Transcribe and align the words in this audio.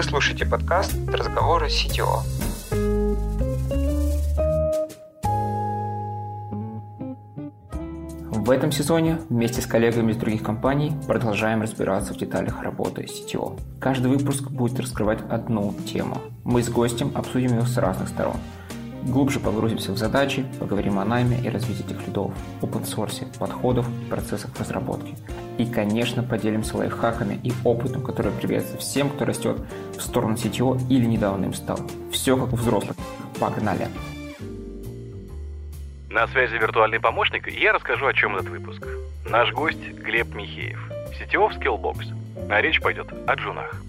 Вы 0.00 0.04
слушаете 0.04 0.46
подкаст 0.46 0.94
«Разговоры 1.08 1.66
CTO». 1.66 2.22
В 8.30 8.50
этом 8.50 8.72
сезоне 8.72 9.18
вместе 9.28 9.60
с 9.60 9.66
коллегами 9.66 10.12
из 10.12 10.16
других 10.16 10.42
компаний 10.42 10.94
продолжаем 11.06 11.60
разбираться 11.60 12.14
в 12.14 12.16
деталях 12.16 12.62
работы 12.62 13.02
CTO. 13.02 13.60
Каждый 13.78 14.10
выпуск 14.10 14.48
будет 14.48 14.80
раскрывать 14.80 15.20
одну 15.28 15.74
тему. 15.86 16.16
Мы 16.44 16.62
с 16.62 16.70
гостем 16.70 17.12
обсудим 17.14 17.58
ее 17.58 17.66
с 17.66 17.76
разных 17.76 18.08
сторон– 18.08 18.38
Глубже 19.02 19.40
погрузимся 19.40 19.92
в 19.92 19.96
задачи, 19.96 20.44
поговорим 20.58 20.98
о 20.98 21.04
найме 21.06 21.40
и 21.40 21.48
развитии 21.48 21.84
этих 21.86 22.06
лидов, 22.06 22.32
open-source, 22.60 23.26
подходов 23.38 23.88
и 23.88 24.10
процессах 24.10 24.50
разработки. 24.58 25.16
И, 25.60 25.66
конечно, 25.66 26.22
поделимся 26.22 26.78
лайфхаками 26.78 27.38
и 27.44 27.52
опытом, 27.64 28.02
который 28.02 28.32
пригодится 28.32 28.78
всем, 28.78 29.10
кто 29.10 29.26
растет 29.26 29.58
в 29.94 30.00
сторону 30.00 30.32
CTO 30.36 30.80
или 30.88 31.04
недавно 31.04 31.44
им 31.44 31.52
стал. 31.52 31.78
Все 32.10 32.34
как 32.34 32.54
у 32.54 32.56
взрослых. 32.56 32.96
Погнали! 33.38 33.88
На 36.08 36.26
связи 36.28 36.54
виртуальный 36.54 36.98
помощник, 36.98 37.46
и 37.46 37.60
я 37.60 37.74
расскажу, 37.74 38.06
о 38.06 38.14
чем 38.14 38.36
этот 38.36 38.48
выпуск. 38.48 38.86
Наш 39.28 39.52
гость 39.52 39.86
Глеб 39.86 40.34
Михеев, 40.34 40.80
CTO 41.20 41.50
в 41.50 41.58
Skillbox. 41.58 42.06
А 42.48 42.62
речь 42.62 42.80
пойдет 42.80 43.08
о 43.26 43.34
джунах. 43.34 43.82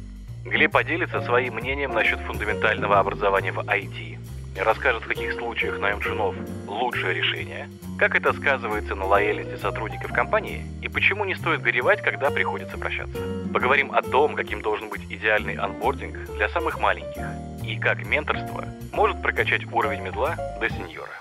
Глеб 0.44 0.74
поделится 0.74 1.22
своим 1.22 1.56
мнением 1.56 1.92
насчет 1.92 2.20
фундаментального 2.20 3.00
образования 3.00 3.54
в 3.54 3.60
IT, 3.60 4.20
расскажет, 4.60 5.04
в 5.04 5.08
каких 5.08 5.34
случаях 5.34 5.80
найм 5.80 6.00
джунов– 6.00 6.36
лучшее 6.68 7.14
решение, 7.14 7.70
как 7.98 8.16
это 8.16 8.34
сказывается 8.34 8.96
на 8.96 9.06
лояльности 9.06 9.56
сотрудников 9.62 10.12
компании 10.12 10.64
и 10.82 10.88
почему 10.88 11.26
не 11.26 11.36
стоит 11.36 11.62
горевать, 11.62 12.02
когда 12.02 12.30
приходится 12.30 12.78
прощаться. 12.78 13.18
Поговорим 13.54 13.92
о 13.92 14.02
том, 14.02 14.36
каким 14.36 14.62
должен 14.62 14.90
быть 14.90 15.04
идеальный 15.10 15.56
анбординг 15.56 16.36
для 16.36 16.50
самых 16.50 16.80
маленьких 16.80 17.26
и 17.66 17.78
как 17.78 18.06
менторство 18.06 18.66
может 18.92 19.22
прокачать 19.22 19.66
уровень 19.72 20.02
медла 20.02 20.36
до 20.60 20.70
сеньора. 20.70 21.12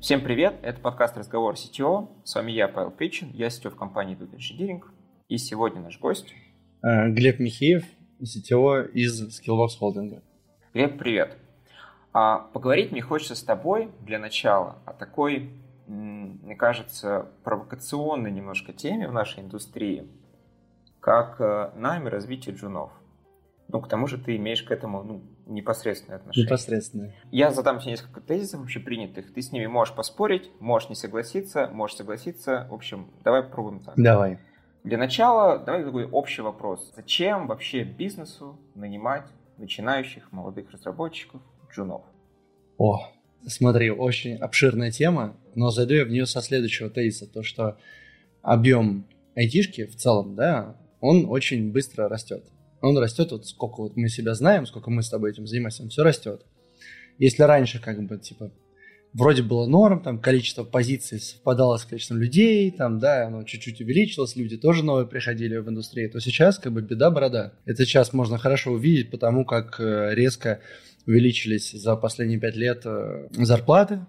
Всем 0.00 0.20
привет, 0.20 0.56
это 0.62 0.80
подкаст 0.80 1.16
«Разговор 1.16 1.54
CTO». 1.54 2.08
С 2.24 2.34
вами 2.34 2.50
я, 2.50 2.66
Павел 2.66 2.90
Причин, 2.90 3.30
я 3.32 3.46
CTO 3.46 3.70
в 3.70 3.76
компании 3.76 4.16
Duke 4.16 4.36
Engineering. 4.36 4.82
И 5.28 5.38
сегодня 5.38 5.80
наш 5.80 5.98
гость 6.00 6.34
э, 6.82 7.08
Глеб 7.10 7.38
Михеев, 7.38 7.84
CTO 8.22 8.88
из 8.90 9.22
Skillbox 9.22 9.70
Holding. 9.80 10.22
Глеб, 10.74 10.98
привет. 10.98 11.36
А, 12.12 12.38
поговорить 12.52 12.92
мне 12.92 13.02
хочется 13.02 13.34
с 13.34 13.42
тобой 13.42 13.90
для 14.00 14.18
начала 14.18 14.78
о 14.84 14.92
такой, 14.92 15.50
мне 15.86 16.54
кажется, 16.54 17.30
провокационной 17.42 18.30
немножко 18.30 18.72
теме 18.72 19.08
в 19.08 19.12
нашей 19.12 19.40
индустрии, 19.42 20.08
как 21.00 21.40
э, 21.40 21.70
найм 21.74 22.06
и 22.06 22.10
развитие 22.10 22.54
джунов. 22.54 22.92
Ну, 23.68 23.80
к 23.80 23.88
тому 23.88 24.06
же 24.06 24.18
ты 24.18 24.36
имеешь 24.36 24.62
к 24.62 24.70
этому 24.70 25.02
ну, 25.02 25.22
непосредственное 25.46 26.18
отношение. 26.18 26.46
Непосредственное. 26.46 27.14
Я 27.30 27.50
задам 27.50 27.80
тебе 27.80 27.92
несколько 27.92 28.20
тезисов 28.20 28.60
общепринятых. 28.60 29.32
Ты 29.32 29.40
с 29.40 29.50
ними 29.50 29.66
можешь 29.66 29.94
поспорить, 29.94 30.50
можешь 30.60 30.90
не 30.90 30.94
согласиться, 30.94 31.68
можешь 31.72 31.96
согласиться. 31.96 32.68
В 32.70 32.74
общем, 32.74 33.10
давай 33.24 33.42
попробуем 33.42 33.80
так. 33.80 33.94
Давай. 33.96 34.38
Для 34.84 34.98
начала 34.98 35.58
давай 35.58 35.84
такой 35.84 36.06
общий 36.06 36.42
вопрос. 36.42 36.92
Зачем 36.96 37.46
вообще 37.46 37.84
бизнесу 37.84 38.58
нанимать 38.74 39.26
начинающих 39.56 40.32
молодых 40.32 40.72
разработчиков, 40.72 41.40
джунов? 41.72 42.02
О, 42.78 43.08
смотри, 43.46 43.92
очень 43.92 44.36
обширная 44.36 44.90
тема, 44.90 45.36
но 45.54 45.70
зайду 45.70 45.94
я 45.94 46.04
в 46.04 46.08
нее 46.08 46.26
со 46.26 46.42
следующего 46.42 46.90
тезиса, 46.90 47.32
то 47.32 47.44
что 47.44 47.78
объем 48.42 49.06
айтишки 49.36 49.86
в 49.86 49.94
целом, 49.94 50.34
да, 50.34 50.76
он 51.00 51.26
очень 51.28 51.70
быстро 51.70 52.08
растет. 52.08 52.44
Он 52.80 52.98
растет, 52.98 53.30
вот 53.30 53.46
сколько 53.46 53.82
вот 53.82 53.96
мы 53.96 54.08
себя 54.08 54.34
знаем, 54.34 54.66
сколько 54.66 54.90
мы 54.90 55.04
с 55.04 55.10
тобой 55.10 55.30
этим 55.30 55.46
занимаемся, 55.46 55.84
он 55.84 55.90
все 55.90 56.02
растет. 56.02 56.44
Если 57.18 57.44
раньше 57.44 57.80
как 57.80 58.02
бы 58.02 58.18
типа 58.18 58.50
вроде 59.14 59.42
было 59.42 59.66
норм, 59.66 60.02
там 60.02 60.18
количество 60.18 60.64
позиций 60.64 61.20
совпадало 61.20 61.76
с 61.76 61.84
количеством 61.84 62.18
людей, 62.18 62.70
там, 62.70 62.98
да, 62.98 63.26
оно 63.26 63.44
чуть-чуть 63.44 63.80
увеличилось, 63.80 64.36
люди 64.36 64.56
тоже 64.56 64.84
новые 64.84 65.06
приходили 65.06 65.56
в 65.58 65.68
индустрию, 65.68 66.10
то 66.10 66.20
сейчас 66.20 66.58
как 66.58 66.72
бы 66.72 66.82
беда-борода. 66.82 67.52
Это 67.64 67.84
сейчас 67.84 68.12
можно 68.12 68.38
хорошо 68.38 68.72
увидеть, 68.72 69.10
потому 69.10 69.44
как 69.44 69.78
э, 69.80 70.14
резко 70.14 70.60
увеличились 71.06 71.72
за 71.72 71.96
последние 71.96 72.38
пять 72.38 72.56
лет 72.56 72.82
э, 72.84 73.28
зарплаты, 73.32 74.00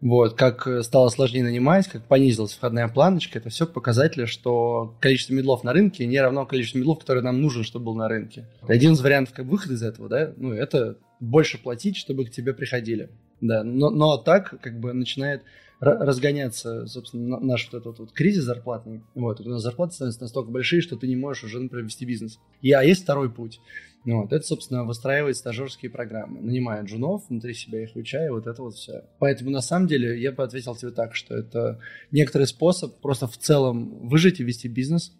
вот, 0.00 0.34
как 0.34 0.66
э, 0.66 0.82
стало 0.82 1.08
сложнее 1.08 1.42
нанимать, 1.42 1.88
как 1.88 2.04
понизилась 2.04 2.52
входная 2.52 2.88
планочка, 2.88 3.38
это 3.38 3.48
все 3.48 3.66
показатели, 3.66 4.26
что 4.26 4.96
количество 5.00 5.32
медлов 5.32 5.64
на 5.64 5.72
рынке 5.72 6.06
не 6.06 6.20
равно 6.20 6.44
количеству 6.46 6.78
медлов, 6.78 6.98
которые 6.98 7.24
нам 7.24 7.40
нужен, 7.40 7.64
чтобы 7.64 7.86
был 7.86 7.94
на 7.94 8.08
рынке. 8.08 8.46
Один 8.62 8.92
из 8.92 9.00
вариантов 9.00 9.34
как 9.34 9.46
выхода 9.46 9.74
из 9.74 9.82
этого, 9.82 10.08
да, 10.08 10.32
ну, 10.36 10.52
это 10.52 10.98
больше 11.18 11.58
платить, 11.58 11.96
чтобы 11.96 12.26
к 12.26 12.30
тебе 12.30 12.52
приходили. 12.52 13.08
Да, 13.40 13.62
но, 13.64 13.90
но 13.90 14.16
так 14.16 14.60
как 14.60 14.80
бы 14.80 14.92
начинает 14.92 15.42
разгоняться, 15.78 16.86
собственно, 16.86 17.38
наш 17.38 17.68
вот 17.70 17.80
этот 17.80 17.98
вот 17.98 18.12
кризис 18.12 18.44
зарплатный. 18.44 19.02
Вот, 19.14 19.40
у 19.40 19.48
нас 19.48 19.62
зарплаты 19.62 19.94
становятся 19.94 20.22
настолько 20.22 20.50
большие, 20.50 20.80
что 20.80 20.96
ты 20.96 21.06
не 21.06 21.16
можешь 21.16 21.44
уже, 21.44 21.60
например, 21.60 21.84
вести 21.84 22.06
бизнес. 22.06 22.38
И, 22.62 22.72
а 22.72 22.82
есть 22.82 23.02
второй 23.02 23.30
путь. 23.30 23.60
Вот, 24.06 24.32
это, 24.32 24.46
собственно, 24.46 24.84
выстраивать 24.84 25.36
стажерские 25.36 25.90
программы. 25.90 26.40
Нанимая 26.40 26.82
джунов, 26.84 27.28
внутри 27.28 27.52
себя 27.54 27.82
их 27.82 27.94
учая, 27.94 28.30
вот 28.30 28.46
это 28.46 28.62
вот 28.62 28.74
все. 28.74 29.04
Поэтому, 29.18 29.50
на 29.50 29.60
самом 29.60 29.88
деле, 29.88 30.18
я 30.20 30.32
бы 30.32 30.42
ответил 30.44 30.76
тебе 30.76 30.92
так, 30.92 31.14
что 31.14 31.34
это 31.34 31.80
некоторый 32.10 32.46
способ 32.46 32.98
просто 33.00 33.26
в 33.26 33.36
целом 33.36 34.08
выжить 34.08 34.40
и 34.40 34.44
вести 34.44 34.68
бизнес 34.68 35.12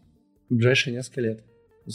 в 0.48 0.54
ближайшие 0.54 0.94
несколько 0.94 1.20
лет. 1.20 1.44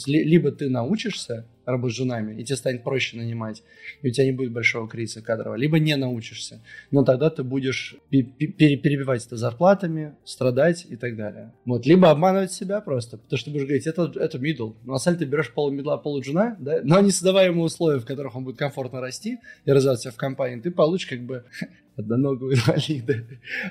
Либо 0.06 0.52
ты 0.52 0.68
научишься 0.68 1.46
женами, 1.88 2.40
и 2.40 2.44
тебе 2.44 2.56
станет 2.56 2.84
проще 2.84 3.16
нанимать, 3.16 3.62
и 4.02 4.08
у 4.08 4.10
тебя 4.10 4.26
не 4.26 4.32
будет 4.32 4.52
большого 4.52 4.88
кризиса 4.88 5.22
кадрового, 5.22 5.56
либо 5.56 5.78
не 5.78 5.96
научишься, 5.96 6.60
но 6.90 7.04
тогда 7.04 7.30
ты 7.30 7.42
будешь 7.42 7.96
перебивать 8.10 9.26
это 9.26 9.36
зарплатами, 9.36 10.14
страдать 10.24 10.86
и 10.88 10.96
так 10.96 11.16
далее. 11.16 11.52
Вот, 11.64 11.86
либо 11.86 12.10
обманывать 12.10 12.52
себя 12.52 12.80
просто, 12.80 13.18
потому 13.18 13.38
что 13.38 13.46
ты 13.46 13.52
будешь 13.52 13.66
говорить, 13.66 13.86
это, 13.86 14.12
это 14.16 14.38
middle, 14.38 14.74
но 14.84 14.92
на 14.92 14.98
самом 14.98 15.18
ты 15.18 15.24
берешь 15.24 15.52
полумидла, 15.52 15.96
полуджуна, 15.96 16.56
да, 16.60 16.80
но 16.82 17.00
не 17.00 17.10
создавая 17.10 17.46
ему 17.48 17.62
условия, 17.62 17.98
в 17.98 18.06
которых 18.06 18.34
он 18.36 18.44
будет 18.44 18.56
комфортно 18.56 19.00
расти 19.00 19.38
и 19.64 19.72
развиваться 19.72 20.10
в 20.10 20.16
компании, 20.16 20.60
ты 20.60 20.70
получишь 20.70 21.08
как 21.08 21.22
бы 21.22 21.44
одноногого 21.96 22.52
инвалида, 22.54 23.24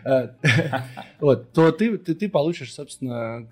а, 0.05 0.35
вот, 1.19 1.51
то 1.53 1.71
ты, 1.71 1.97
ты, 1.97 2.15
ты 2.15 2.29
получишь, 2.29 2.73
собственно, 2.73 3.47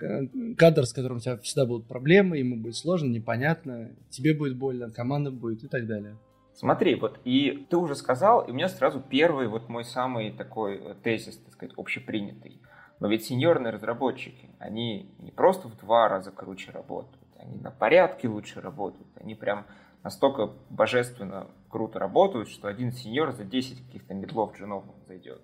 кадр, 0.58 0.86
с 0.86 0.94
которым 0.94 1.18
у 1.18 1.20
тебя 1.20 1.38
всегда 1.38 1.66
будут 1.66 1.88
проблемы, 1.88 2.38
ему 2.38 2.58
будет 2.58 2.76
сложно, 2.76 3.08
непонятно, 3.08 3.92
тебе 4.10 4.34
будет 4.34 4.56
больно, 4.56 4.92
команда 4.92 5.32
будет 5.32 5.64
и 5.64 5.68
так 5.68 5.88
далее. 5.88 6.18
Смотри, 6.54 6.96
вот 6.96 7.20
и 7.24 7.66
ты 7.70 7.78
уже 7.78 7.96
сказал, 7.96 8.42
и 8.42 8.52
у 8.52 8.54
меня 8.54 8.68
сразу 8.68 9.00
первый 9.00 9.48
вот 9.48 9.70
мой 9.70 9.86
самый 9.86 10.32
такой 10.32 10.76
э, 10.76 10.96
тезис, 11.02 11.38
так 11.38 11.54
сказать, 11.54 11.74
общепринятый. 11.78 12.60
Но 13.00 13.08
ведь 13.08 13.24
сеньорные 13.24 13.72
разработчики, 13.72 14.50
они 14.60 15.10
не 15.20 15.32
просто 15.32 15.70
в 15.70 15.78
два 15.78 16.10
раза 16.10 16.32
круче 16.32 16.72
работают, 16.72 17.24
они 17.38 17.58
на 17.60 17.72
порядке 17.72 18.28
лучше 18.28 18.60
работают, 18.60 19.08
они 19.16 19.36
прям 19.36 19.68
настолько 20.04 20.52
божественно 20.70 21.48
круто 21.70 22.00
работают, 22.00 22.50
что 22.50 22.68
один 22.68 22.92
сеньор 22.92 23.32
за 23.34 23.44
10 23.44 23.86
каких-то 23.86 24.14
медлов 24.14 24.58
джунов 24.58 24.84
зайдет. 25.08 25.42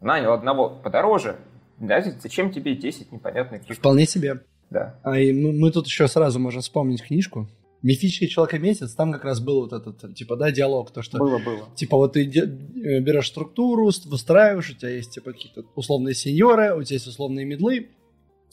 Нанял 0.00 0.32
одного 0.32 0.70
подороже, 0.70 1.36
да, 1.78 2.00
зачем 2.02 2.52
тебе 2.52 2.74
10 2.74 3.12
непонятных... 3.12 3.62
Вполне 3.68 4.06
себе. 4.06 4.42
Да. 4.70 4.98
А 5.02 5.18
и 5.18 5.32
мы, 5.32 5.52
мы 5.52 5.70
тут 5.70 5.86
еще 5.86 6.08
сразу 6.08 6.38
можем 6.38 6.60
вспомнить 6.60 7.02
книжку 7.02 7.48
Мифический 7.80 8.26
человек 8.26 8.60
месяц, 8.60 8.94
там 8.94 9.12
как 9.12 9.24
раз 9.24 9.38
был 9.38 9.60
вот 9.60 9.72
этот, 9.72 10.14
типа, 10.16 10.34
да, 10.34 10.50
диалог, 10.50 10.90
то, 10.90 11.00
что... 11.02 11.18
Было, 11.18 11.38
было. 11.38 11.68
Типа, 11.76 11.96
вот 11.96 12.14
ты 12.14 12.24
э, 12.24 13.00
берешь 13.00 13.28
структуру, 13.28 13.92
выстраиваешь, 14.06 14.70
у 14.70 14.74
тебя 14.74 14.90
есть, 14.90 15.12
типа, 15.12 15.32
какие-то 15.32 15.62
условные 15.76 16.14
сеньоры, 16.14 16.74
у 16.76 16.82
тебя 16.82 16.96
есть 16.96 17.06
условные 17.06 17.46
медлы, 17.46 17.90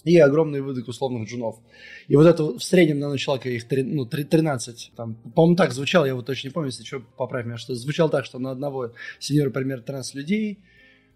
и 0.05 0.17
огромный 0.17 0.61
выдок 0.61 0.87
условных 0.87 1.27
джунов. 1.27 1.57
И 2.07 2.15
вот 2.15 2.27
это 2.27 2.43
в 2.43 2.63
среднем 2.63 2.99
на 2.99 3.17
человека 3.17 3.49
их 3.49 3.65
ну, 3.69 4.05
13. 4.05 4.91
Там, 4.95 5.15
по-моему, 5.35 5.57
так 5.57 5.73
звучало, 5.73 6.05
я 6.05 6.15
вот 6.15 6.27
точно 6.27 6.47
не 6.47 6.53
помню, 6.53 6.69
если 6.69 6.83
что, 6.83 7.01
поправь 7.17 7.45
меня, 7.45 7.57
что 7.57 7.75
звучало 7.75 8.09
так, 8.09 8.23
что 8.23 8.39
на 8.39 8.51
одного 8.51 8.93
сеньора 9.19 9.49
примерно 9.49 9.83
13 9.83 10.15
людей, 10.15 10.59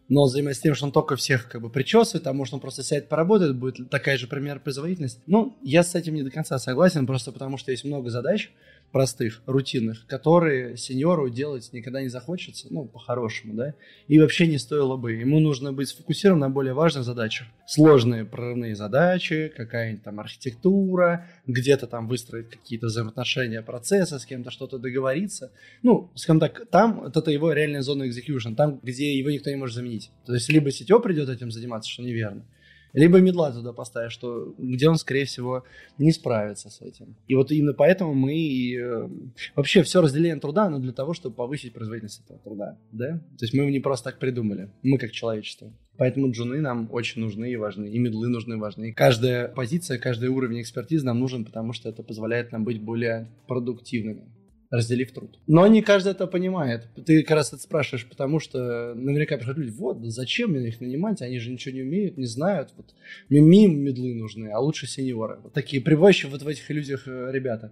но 0.10 0.28
с 0.28 0.60
тем, 0.60 0.74
что 0.74 0.88
он 0.88 0.92
только 0.92 1.16
всех 1.16 1.48
как 1.50 1.62
бы 1.62 1.70
причесывает, 1.70 2.26
а 2.26 2.34
может 2.34 2.56
он 2.56 2.60
просто 2.60 2.84
сядет 2.84 3.10
поработает, 3.10 3.56
будет 3.56 3.92
такая 3.92 4.18
же 4.18 4.28
пример 4.28 4.60
производительность. 4.60 5.20
Ну, 5.28 5.56
я 5.62 5.84
с 5.84 5.94
этим 5.94 6.16
не 6.16 6.24
до 6.24 6.32
конца 6.32 6.58
согласен, 6.58 7.06
просто 7.06 7.32
потому 7.32 7.58
что 7.58 7.72
есть 7.72 7.86
много 7.86 8.10
задач, 8.10 8.50
простых, 8.92 9.42
рутинных, 9.46 10.06
которые 10.08 10.78
сеньору 10.78 11.30
делать 11.30 11.70
никогда 11.74 12.02
не 12.02 12.10
захочется, 12.10 12.68
ну, 12.70 12.86
по-хорошему, 12.86 13.54
да, 13.54 13.76
и 14.08 14.20
вообще 14.20 14.48
не 14.48 14.58
стоило 14.58 14.98
бы. 14.98 15.14
Ему 15.14 15.40
нужно 15.40 15.74
быть 15.74 15.90
сфокусирован 15.90 16.40
на 16.40 16.50
более 16.50 16.74
важных 16.74 17.04
задачах. 17.04 17.48
Сложные 17.68 18.26
прорывные 18.26 18.76
задачи, 18.76 19.52
какая-нибудь 19.56 20.04
там 20.04 20.20
архитектура, 20.20 21.28
где-то 21.46 21.88
там 21.88 22.08
выстроить 22.08 22.50
какие-то 22.50 22.88
взаимоотношения, 22.88 23.62
процессы, 23.62 24.20
с 24.20 24.26
кем-то 24.26 24.52
что-то 24.52 24.80
договориться. 24.80 25.52
Ну, 25.84 26.12
скажем 26.16 26.40
так, 26.40 26.68
там 26.70 27.02
вот 27.02 27.16
это 27.16 27.32
его 27.32 27.52
реальная 27.52 27.82
зона 27.82 28.04
execution, 28.04 28.56
там, 28.56 28.80
где 28.82 29.18
его 29.18 29.30
никто 29.30 29.50
не 29.50 29.56
может 29.56 29.76
заменить. 29.76 30.12
То 30.26 30.34
есть 30.34 30.50
либо 30.50 30.72
сетё 30.72 31.00
придет 31.00 31.30
этим 31.30 31.52
заниматься, 31.52 31.90
что 31.90 32.04
неверно, 32.04 32.46
Либо 32.94 33.20
медла 33.20 33.52
туда 33.52 33.74
поставишь, 33.74 34.14
что, 34.14 34.54
где 34.58 34.90
он, 34.90 34.98
скорее 34.98 35.26
всего, 35.26 35.64
не 35.98 36.12
справится 36.12 36.70
с 36.70 36.82
этим. 36.82 37.16
И 37.28 37.36
вот 37.36 37.52
именно 37.52 37.74
поэтому 37.74 38.14
мы 38.14 38.74
э, 38.74 39.10
вообще 39.56 39.84
все 39.84 40.02
разделение 40.02 40.40
труда, 40.40 40.66
оно 40.66 40.80
для 40.80 40.92
того, 40.92 41.14
чтобы 41.14 41.36
повысить 41.36 41.74
производительность 41.74 42.22
этого 42.26 42.40
труда. 42.40 42.78
Да? 42.92 43.20
То 43.38 43.46
есть 43.46 43.54
мы 43.54 43.62
его 43.62 43.70
не 43.70 43.80
просто 43.80 44.12
так 44.12 44.20
придумали. 44.20 44.70
Мы 44.84 44.98
как 44.98 45.12
человечество. 45.12 45.72
Поэтому 45.98 46.32
джуны 46.32 46.62
нам 46.62 46.88
очень 46.92 47.22
нужны 47.22 47.52
и 47.52 47.58
важны, 47.58 47.88
и 47.88 48.00
медлы 48.00 48.30
нужны 48.30 48.54
и 48.54 48.58
важны. 48.58 48.90
И 48.90 48.94
каждая 48.94 49.50
позиция, 49.50 50.00
каждый 50.00 50.30
уровень 50.30 50.62
экспертизы 50.62 51.06
нам 51.06 51.20
нужен, 51.20 51.44
потому 51.44 51.74
что 51.74 51.90
это 51.90 52.04
позволяет 52.04 52.54
нам 52.54 52.64
быть 52.64 52.82
более 52.82 53.28
продуктивными 53.48 54.24
разделив 54.70 55.12
труд. 55.12 55.40
Но 55.48 55.66
не 55.68 55.82
каждый 55.82 56.12
это 56.12 56.28
понимает. 56.28 56.88
Ты 57.06 57.24
как 57.24 57.38
раз 57.38 57.54
это 57.54 57.62
спрашиваешь, 57.62 58.08
потому 58.08 58.40
что 58.40 58.94
наверняка 58.94 59.38
приходят 59.38 59.58
люди, 59.58 59.76
вот, 59.76 59.98
зачем 60.04 60.52
мне 60.52 60.68
их 60.68 60.80
нанимать, 60.80 61.22
они 61.22 61.40
же 61.40 61.52
ничего 61.52 61.76
не 61.76 61.82
умеют, 61.82 62.18
не 62.18 62.26
знают. 62.26 62.74
Вот, 62.78 62.94
мне 63.30 63.66
им 63.66 63.80
медлы 63.80 64.14
нужны, 64.14 64.50
а 64.50 64.60
лучше 64.60 64.88
сеньоры. 64.88 65.40
Вот 65.44 65.54
такие 65.54 65.82
пребывающие 65.82 66.30
вот 66.30 66.44
в 66.44 66.48
этих 66.48 66.70
иллюзиях 66.70 67.08
э, 67.08 67.30
ребята. 67.32 67.72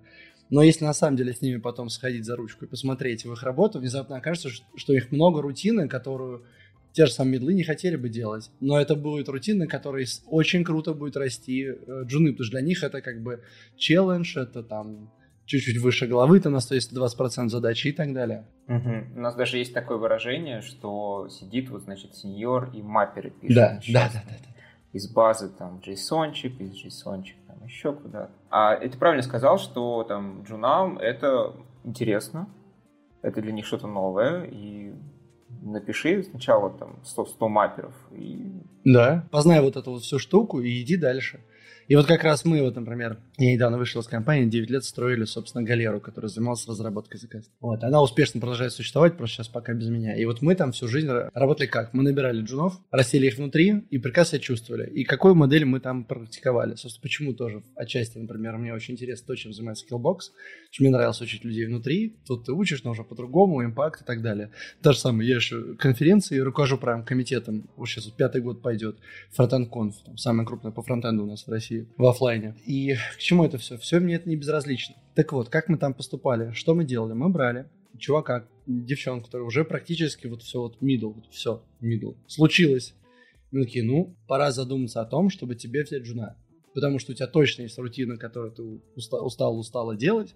Но 0.49 0.63
если 0.63 0.85
на 0.85 0.93
самом 0.93 1.17
деле 1.17 1.33
с 1.33 1.41
ними 1.41 1.57
потом 1.57 1.89
сходить 1.89 2.25
за 2.25 2.35
ручку 2.35 2.65
и 2.65 2.67
посмотреть 2.67 3.25
в 3.25 3.33
их 3.33 3.43
работу, 3.43 3.79
внезапно 3.79 4.17
окажется, 4.17 4.49
что 4.75 4.93
их 4.93 5.11
много 5.11 5.41
рутины, 5.41 5.87
которую 5.87 6.45
те 6.93 7.05
же 7.05 7.11
самые 7.11 7.33
медлы 7.33 7.53
не 7.53 7.63
хотели 7.63 7.95
бы 7.95 8.09
делать. 8.09 8.49
Но 8.59 8.79
это 8.79 8.95
будет 8.95 9.29
рутина, 9.29 9.67
которая 9.67 10.07
очень 10.25 10.63
круто 10.63 10.93
будет 10.93 11.15
расти 11.15 11.65
э, 11.65 12.03
джуны, 12.05 12.31
потому 12.31 12.45
что 12.45 12.57
для 12.57 12.61
них 12.61 12.81
это 12.81 13.01
как 13.01 13.21
бы 13.21 13.43
челлендж, 13.75 14.35
это 14.35 14.63
там 14.63 15.11
чуть-чуть 15.47 15.77
выше 15.77 16.07
головы, 16.07 16.39
там 16.39 16.53
на 16.53 16.57
120% 16.57 17.47
задачи 17.47 17.87
и 17.87 17.91
так 17.93 18.13
далее. 18.13 18.45
Угу. 18.67 19.15
У 19.15 19.19
нас 19.19 19.35
даже 19.35 19.57
есть 19.57 19.73
такое 19.73 19.97
выражение, 19.97 20.61
что 20.61 21.27
сидит 21.29 21.69
вот, 21.69 21.83
значит, 21.83 22.15
сеньор 22.15 22.69
и 22.73 22.81
мапперы 22.81 23.31
пишет. 23.31 23.55
Да, 23.55 23.79
да, 23.87 24.09
да, 24.13 24.23
да, 24.25 24.35
да. 24.43 24.49
Из 24.93 25.09
базы 25.11 25.49
там 25.49 25.81
JSON-чик, 25.85 26.59
из 26.59 26.73
JSON-чик 26.73 27.35
там 27.47 27.63
еще 27.63 27.93
куда-то. 27.93 28.31
А 28.49 28.73
это 28.73 28.97
правильно 28.97 29.23
сказал, 29.23 29.57
что 29.57 30.03
там 30.03 30.43
джунам 30.43 30.97
это 30.97 31.53
интересно, 31.83 32.49
это 33.21 33.41
для 33.41 33.53
них 33.53 33.65
что-то 33.65 33.87
новое, 33.87 34.43
и 34.45 34.93
напиши 35.61 36.23
сначала 36.23 36.69
там 36.71 36.99
100, 37.03 37.25
100 37.25 37.49
мапперов. 37.49 37.95
И... 38.11 38.61
Да, 38.83 39.27
познай 39.31 39.61
вот 39.61 39.77
эту 39.77 39.91
вот 39.91 40.01
всю 40.03 40.19
штуку 40.19 40.59
и 40.59 40.81
иди 40.81 40.97
дальше. 40.97 41.39
И 41.87 41.95
вот 41.95 42.05
как 42.05 42.23
раз 42.23 42.43
мы, 42.43 42.61
вот, 42.61 42.75
например, 42.75 43.17
я 43.37 43.53
недавно 43.53 43.77
вышел 43.77 44.01
из 44.01 44.07
компании, 44.07 44.49
9 44.49 44.69
лет 44.69 44.83
строили, 44.83 45.23
собственно, 45.23 45.63
галеру, 45.63 46.01
которая 46.01 46.29
занималась 46.29 46.67
разработкой 46.67 47.17
заказа. 47.17 47.49
Вот, 47.61 47.81
она 47.81 48.01
успешно 48.01 48.41
продолжает 48.41 48.73
существовать, 48.73 49.15
просто 49.15 49.37
сейчас 49.37 49.47
пока 49.47 49.73
без 49.73 49.87
меня. 49.87 50.13
И 50.17 50.25
вот 50.25 50.41
мы 50.41 50.55
там 50.55 50.73
всю 50.73 50.89
жизнь 50.89 51.07
работали 51.33 51.67
как? 51.67 51.93
Мы 51.93 52.03
набирали 52.03 52.41
джунов, 52.41 52.77
растили 52.91 53.27
их 53.27 53.37
внутри 53.37 53.85
и 53.89 53.99
прекрасно 53.99 54.39
чувствовали. 54.39 54.89
И 54.89 55.05
какую 55.05 55.35
модель 55.35 55.63
мы 55.63 55.79
там 55.79 56.03
практиковали. 56.03 56.75
Собственно, 56.75 57.01
почему 57.01 57.33
тоже 57.33 57.63
отчасти, 57.75 58.17
например, 58.17 58.57
мне 58.57 58.73
очень 58.73 58.95
интересно 58.95 59.27
то, 59.27 59.35
чем 59.35 59.53
занимается 59.53 59.85
Skillbox. 59.85 60.19
Мне 60.79 60.89
нравилось 60.89 61.21
учить 61.21 61.45
людей 61.45 61.67
внутри. 61.67 62.17
Тут 62.25 62.45
ты 62.45 62.51
учишь, 62.51 62.83
но 62.83 62.91
уже 62.91 63.05
по-другому, 63.05 63.63
импакт 63.63 64.01
и 64.01 64.05
так 64.05 64.21
далее. 64.21 64.51
То 64.81 64.91
же 64.91 64.99
самое, 64.99 65.29
я 65.29 65.35
еще 65.35 65.75
конференции 65.75 66.37
руковожу 66.39 66.77
прям 66.77 67.05
комитетом. 67.05 67.69
Вот 67.77 67.87
сейчас 67.87 68.05
пятый 68.07 68.41
год 68.41 68.61
пойдет. 68.61 68.97
Фронтенд 69.31 69.69
конф, 69.69 69.95
самая 70.17 70.45
крупная 70.45 70.73
по 70.73 70.81
фронтенду 70.83 71.23
у 71.23 71.27
нас 71.27 71.47
в 71.47 71.49
России 71.49 71.76
в 71.97 72.05
офлайне. 72.05 72.55
И 72.65 72.95
к 73.15 73.19
чему 73.19 73.45
это 73.45 73.57
все? 73.57 73.77
Все 73.77 73.99
мне 73.99 74.15
это 74.15 74.29
не 74.29 74.35
безразлично. 74.35 74.95
Так 75.15 75.33
вот, 75.33 75.49
как 75.49 75.69
мы 75.69 75.77
там 75.77 75.93
поступали? 75.93 76.51
Что 76.51 76.75
мы 76.75 76.85
делали? 76.85 77.13
Мы 77.13 77.29
брали 77.29 77.65
чувака, 77.97 78.47
девчонку, 78.65 79.25
которая 79.25 79.47
уже 79.47 79.65
практически 79.65 80.27
вот 80.27 80.43
все 80.43 80.59
вот 80.61 80.77
middle, 80.81 81.13
вот 81.13 81.27
все 81.31 81.63
middle. 81.81 82.15
Случилось. 82.27 82.93
Мы 83.51 83.63
такие, 83.63 83.83
ну, 83.83 84.15
пора 84.27 84.51
задуматься 84.51 85.01
о 85.01 85.05
том, 85.05 85.29
чтобы 85.29 85.55
тебе 85.55 85.83
взять 85.83 86.05
жена. 86.05 86.35
Потому 86.73 86.99
что 86.99 87.11
у 87.11 87.15
тебя 87.15 87.27
точно 87.27 87.63
есть 87.63 87.77
рутина, 87.79 88.17
которую 88.17 88.51
ты 88.51 88.63
устал, 88.95 89.25
устал, 89.25 89.57
устала 89.57 89.95
делать, 89.95 90.35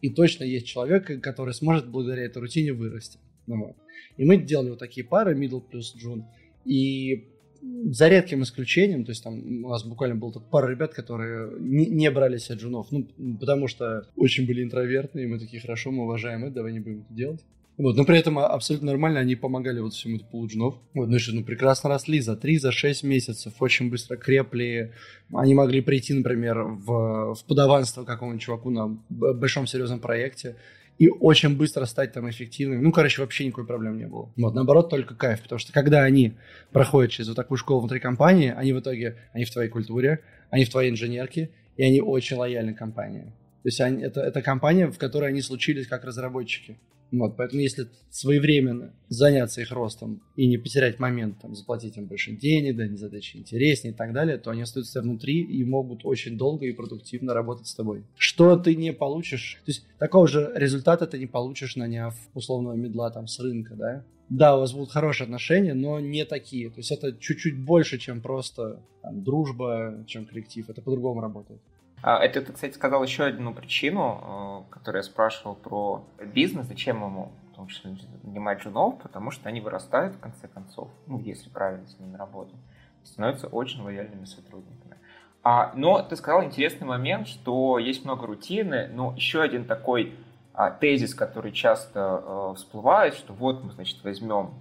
и 0.00 0.10
точно 0.10 0.44
есть 0.44 0.66
человек, 0.66 1.20
который 1.22 1.54
сможет 1.54 1.88
благодаря 1.88 2.24
этой 2.24 2.38
рутине 2.38 2.72
вырасти. 2.72 3.18
Ну, 3.46 3.66
вот. 3.66 3.76
И 4.16 4.24
мы 4.24 4.36
делали 4.36 4.70
вот 4.70 4.78
такие 4.78 5.04
пары, 5.04 5.34
middle 5.34 5.60
плюс 5.60 5.94
джун. 5.96 6.26
И 6.64 7.31
за 7.62 8.08
редким 8.08 8.42
исключением, 8.42 9.04
то 9.04 9.10
есть 9.10 9.22
там 9.22 9.64
у 9.64 9.68
нас 9.68 9.84
буквально 9.84 10.16
было 10.16 10.32
пара 10.32 10.68
ребят, 10.68 10.94
которые 10.94 11.52
не, 11.58 11.86
не 11.86 12.10
брали 12.10 12.38
себе 12.38 12.58
джунов, 12.58 12.88
ну, 12.90 13.06
потому 13.38 13.68
что 13.68 14.06
очень 14.16 14.46
были 14.46 14.62
интровертные, 14.62 15.28
мы 15.28 15.38
такие, 15.38 15.60
хорошо, 15.60 15.90
мы 15.90 16.04
уважаем 16.04 16.44
это, 16.44 16.54
давай 16.54 16.72
не 16.72 16.80
будем 16.80 17.00
это 17.00 17.14
делать. 17.14 17.40
Вот, 17.78 17.96
но 17.96 18.04
при 18.04 18.18
этом 18.18 18.38
абсолютно 18.38 18.88
нормально 18.88 19.20
они 19.20 19.34
помогали 19.34 19.80
вот 19.80 19.94
всему 19.94 20.16
этому 20.16 20.30
пулу 20.30 20.46
джунов. 20.46 20.74
Вот, 20.92 21.08
ну 21.08 21.18
что, 21.18 21.34
ну 21.34 21.42
прекрасно 21.42 21.88
росли 21.88 22.20
за 22.20 22.36
3, 22.36 22.58
за 22.58 22.70
6 22.70 23.02
месяцев, 23.02 23.54
очень 23.60 23.90
быстро 23.90 24.16
крепли. 24.16 24.92
Они 25.32 25.54
могли 25.54 25.80
прийти, 25.80 26.12
например, 26.12 26.62
в, 26.62 27.34
в 27.34 27.44
подаванство 27.46 28.04
какому-нибудь 28.04 28.42
чуваку 28.42 28.70
на 28.70 28.98
большом 29.08 29.66
серьезном 29.66 30.00
проекте 30.00 30.56
и 30.98 31.08
очень 31.08 31.56
быстро 31.56 31.84
стать 31.86 32.12
там 32.12 32.28
эффективными. 32.30 32.80
Ну, 32.80 32.92
короче, 32.92 33.22
вообще 33.22 33.46
никакой 33.46 33.66
проблем 33.66 33.96
не 33.96 34.06
было. 34.06 34.32
Вот, 34.36 34.54
наоборот, 34.54 34.90
только 34.90 35.14
кайф, 35.14 35.42
потому 35.42 35.58
что 35.58 35.72
когда 35.72 36.02
они 36.04 36.34
проходят 36.70 37.10
через 37.10 37.28
вот 37.28 37.36
такую 37.36 37.58
школу 37.58 37.80
внутри 37.80 38.00
компании, 38.00 38.52
они 38.56 38.72
в 38.72 38.80
итоге, 38.80 39.16
они 39.32 39.44
в 39.44 39.50
твоей 39.50 39.68
культуре, 39.68 40.20
они 40.50 40.64
в 40.64 40.70
твоей 40.70 40.90
инженерке, 40.90 41.50
и 41.76 41.82
они 41.82 42.00
очень 42.00 42.36
лояльны 42.36 42.74
компании. 42.74 43.32
То 43.62 43.68
есть 43.68 43.80
они, 43.80 44.02
это, 44.02 44.20
это 44.20 44.42
компания, 44.42 44.90
в 44.90 44.98
которой 44.98 45.30
они 45.30 45.40
случились 45.40 45.86
как 45.86 46.04
разработчики. 46.04 46.78
Вот, 47.12 47.36
поэтому 47.36 47.60
если 47.60 47.88
своевременно 48.10 48.94
заняться 49.08 49.60
их 49.60 49.70
ростом 49.70 50.22
и 50.34 50.48
не 50.48 50.56
потерять 50.56 50.98
момент, 50.98 51.38
там, 51.42 51.54
заплатить 51.54 51.98
им 51.98 52.06
больше 52.06 52.32
денег, 52.32 52.76
да, 52.76 52.86
не 52.88 52.96
задачи 52.96 53.36
интереснее 53.36 53.92
и 53.92 53.96
так 53.96 54.14
далее, 54.14 54.38
то 54.38 54.50
они 54.50 54.62
остаются 54.62 55.02
внутри 55.02 55.42
и 55.42 55.62
могут 55.62 56.04
очень 56.04 56.38
долго 56.38 56.64
и 56.64 56.72
продуктивно 56.72 57.34
работать 57.34 57.66
с 57.66 57.74
тобой. 57.74 58.04
Что 58.16 58.56
ты 58.56 58.74
не 58.74 58.94
получишь, 58.94 59.60
то 59.66 59.70
есть 59.70 59.86
такого 59.98 60.26
же 60.26 60.50
результата 60.54 61.06
ты 61.06 61.18
не 61.18 61.26
получишь, 61.26 61.76
наняв 61.76 62.16
условного 62.32 62.74
медла 62.74 63.10
там 63.10 63.28
с 63.28 63.38
рынка, 63.38 63.74
да? 63.74 64.04
Да, 64.30 64.56
у 64.56 64.60
вас 64.60 64.72
будут 64.72 64.90
хорошие 64.90 65.26
отношения, 65.26 65.74
но 65.74 66.00
не 66.00 66.24
такие. 66.24 66.70
То 66.70 66.78
есть 66.78 66.90
это 66.90 67.12
чуть-чуть 67.12 67.62
больше, 67.62 67.98
чем 67.98 68.22
просто 68.22 68.80
там, 69.02 69.22
дружба, 69.22 70.04
чем 70.06 70.24
коллектив. 70.24 70.70
Это 70.70 70.80
по-другому 70.80 71.20
работает. 71.20 71.60
А, 72.02 72.18
это 72.18 72.42
ты, 72.42 72.52
кстати, 72.52 72.74
сказал 72.74 73.02
еще 73.02 73.24
одну 73.24 73.54
причину, 73.54 74.64
э, 74.68 74.72
которую 74.74 75.00
я 75.00 75.04
спрашивал 75.04 75.54
про 75.54 76.04
бизнес, 76.34 76.66
зачем 76.66 76.96
ему 76.96 77.30
в 77.52 77.54
том 77.54 77.68
числе 77.68 77.96
нанимать 78.24 78.60
женов, 78.60 79.00
потому 79.00 79.30
что 79.30 79.48
они 79.48 79.60
вырастают 79.60 80.16
в 80.16 80.18
конце 80.18 80.48
концов, 80.48 80.88
ну, 81.06 81.20
если 81.20 81.48
правильно 81.48 81.86
с 81.86 81.98
ними 81.98 82.16
работать, 82.16 82.56
становятся 83.04 83.46
очень 83.46 83.82
лояльными 83.82 84.24
сотрудниками. 84.24 84.96
А, 85.44 85.72
но 85.74 86.02
ты 86.02 86.16
сказал 86.16 86.44
интересный 86.44 86.86
момент, 86.86 87.28
что 87.28 87.78
есть 87.78 88.04
много 88.04 88.26
рутины, 88.26 88.88
но 88.92 89.12
еще 89.16 89.40
один 89.42 89.64
такой 89.64 90.14
а, 90.54 90.70
тезис, 90.70 91.14
который 91.14 91.52
часто 91.52 92.00
а, 92.00 92.54
всплывает, 92.54 93.14
что 93.14 93.32
вот 93.32 93.62
мы, 93.62 93.72
значит, 93.72 94.02
возьмем 94.02 94.54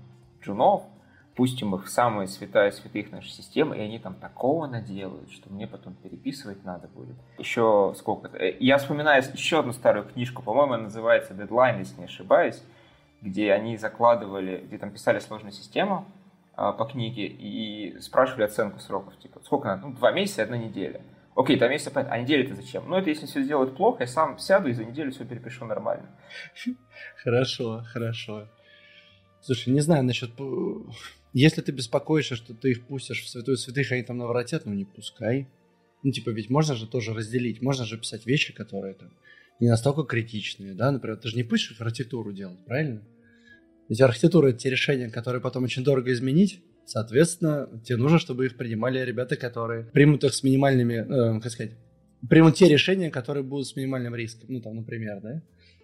джунов, 0.43 0.83
пустим 1.35 1.75
их 1.75 1.85
в 1.85 1.89
самые 1.89 2.27
святая 2.27 2.71
святых 2.71 3.11
нашей 3.11 3.29
системы, 3.29 3.77
и 3.77 3.81
они 3.81 3.99
там 3.99 4.15
такого 4.15 4.67
наделают, 4.67 5.31
что 5.31 5.51
мне 5.51 5.67
потом 5.67 5.93
переписывать 5.95 6.63
надо 6.63 6.87
будет. 6.87 7.15
Еще 7.37 7.93
сколько-то. 7.97 8.37
Э, 8.37 8.55
я 8.59 8.77
вспоминаю 8.77 9.23
еще 9.33 9.59
одну 9.59 9.73
старую 9.73 10.05
книжку, 10.05 10.41
по-моему, 10.41 10.77
называется 10.77 11.33
«Дедлайн», 11.33 11.79
если 11.79 11.99
не 11.99 12.05
ошибаюсь, 12.05 12.61
где 13.21 13.53
они 13.53 13.77
закладывали, 13.77 14.63
где 14.65 14.77
там 14.77 14.91
писали 14.91 15.19
сложную 15.19 15.53
систему 15.53 16.05
а, 16.55 16.73
по 16.73 16.85
книге 16.85 17.27
и 17.27 17.99
спрашивали 17.99 18.43
оценку 18.43 18.79
сроков, 18.79 19.17
типа, 19.19 19.39
сколько 19.43 19.67
надо? 19.67 19.87
Ну, 19.87 19.93
два 19.93 20.11
месяца, 20.11 20.43
одна 20.43 20.57
неделя. 20.57 21.01
Окей, 21.35 21.57
два 21.57 21.69
месяца, 21.69 21.91
понятно. 21.91 22.15
А 22.15 22.19
неделя 22.19 22.43
это 22.43 22.55
зачем? 22.55 22.83
Ну, 22.87 22.97
это 22.97 23.09
если 23.09 23.25
все 23.25 23.41
сделают 23.41 23.77
плохо, 23.77 24.03
я 24.03 24.07
сам 24.07 24.37
сяду 24.37 24.69
и 24.69 24.73
за 24.73 24.83
неделю 24.83 25.11
все 25.11 25.23
перепишу 25.23 25.65
нормально. 25.65 26.09
Хорошо, 27.23 27.83
хорошо. 27.93 28.47
Слушай, 29.41 29.73
не 29.73 29.79
знаю 29.79 30.03
насчет 30.03 30.35
если 31.33 31.61
ты 31.61 31.71
беспокоишься, 31.71 32.35
что 32.35 32.53
ты 32.53 32.71
их 32.71 32.87
пустишь 32.87 33.23
в 33.23 33.29
святую 33.29 33.57
святых, 33.57 33.91
они 33.91 34.03
там 34.03 34.17
наворотят, 34.17 34.65
ну 34.65 34.73
не 34.73 34.85
пускай. 34.85 35.47
Ну, 36.03 36.11
типа, 36.11 36.31
ведь 36.31 36.49
можно 36.49 36.75
же 36.75 36.87
тоже 36.87 37.13
разделить, 37.13 37.61
можно 37.61 37.85
же 37.85 37.97
писать 37.97 38.25
вещи, 38.25 38.53
которые 38.53 38.95
там 38.95 39.11
не 39.59 39.69
настолько 39.69 40.03
критичные, 40.03 40.73
да, 40.73 40.91
например, 40.91 41.17
ты 41.17 41.29
же 41.29 41.35
не 41.35 41.43
пишешь 41.43 41.79
архитектуру 41.79 42.33
делать, 42.33 42.65
правильно? 42.65 43.03
Ведь 43.87 44.01
архитектура— 44.01 44.47
это 44.49 44.57
те 44.57 44.69
решения, 44.71 45.09
которые 45.09 45.41
потом 45.41 45.63
очень 45.63 45.83
дорого 45.83 46.11
изменить, 46.11 46.63
соответственно, 46.85 47.69
тебе 47.85 47.97
нужно, 47.97 48.17
чтобы 48.17 48.47
их 48.47 48.57
принимали 48.57 48.99
ребята, 48.99 49.35
которые 49.35 49.83
примут 49.83 50.23
их 50.23 50.33
с 50.33 50.41
минимальными, 50.41 50.93
э, 50.93 51.39
как 51.39 51.51
сказать, 51.51 51.73
примут 52.27 52.55
те 52.55 52.67
решения, 52.67 53.11
которые 53.11 53.43
будут 53.43 53.67
с 53.67 53.75
минимальным 53.75 54.15
риском, 54.15 54.47
ну, 54.49 54.61
там, 54.61 54.75
например, 54.77 55.21
да, 55.21 55.43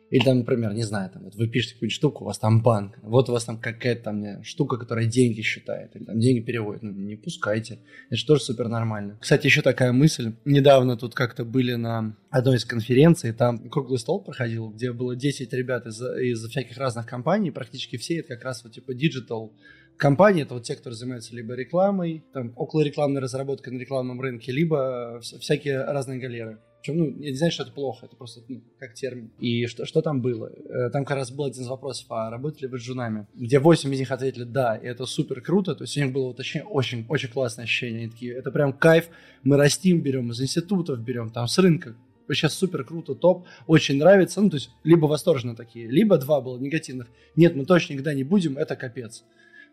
или 0.10 0.24
там, 0.24 0.40
например, 0.40 0.74
не 0.74 0.84
знаю, 0.84 1.10
там, 1.12 1.24
вот 1.24 1.36
вы 1.36 1.48
пишете 1.48 1.74
какую-нибудь 1.76 1.96
штуку, 1.96 2.24
у 2.24 2.28
вас 2.28 2.40
там 2.40 2.62
банк, 2.62 2.98
вот 3.02 3.30
у 3.30 3.34
вас 3.34 3.46
там 3.46 3.60
какая-то 3.60 4.04
там 4.04 4.44
штука, 4.44 4.78
которая 4.78 5.06
деньги 5.06 5.42
считает, 5.42 5.96
или 5.96 6.06
там 6.06 6.20
деньги 6.20 6.42
переводит, 6.42 6.84
ну 6.84 6.92
не 6.92 7.16
пускайте, 7.16 7.80
это 8.08 8.16
же 8.16 8.26
тоже 8.26 8.42
супер 8.42 8.68
нормально. 8.70 9.18
Кстати, 9.20 9.48
еще 9.48 9.62
такая 9.62 9.92
мысль, 9.92 10.34
недавно 10.46 10.98
тут 10.98 11.14
как-то 11.14 11.44
были 11.44 11.74
на 11.76 12.16
одной 12.30 12.58
из 12.58 12.66
конференций, 12.66 13.34
там 13.34 13.70
круглый 13.70 14.00
стол 14.00 14.24
проходил, 14.24 14.70
где 14.70 14.94
было 14.94 15.16
10 15.16 15.52
ребят 15.54 15.86
из, 15.86 16.02
из 16.02 16.48
всяких 16.48 16.78
разных 16.78 17.06
компаний, 17.06 17.52
практически 17.52 17.98
все 17.98 18.20
это 18.20 18.36
как 18.36 18.44
раз 18.44 18.64
вот 18.64 18.74
типа 18.74 18.92
digital 18.92 19.52
компании 19.98 20.44
это 20.44 20.54
вот 20.54 20.64
те, 20.64 20.76
которые 20.76 20.96
занимаются 20.96 21.36
либо 21.36 21.54
рекламой, 21.54 22.24
там, 22.34 22.54
около 22.56 22.82
рекламной 22.82 23.20
разработкой 23.20 23.74
на 23.74 23.80
рекламном 23.80 24.22
рынке, 24.22 24.52
либо 24.52 25.20
всякие 25.22 25.84
разные 25.84 26.20
галеры. 26.20 26.60
Ну, 26.94 27.06
я 27.20 27.32
не 27.32 27.38
знаю, 27.38 27.51
что 27.51 27.63
это 27.63 27.72
плохо, 27.72 28.06
это 28.06 28.15
просто 28.15 28.41
ну, 28.48 28.62
как 28.79 28.94
термин. 28.94 29.32
И 29.39 29.65
что, 29.67 29.86
что 29.86 30.01
там 30.01 30.22
было? 30.22 30.51
Э, 30.70 30.89
там 30.89 31.06
как 31.06 31.17
раз 31.17 31.32
был 31.32 31.46
один 31.46 31.63
из 31.63 31.67
вопросов, 31.67 32.06
а 32.10 32.29
работали 32.29 32.67
вы 32.67 32.79
с 32.79 32.82
жунами? 32.82 33.27
Где 33.36 33.60
8 33.60 33.94
из 33.94 34.00
них 34.00 34.12
ответили 34.12 34.44
«да», 34.44 34.75
и 34.75 34.86
это 34.86 35.06
супер 35.06 35.41
круто, 35.41 35.75
то 35.75 35.84
есть 35.84 35.98
у 35.98 36.01
них 36.01 36.13
было 36.13 36.27
вот 36.27 36.39
очень, 36.39 36.62
очень, 36.62 37.06
очень 37.10 37.29
классное 37.29 37.63
ощущение. 37.63 38.03
Они 38.03 38.10
такие, 38.10 38.34
это 38.34 38.51
прям 38.51 38.74
кайф, 38.74 39.10
мы 39.44 39.58
растим, 39.58 40.01
берем 40.01 40.32
из 40.32 40.41
институтов, 40.41 41.00
берем 41.00 41.29
там 41.29 41.48
с 41.48 41.58
рынка, 41.58 41.96
сейчас 42.34 42.53
супер 42.53 42.84
круто, 42.84 43.15
топ, 43.15 43.46
очень 43.67 43.98
нравится, 43.98 44.41
ну, 44.41 44.50
то 44.50 44.58
есть, 44.58 44.70
либо 44.84 45.06
восторженно 45.06 45.56
такие, 45.56 45.88
либо 45.88 46.17
два 46.17 46.41
было 46.41 46.58
негативных, 46.58 47.08
нет, 47.36 47.56
мы 47.56 47.65
точно 47.65 47.94
никогда 47.94 48.13
не 48.13 48.24
будем, 48.24 48.58
это 48.58 48.75
капец. 48.75 49.24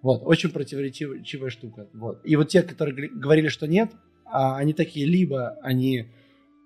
Вот, 0.03 0.23
очень 0.25 0.51
противоречивая 0.51 1.49
штука. 1.49 1.89
Вот. 1.95 2.21
И 2.25 2.37
вот 2.37 2.49
те, 2.49 2.63
которые 2.63 3.09
говорили, 3.09 3.49
что 3.49 3.67
нет, 3.67 3.91
а 4.27 4.57
они 4.57 4.75
такие, 4.75 5.07
либо 5.07 5.57
они 5.63 6.09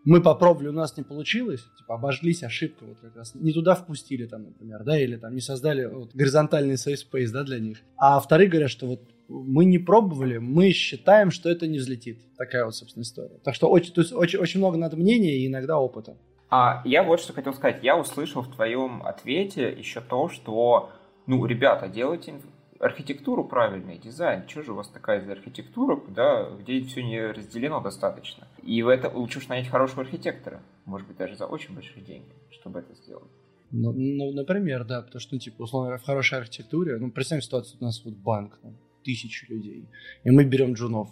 мы 0.09 0.23
попробовали, 0.23 0.69
у 0.69 0.73
нас 0.73 0.97
не 0.97 1.03
получилось, 1.03 1.63
типа 1.77 1.97
обожглись, 1.97 2.43
ошибка 2.43 2.85
вот 2.87 2.99
как 2.99 3.15
раз, 3.15 3.35
не 3.35 3.53
туда 3.53 3.75
впустили 3.75 4.25
там, 4.25 4.45
например, 4.45 4.83
да, 4.83 4.99
или 4.99 5.17
там 5.17 5.35
не 5.35 5.43
создали 5.43 5.85
вот, 5.85 6.15
горизонтальный 6.15 6.77
safe 6.77 6.97
space, 6.97 7.31
да, 7.31 7.45
для 7.45 7.59
них. 7.59 7.83
А 7.99 8.19
вторые 8.19 8.49
говорят, 8.49 8.71
что 8.71 8.87
вот 8.87 9.03
мы 9.29 9.67
не 9.67 9.79
пробовали, 9.79 10.39
мы 10.39 10.71
считаем, 10.71 11.31
что 11.31 11.51
это 11.51 11.67
не 11.67 11.77
взлетит. 11.77 12.21
Такая 12.39 12.65
вот, 12.65 12.75
собственно, 12.75 13.03
история. 13.03 13.39
Так 13.45 13.55
что 13.55 13.69
очень, 13.69 13.93
то 13.93 14.01
есть, 14.01 14.15
очень, 14.15 14.39
очень 14.39 14.61
много 14.61 14.79
надо 14.79 14.97
мнения 14.97 15.37
и 15.37 15.47
иногда 15.47 15.79
опыта. 15.79 16.17
А 16.49 16.81
я 16.87 17.03
вот 17.03 17.21
что 17.21 17.35
хотел 17.35 17.53
сказать. 17.53 17.81
Я 17.83 17.99
услышал 17.99 18.41
в 18.41 18.51
твоем 18.51 19.03
ответе 19.03 19.71
еще 19.71 20.01
то, 20.01 20.31
что, 20.31 20.91
ну, 21.27 21.45
ребята, 21.45 21.87
делайте 21.87 22.41
архитектуру 22.79 23.45
правильный, 23.45 23.99
дизайн. 23.99 24.49
Что 24.49 24.63
же 24.63 24.73
у 24.73 24.77
вас 24.77 24.89
такая 24.89 25.25
за 25.25 25.33
архитектура, 25.33 25.97
куда, 25.97 26.49
где 26.61 26.81
все 26.83 27.03
не 27.03 27.21
разделено 27.21 27.81
достаточно? 27.81 28.47
И 28.63 28.83
в 28.83 28.89
это 28.89 29.09
лучше 29.09 29.39
уж 29.39 29.49
нанять 29.49 29.69
хорошего 29.69 30.03
архитектора, 30.03 30.63
может 30.85 31.07
быть, 31.07 31.17
даже 31.17 31.37
за 31.37 31.47
очень 31.47 31.75
большие 31.75 32.03
деньги, 32.05 32.33
чтобы 32.51 32.81
это 32.81 32.95
сделать. 32.95 33.31
Ну, 33.71 33.93
ну, 33.93 34.33
например, 34.33 34.85
да, 34.85 35.03
потому 35.03 35.21
что, 35.21 35.35
ну, 35.35 35.41
типа, 35.41 35.63
условно, 35.63 35.99
в 35.99 36.03
хорошей 36.03 36.39
архитектуре, 36.39 36.97
ну, 36.97 37.11
представим 37.11 37.43
ситуацию, 37.43 37.79
у 37.81 37.85
нас 37.85 38.03
вот 38.05 38.15
банк, 38.15 38.59
там, 38.63 38.77
тысячи 39.05 39.51
людей, 39.51 39.89
и 40.25 40.31
мы 40.31 40.45
берем 40.45 40.73
джунов 40.73 41.09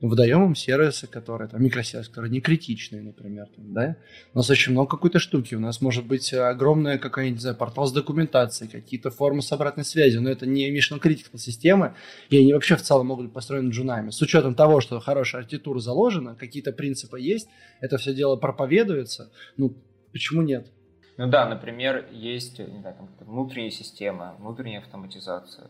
выдаем 0.00 0.44
им 0.44 0.54
сервисы, 0.54 1.06
которые, 1.06 1.48
там, 1.48 1.62
микросервисы, 1.62 2.08
которые 2.10 2.30
не 2.30 2.40
критичные, 2.40 3.02
например, 3.02 3.46
там, 3.54 3.72
да. 3.72 3.96
У 4.34 4.38
нас 4.38 4.48
очень 4.50 4.72
много 4.72 4.90
какой-то 4.90 5.18
штуки, 5.18 5.54
у 5.54 5.60
нас 5.60 5.80
может 5.80 6.06
быть 6.06 6.32
огромная 6.32 6.98
какая-нибудь, 6.98 7.38
не 7.38 7.42
знаю, 7.42 7.56
портал 7.56 7.86
с 7.86 7.92
документацией, 7.92 8.70
какие-то 8.70 9.10
формы 9.10 9.42
с 9.42 9.50
обратной 9.52 9.84
связи, 9.84 10.18
но 10.18 10.30
это 10.30 10.46
не 10.46 10.70
mission 10.70 11.00
critical 11.00 11.38
системы, 11.38 11.94
и 12.30 12.38
они 12.38 12.52
вообще 12.52 12.76
в 12.76 12.82
целом 12.82 13.08
могут 13.08 13.26
быть 13.26 13.34
построены 13.34 13.70
джунами. 13.70 14.10
С 14.10 14.20
учетом 14.22 14.54
того, 14.54 14.80
что 14.80 15.00
хорошая 15.00 15.42
архитектура 15.42 15.80
заложена, 15.80 16.34
какие-то 16.34 16.72
принципы 16.72 17.20
есть, 17.20 17.48
это 17.80 17.98
все 17.98 18.14
дело 18.14 18.36
проповедуется, 18.36 19.30
ну, 19.56 19.74
почему 20.12 20.42
нет? 20.42 20.70
Ну 21.16 21.28
да, 21.28 21.48
например, 21.48 22.06
есть 22.12 22.56
знаю, 22.56 22.94
там, 22.96 23.08
внутренняя 23.26 23.70
система, 23.70 24.36
внутренняя 24.38 24.80
автоматизация, 24.80 25.68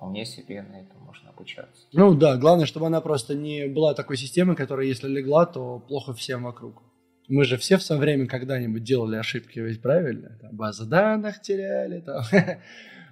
вполне 0.00 0.24
себе 0.24 0.62
на 0.62 0.80
этом 0.80 0.98
можно 1.02 1.28
обучаться. 1.28 1.82
Ну 1.92 2.14
да, 2.14 2.38
главное, 2.38 2.64
чтобы 2.64 2.86
она 2.86 3.02
просто 3.02 3.34
не 3.34 3.68
была 3.68 3.92
такой 3.92 4.16
системой, 4.16 4.56
которая, 4.56 4.86
если 4.86 5.06
легла, 5.08 5.44
то 5.44 5.78
плохо 5.78 6.14
всем 6.14 6.44
вокруг. 6.44 6.82
Мы 7.28 7.44
же 7.44 7.58
все 7.58 7.76
в 7.76 7.82
свое 7.82 8.00
время 8.00 8.26
когда-нибудь 8.26 8.82
делали 8.82 9.16
ошибки, 9.16 9.58
ведь 9.58 9.82
правильно? 9.82 10.38
Там 10.40 10.56
базы 10.56 10.86
данных 10.86 11.42
теряли, 11.42 12.00
там 12.00 12.24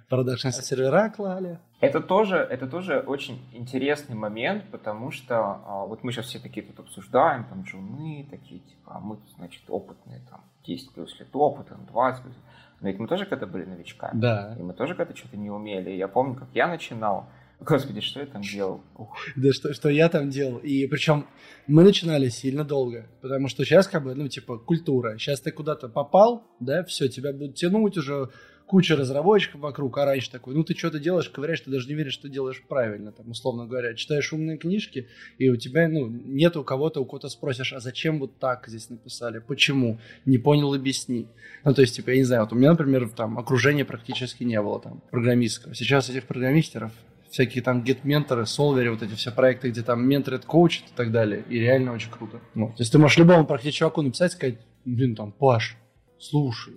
продакшн 0.09 0.49
сервера 0.49 1.09
клали. 1.09 1.59
Это 1.79 2.01
тоже, 2.01 2.35
это 2.35 2.67
тоже 2.67 2.99
очень 2.99 3.39
интересный 3.53 4.15
момент, 4.15 4.65
потому 4.71 5.11
что 5.11 5.35
а, 5.65 5.85
вот 5.85 6.03
мы 6.03 6.11
сейчас 6.11 6.25
все 6.25 6.39
такие 6.39 6.65
тут 6.65 6.79
обсуждаем, 6.79 7.45
там 7.45 7.63
джуны 7.63 8.27
такие, 8.29 8.59
типа, 8.59 8.95
а 8.95 8.99
мы, 8.99 9.17
значит, 9.37 9.61
опытные, 9.69 10.21
там, 10.29 10.43
10 10.65 10.93
плюс 10.93 11.17
лет 11.19 11.29
опыта, 11.33 11.77
20 11.91 12.23
плюс. 12.23 12.35
Но 12.81 12.89
ведь 12.89 12.99
мы 12.99 13.07
тоже 13.07 13.25
когда 13.25 13.45
были 13.45 13.65
новичками. 13.65 14.19
Да. 14.19 14.55
И 14.57 14.61
мы 14.61 14.73
тоже 14.73 14.95
когда 14.95 15.15
что-то 15.15 15.37
не 15.37 15.49
умели. 15.49 15.91
Я 15.91 16.07
помню, 16.07 16.35
как 16.35 16.49
я 16.53 16.67
начинал. 16.67 17.27
Господи, 17.59 17.99
что 17.99 18.21
я 18.21 18.25
там 18.25 18.41
делал? 18.41 18.81
Ух. 18.97 19.17
Да, 19.35 19.51
что, 19.51 19.73
что 19.73 19.89
я 19.89 20.07
там 20.07 20.29
делал. 20.29 20.59
И 20.59 20.87
причем 20.87 21.27
мы 21.67 21.83
начинали 21.83 22.29
сильно 22.29 22.63
долго. 22.63 23.07
Потому 23.21 23.49
что 23.49 23.65
сейчас 23.65 23.87
как 23.87 24.03
бы, 24.03 24.15
ну, 24.15 24.29
типа, 24.29 24.57
культура. 24.57 25.17
Сейчас 25.17 25.41
ты 25.41 25.51
куда-то 25.51 25.89
попал, 25.89 26.47
да, 26.61 26.85
все, 26.85 27.09
тебя 27.09 27.33
будут 27.33 27.55
тянуть 27.55 27.97
уже 27.97 28.29
куча 28.69 28.95
разработчиков 28.95 29.61
вокруг, 29.61 29.97
а 29.97 30.05
раньше 30.05 30.29
такой, 30.29 30.53
ну 30.53 30.63
ты 30.63 30.77
что-то 30.77 30.99
делаешь, 30.99 31.27
ковыряешь, 31.27 31.61
ты 31.61 31.71
даже 31.71 31.87
не 31.87 31.95
веришь, 31.95 32.13
что 32.13 32.29
делаешь 32.29 32.63
правильно, 32.67 33.11
там, 33.11 33.31
условно 33.31 33.65
говоря. 33.65 33.95
Читаешь 33.95 34.31
умные 34.31 34.59
книжки, 34.59 35.07
и 35.39 35.49
у 35.49 35.55
тебя, 35.55 35.89
ну, 35.89 36.07
нет 36.07 36.55
у 36.55 36.63
кого-то, 36.63 37.01
у 37.01 37.05
кого-то 37.05 37.29
спросишь, 37.29 37.73
а 37.73 37.79
зачем 37.79 38.19
вот 38.19 38.37
так 38.37 38.67
здесь 38.67 38.91
написали, 38.91 39.39
почему, 39.39 39.99
не 40.25 40.37
понял, 40.37 40.71
объясни. 40.71 41.25
Ну, 41.65 41.73
то 41.73 41.81
есть, 41.81 41.95
типа, 41.95 42.11
я 42.11 42.17
не 42.17 42.23
знаю, 42.25 42.43
вот 42.43 42.53
у 42.53 42.55
меня, 42.55 42.69
например, 42.69 43.09
там, 43.09 43.39
окружения 43.39 43.85
практически 43.85 44.43
не 44.43 44.61
было, 44.61 44.79
там, 44.79 45.01
программистского. 45.09 45.73
Сейчас 45.73 46.11
этих 46.11 46.27
программистеров 46.27 46.91
всякие 47.31 47.63
там 47.63 47.83
get-менторы, 47.83 48.45
солверы, 48.45 48.91
вот 48.91 49.01
эти 49.01 49.15
все 49.15 49.31
проекты, 49.31 49.71
где 49.71 49.81
там 49.81 50.07
менторят, 50.07 50.45
коучат 50.45 50.83
и 50.83 50.95
так 50.95 51.11
далее. 51.11 51.43
И 51.49 51.57
реально 51.57 51.93
очень 51.93 52.11
круто. 52.11 52.39
Ну, 52.53 52.67
то 52.67 52.81
есть 52.83 52.91
ты 52.91 52.99
можешь 52.99 53.17
любому 53.17 53.47
практически 53.47 53.79
чуваку 53.79 54.03
написать, 54.03 54.33
сказать, 54.33 54.59
блин, 54.85 55.15
там, 55.15 55.31
Паш, 55.31 55.75
слушай, 56.19 56.75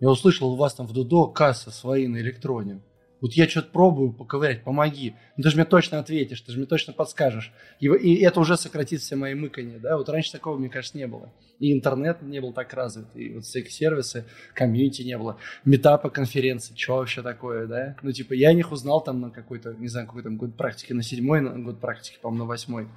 я 0.00 0.10
услышал 0.10 0.52
у 0.52 0.56
вас 0.56 0.74
там 0.74 0.86
в 0.86 0.92
Дудо 0.92 1.26
касса 1.32 1.70
свои 1.70 2.06
на 2.06 2.18
электроне. 2.18 2.80
Вот 3.24 3.32
я 3.32 3.48
что-то 3.48 3.70
пробую 3.70 4.12
поковырять, 4.12 4.64
помоги. 4.64 5.14
Ну, 5.38 5.44
ты 5.44 5.48
же 5.48 5.56
мне 5.56 5.64
точно 5.64 5.98
ответишь, 5.98 6.42
ты 6.42 6.52
же 6.52 6.58
мне 6.58 6.66
точно 6.66 6.92
подскажешь. 6.92 7.54
И, 7.80 7.86
и 7.86 8.22
это 8.22 8.38
уже 8.38 8.58
сократит 8.58 9.00
все 9.00 9.16
мои 9.16 9.32
мыкания, 9.32 9.78
да? 9.78 9.96
Вот 9.96 10.10
раньше 10.10 10.30
такого, 10.30 10.58
мне 10.58 10.68
кажется, 10.68 10.98
не 10.98 11.06
было. 11.06 11.32
И 11.58 11.72
интернет 11.72 12.20
не 12.20 12.40
был 12.40 12.52
так 12.52 12.74
развит, 12.74 13.06
и 13.14 13.32
вот 13.32 13.44
всякие 13.44 13.70
сервисы, 13.70 14.26
комьюнити 14.52 15.00
не 15.00 15.16
было. 15.16 15.38
Метапы, 15.64 16.10
конференции, 16.10 16.74
что 16.76 16.96
вообще 16.96 17.22
такое, 17.22 17.66
да? 17.66 17.96
Ну, 18.02 18.12
типа, 18.12 18.34
я 18.34 18.50
о 18.50 18.52
них 18.52 18.72
узнал 18.72 19.02
там 19.02 19.22
на 19.22 19.30
какой-то, 19.30 19.72
не 19.72 19.88
знаю, 19.88 20.06
какой 20.06 20.22
там 20.22 20.36
год 20.36 20.58
практики, 20.58 20.92
на 20.92 21.02
седьмой 21.02 21.40
на 21.40 21.58
год 21.58 21.80
практики, 21.80 22.18
по-моему, 22.20 22.44
на 22.44 22.48
восьмой. 22.48 22.88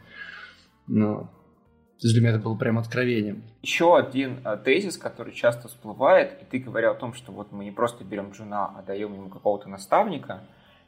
Ну, 0.87 1.29
то 1.99 2.05
есть 2.05 2.13
для 2.13 2.21
меня 2.21 2.35
это 2.35 2.43
было 2.43 2.55
прям 2.55 2.77
откровением. 2.77 3.41
Еще 3.63 3.97
один 3.97 4.39
э, 4.45 4.57
тезис, 4.63 4.97
который 4.97 5.33
часто 5.33 5.67
всплывает, 5.67 6.39
и 6.41 6.45
ты 6.45 6.59
говорил 6.59 6.91
о 6.91 6.95
том, 6.95 7.15
что 7.15 7.31
вот 7.31 7.51
мы 7.51 7.65
не 7.65 7.71
просто 7.71 8.03
берем 8.03 8.31
джуна, 8.31 8.65
а 8.65 8.83
даем 8.85 9.15
ему 9.15 9.29
какого-то 9.29 9.67
наставника, 9.67 10.43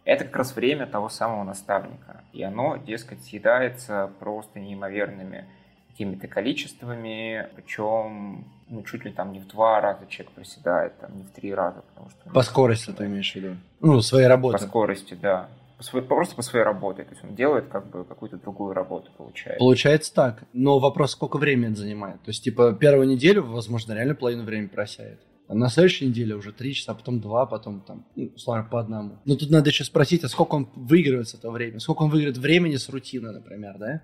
это 0.06 0.26
как 0.26 0.36
раз 0.36 0.56
время 0.56 0.86
того 0.86 1.10
самого 1.10 1.44
наставника. 1.44 2.24
И 2.32 2.44
оно, 2.44 2.78
дескать, 2.78 3.24
съедается 3.24 4.12
просто 4.20 4.60
неимоверными 4.60 5.46
какими-то 5.90 6.28
количествами, 6.28 7.50
причем 7.56 8.46
ну, 8.68 8.84
чуть 8.84 9.04
ли 9.04 9.12
там 9.12 9.34
не 9.34 9.40
в 9.40 9.48
два 9.48 9.82
раза 9.82 10.06
человек 10.08 10.34
приседает, 10.34 10.98
там, 11.00 11.18
не 11.18 11.24
в 11.24 11.32
три 11.32 11.52
раза. 11.54 11.82
Потому 11.82 12.12
что, 12.12 12.30
по 12.30 12.44
скорости 12.44 12.92
ты 12.92 13.08
имеешь 13.08 13.32
в 13.32 13.36
виду? 13.36 13.56
Ну, 13.80 14.00
своей 14.02 14.28
работы. 14.28 14.60
По 14.60 14.64
скорости, 14.64 15.16
да 15.16 15.50
по 15.80 15.84
своей, 15.86 16.06
просто 16.06 16.36
по 16.36 16.42
своей 16.42 16.66
работе. 16.66 17.04
То 17.04 17.12
есть 17.12 17.24
он 17.24 17.36
делает 17.36 17.70
как 17.70 17.90
бы 17.90 18.04
какую-то 18.04 18.36
другую 18.36 18.74
работу, 18.74 19.12
получается. 19.18 19.60
Получается 19.60 20.14
так. 20.14 20.44
Но 20.52 20.78
вопрос, 20.78 21.12
сколько 21.12 21.38
времени 21.38 21.72
это 21.72 21.80
занимает. 21.80 22.22
То 22.22 22.32
есть, 22.32 22.44
типа, 22.44 22.74
первую 22.74 23.08
неделю, 23.08 23.44
возможно, 23.46 23.94
реально 23.94 24.14
половину 24.14 24.44
времени 24.44 24.68
просяет. 24.68 25.22
А 25.48 25.56
на 25.56 25.70
следующей 25.70 26.08
неделе 26.08 26.36
уже 26.36 26.52
три 26.52 26.74
часа, 26.74 26.94
потом 26.94 27.22
два, 27.22 27.46
потом 27.46 27.80
там, 27.80 28.06
ну, 28.18 28.30
условно, 28.36 28.68
по 28.70 28.82
одному. 28.82 29.20
Но 29.24 29.38
тут 29.38 29.50
надо 29.50 29.70
еще 29.70 29.86
спросить, 29.86 30.26
а 30.26 30.28
сколько 30.28 30.56
он 30.56 30.70
выигрывает 30.76 31.30
с 31.30 31.34
этого 31.34 31.54
времени? 31.54 31.80
Сколько 31.80 32.04
он 32.04 32.10
выиграет 32.10 32.38
времени 32.38 32.76
с 32.76 32.90
рутины, 32.90 33.32
например, 33.32 33.78
да? 33.80 34.02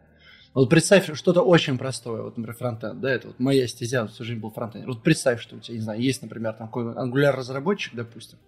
Вот 0.53 0.69
представь 0.69 1.13
что-то 1.13 1.41
очень 1.41 1.77
простое, 1.77 2.21
вот, 2.21 2.37
например, 2.37 2.57
фронтенд, 2.57 3.01
да, 3.01 3.11
это 3.11 3.27
вот 3.27 3.39
моя 3.39 3.67
стезя, 3.67 4.07
всю 4.07 4.23
жизнь 4.23 4.39
был 4.39 4.51
фронтенд. 4.51 4.85
Вот 4.85 5.03
представь, 5.03 5.41
что 5.41 5.57
у 5.57 5.59
тебя, 5.59 5.75
не 5.75 5.83
знаю, 5.83 5.99
есть, 5.99 6.21
например, 6.21 6.53
там 6.53 6.67
какой-нибудь 6.67 6.95
Angular-разработчик, 6.95 7.93
допустим, 7.93 8.39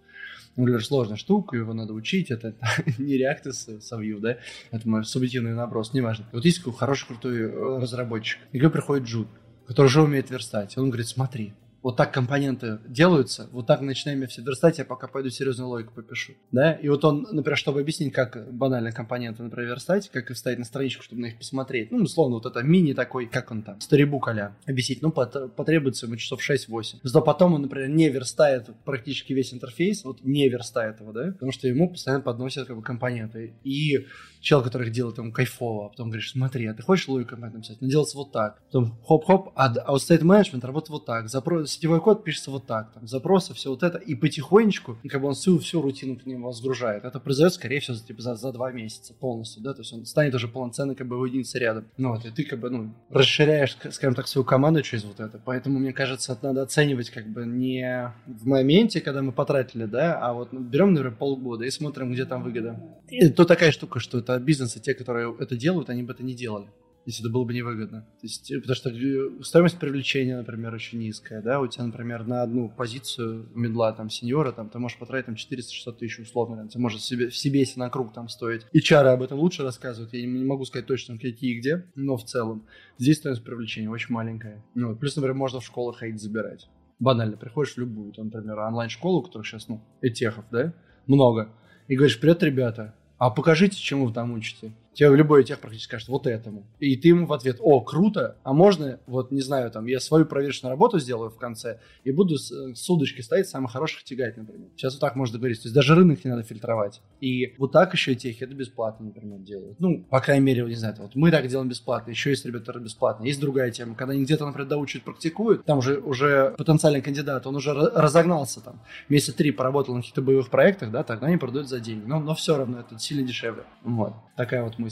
Angular 0.57 0.79
сложная 0.79 1.17
штука, 1.17 1.55
его 1.55 1.73
надо 1.73 1.93
учить, 1.93 2.31
это, 2.31 2.55
не 2.97 3.17
реакты 3.17 3.53
с, 3.53 3.67
с 3.67 3.91
Vue, 3.93 4.19
да, 4.19 4.37
это 4.71 4.89
мой 4.89 5.05
субъективный 5.05 5.53
наброс, 5.53 5.93
неважно. 5.93 6.25
Вот 6.31 6.43
есть 6.45 6.59
какой 6.59 6.73
хороший, 6.73 7.07
крутой 7.07 7.41
э, 7.41 7.79
разработчик, 7.79 8.39
и 8.51 8.59
к 8.59 8.69
приходит 8.69 9.07
Джуд, 9.07 9.27
который 9.67 9.87
уже 9.87 10.01
умеет 10.01 10.29
верстать, 10.29 10.77
он 10.77 10.89
говорит, 10.89 11.07
смотри, 11.07 11.53
вот 11.87 11.95
так 11.95 12.13
компоненты 12.13 12.79
делаются, 12.85 13.47
вот 13.53 13.65
так 13.65 13.79
начинаем 13.79 14.27
все 14.27 14.41
верстать, 14.41 14.77
я 14.77 14.83
пока 14.83 15.07
пойду 15.07 15.29
серьезную 15.29 15.69
логику 15.69 15.93
попишу. 15.93 16.33
Да? 16.51 16.73
И 16.73 16.89
вот 16.89 17.05
он, 17.05 17.25
например, 17.31 17.57
чтобы 17.57 17.79
объяснить, 17.79 18.11
как 18.11 18.53
банально 18.53 18.91
компоненты, 18.91 19.41
например, 19.41 19.69
верстать, 19.69 20.09
как 20.09 20.29
их 20.29 20.35
вставить 20.35 20.59
на 20.59 20.65
страничку, 20.65 21.01
чтобы 21.01 21.21
на 21.21 21.27
них 21.27 21.37
посмотреть, 21.37 21.89
ну, 21.89 22.03
условно, 22.03 22.35
вот 22.35 22.45
это 22.45 22.61
мини 22.61 22.91
такой, 22.91 23.25
как 23.27 23.51
он 23.51 23.63
там, 23.63 23.79
сторибук 23.79 24.27
а 24.27 24.53
объяснить, 24.65 25.01
ну, 25.01 25.11
потребуется 25.11 26.07
ему 26.07 26.17
часов 26.17 26.41
6-8. 26.41 26.99
Зато 27.03 27.21
потом 27.21 27.53
он, 27.53 27.61
например, 27.61 27.87
не 27.87 28.09
верстает 28.09 28.67
практически 28.83 29.31
весь 29.31 29.53
интерфейс, 29.53 30.03
вот 30.03 30.21
не 30.25 30.49
верстает 30.49 30.99
его, 30.99 31.13
да, 31.13 31.31
потому 31.31 31.53
что 31.53 31.69
ему 31.69 31.89
постоянно 31.89 32.21
подносят 32.21 32.67
как 32.67 32.75
бы 32.75 32.83
компоненты. 32.83 33.53
И 33.63 34.05
чел, 34.47 34.63
который 34.63 34.87
их 34.87 34.93
делает 34.93 35.17
ему 35.17 35.33
кайфово, 35.33 35.87
а 35.87 35.89
потом 35.89 36.07
говоришь, 36.07 36.31
смотри, 36.31 36.67
а 36.67 36.73
ты 36.73 36.81
хочешь 36.81 37.07
логику 37.09 37.31
компонент 37.31 37.55
написать? 37.55 37.81
Ну, 37.81 37.89
делается 37.89 38.17
вот 38.17 38.31
так. 38.31 38.61
Потом 38.67 38.97
хоп-хоп, 39.05 39.51
а, 39.55 39.65
а 39.65 39.91
вот 39.91 40.01
state 40.01 40.21
management 40.21 40.65
работает 40.65 40.89
вот 40.89 41.05
так. 41.05 41.27
Запрос 41.27 41.71
сетевой 41.71 41.99
код 41.99 42.23
пишется 42.23 42.49
вот 42.51 42.65
так, 42.65 42.93
там, 42.93 43.07
запросы, 43.07 43.53
все 43.53 43.69
вот 43.69 43.83
это, 43.83 43.97
и 43.97 44.15
потихонечку, 44.15 44.97
как 45.09 45.21
бы 45.21 45.27
он 45.27 45.33
всю, 45.33 45.59
всю 45.59 45.81
рутину 45.81 46.15
к 46.15 46.25
нему 46.25 46.47
возгружает. 46.47 47.03
Это 47.03 47.19
произойдет, 47.19 47.55
скорее 47.55 47.81
всего, 47.81 47.97
типа, 47.97 48.21
за, 48.21 48.35
за 48.35 48.53
два 48.53 48.71
месяца 48.71 49.13
полностью, 49.13 49.61
да, 49.63 49.73
то 49.73 49.81
есть 49.81 49.91
он 49.91 50.05
станет 50.05 50.33
уже 50.33 50.47
полноценной, 50.47 50.95
как 50.95 51.07
бы, 51.07 51.27
единицей 51.27 51.59
рядом. 51.59 51.85
Ну, 51.97 52.13
вот, 52.13 52.25
и 52.25 52.31
ты, 52.31 52.45
как 52.45 52.59
бы, 52.59 52.69
ну, 52.69 52.93
расширяешь, 53.09 53.75
скажем 53.91 54.15
так, 54.15 54.29
свою 54.29 54.45
команду 54.45 54.81
через 54.81 55.03
вот 55.03 55.19
это. 55.19 55.41
Поэтому, 55.43 55.79
мне 55.79 55.91
кажется, 55.91 56.31
это 56.31 56.45
надо 56.47 56.61
оценивать, 56.61 57.09
как 57.09 57.27
бы, 57.27 57.45
не 57.45 58.13
в 58.25 58.47
моменте, 58.47 59.01
когда 59.01 59.21
мы 59.21 59.33
потратили, 59.33 59.83
да, 59.85 60.17
а 60.21 60.31
вот 60.31 60.53
берем, 60.53 60.93
например, 60.93 61.17
полгода 61.17 61.65
и 61.65 61.69
смотрим, 61.69 62.13
где 62.13 62.23
там 62.23 62.43
выгода. 62.43 62.79
И 63.09 63.27
то 63.27 63.43
такая 63.43 63.71
штука, 63.71 63.99
что 63.99 64.19
это 64.19 64.36
бизнесы, 64.39 64.79
те, 64.79 64.93
которые 64.93 65.35
это 65.39 65.55
делают, 65.55 65.89
они 65.89 66.03
бы 66.03 66.13
это 66.13 66.23
не 66.23 66.33
делали 66.33 66.67
если 67.07 67.23
это 67.23 67.31
было 67.31 67.45
бы 67.45 67.53
невыгодно. 67.53 68.01
То 68.01 68.27
есть, 68.27 68.51
э, 68.51 68.59
потому 68.59 68.75
что 68.75 68.89
э, 68.89 69.41
стоимость 69.41 69.79
привлечения, 69.79 70.35
например, 70.35 70.73
очень 70.73 70.99
низкая, 70.99 71.41
да, 71.41 71.61
у 71.61 71.67
тебя, 71.67 71.85
например, 71.85 72.27
на 72.27 72.43
одну 72.43 72.67
позицию 72.67 73.47
медла, 73.55 73.93
там, 73.93 74.09
сеньора, 74.09 74.51
там, 74.51 74.69
ты 74.69 74.77
можешь 74.77 74.99
потратить 74.99 75.27
там 75.27 75.35
400-600 75.35 75.97
тысяч 75.97 76.19
условно, 76.19 76.57
там, 76.57 76.67
ты 76.67 76.77
можешь 76.79 77.01
себе, 77.01 77.29
в 77.29 77.37
себе, 77.37 77.61
если 77.61 77.79
на 77.79 77.89
круг 77.89 78.13
там 78.13 78.27
стоить. 78.27 78.65
И 78.73 78.81
чары 78.81 79.07
об 79.07 79.21
этом 79.21 79.39
лучше 79.39 79.63
рассказывают, 79.63 80.13
я 80.13 80.21
не, 80.21 80.43
могу 80.43 80.65
сказать 80.65 80.85
точно, 80.85 81.17
какие 81.17 81.55
и 81.55 81.59
где, 81.59 81.85
но 81.95 82.17
в 82.17 82.25
целом 82.25 82.67
здесь 82.97 83.17
стоимость 83.19 83.45
привлечения 83.45 83.89
очень 83.89 84.13
маленькая. 84.13 84.61
Ну, 84.75 84.93
плюс, 84.93 85.15
например, 85.15 85.37
можно 85.37 85.61
в 85.61 85.65
школах 85.65 86.01
хейт 86.01 86.19
забирать. 86.19 86.67
Банально, 86.99 87.37
приходишь 87.37 87.75
в 87.75 87.77
любую, 87.77 88.11
там, 88.11 88.25
например, 88.25 88.59
онлайн-школу, 88.59 89.21
которая 89.21 89.45
сейчас, 89.45 89.69
ну, 89.69 89.81
этехов, 90.01 90.43
да, 90.51 90.73
много, 91.05 91.53
и 91.87 91.95
говоришь, 91.95 92.19
привет, 92.19 92.43
ребята, 92.43 92.96
а 93.17 93.29
покажите, 93.29 93.77
чему 93.77 94.05
вы 94.05 94.13
там 94.13 94.33
учите 94.33 94.71
тебе 94.97 95.15
любой 95.15 95.43
тех 95.43 95.59
практически 95.59 95.89
скажет 95.89 96.07
вот 96.07 96.25
этому. 96.25 96.65
И 96.79 96.95
ты 96.97 97.09
ему 97.09 97.27
в 97.27 97.33
ответ, 97.33 97.57
о, 97.59 97.81
круто, 97.81 98.37
а 98.43 98.53
можно, 98.53 98.99
вот 99.05 99.31
не 99.31 99.41
знаю, 99.41 99.69
там, 99.69 99.85
я 99.85 99.99
свою 99.99 100.25
проверочную 100.25 100.71
работу 100.71 100.97
сделаю 100.99 101.29
в 101.29 101.37
конце 101.37 101.79
и 102.03 102.11
буду 102.11 102.37
с, 102.37 102.51
э, 102.51 102.73
с 102.73 102.89
удочки 102.89 103.21
ставить 103.21 103.47
самых 103.47 103.71
хороших 103.71 104.03
тягать, 104.03 104.37
например. 104.37 104.69
Сейчас 104.75 104.93
вот 104.93 105.01
так 105.01 105.15
можно 105.15 105.33
договориться. 105.33 105.63
То 105.63 105.67
есть 105.67 105.75
даже 105.75 105.93
рынок 105.93 106.25
не 106.25 106.31
надо 106.31 106.43
фильтровать. 106.43 107.01
И 107.21 107.53
вот 107.59 107.71
так 107.71 107.93
еще 107.93 108.13
и 108.13 108.15
техи 108.15 108.43
это 108.43 108.55
бесплатно, 108.55 109.05
например, 109.07 109.39
делают. 109.39 109.79
Ну, 109.79 110.03
по 110.09 110.19
крайней 110.19 110.45
мере, 110.45 110.63
не 110.63 110.75
знаю, 110.75 110.95
вот 110.97 111.15
мы 111.15 111.29
так 111.29 111.47
делаем 111.47 111.69
бесплатно, 111.69 112.09
еще 112.09 112.31
есть 112.31 112.45
ребята, 112.45 112.65
которые 112.65 112.85
бесплатно. 112.85 113.23
Есть 113.25 113.39
другая 113.39 113.69
тема, 113.69 113.93
когда 113.93 114.13
они 114.13 114.23
где-то, 114.23 114.47
например, 114.47 114.67
доучивают, 114.67 115.05
практикуют, 115.05 115.65
там 115.65 115.77
уже, 115.77 115.99
уже 115.99 116.55
потенциальный 116.57 117.01
кандидат, 117.01 117.45
он 117.45 117.55
уже 117.55 117.71
разогнался 117.73 118.61
там, 118.61 118.81
месяца 119.09 119.37
три 119.37 119.51
поработал 119.51 119.93
на 119.93 120.01
каких-то 120.01 120.23
боевых 120.23 120.49
проектах, 120.49 120.91
да, 120.91 121.03
тогда 121.03 121.27
они 121.27 121.37
продают 121.37 121.69
за 121.69 121.79
деньги. 121.79 122.05
Но, 122.07 122.19
но 122.19 122.33
все 122.33 122.57
равно 122.57 122.79
это 122.79 122.97
сильно 122.97 123.27
дешевле. 123.27 123.63
Вот. 123.83 124.13
Такая 124.35 124.63
вот 124.63 124.79
мысль. 124.79 124.86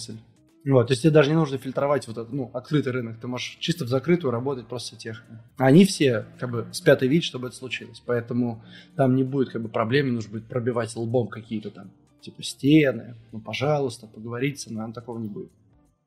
Вот, 0.66 0.88
то 0.88 0.94
есть 0.94 1.04
тебе 1.04 1.12
даже 1.12 1.30
не 1.30 1.36
нужно 1.36 1.60
фильтровать 1.60 2.08
вот 2.08 2.18
этот, 2.18 2.34
ну, 2.34 2.50
открытый 2.54 2.92
рынок. 2.92 3.20
Ты 3.20 3.28
можешь 3.28 3.58
чисто 3.60 3.86
в 3.86 3.88
закрытую 3.88 4.32
работать 4.32 4.68
просто 4.68 4.96
тех. 4.96 5.24
Они 5.58 5.86
все, 5.86 6.26
как 6.40 6.50
бы, 6.50 6.68
спят 6.72 7.04
и 7.04 7.08
видят, 7.08 7.26
чтобы 7.26 7.48
это 7.48 7.56
случилось. 7.56 8.02
Поэтому 8.04 8.64
там 8.96 9.16
не 9.16 9.24
будет, 9.24 9.50
как 9.50 9.62
бы, 9.62 9.70
проблем, 9.70 10.08
не 10.08 10.12
нужно 10.14 10.32
будет 10.32 10.48
пробивать 10.48 10.96
лбом 10.96 11.28
какие-то 11.28 11.70
там, 11.70 11.92
типа, 12.22 12.42
стены. 12.42 13.16
Ну, 13.32 13.42
пожалуйста, 13.42 14.08
поговорить 14.08 14.60
со 14.60 14.74
мной, 14.74 14.92
такого 14.92 15.20
не 15.20 15.30
будет. 15.30 15.52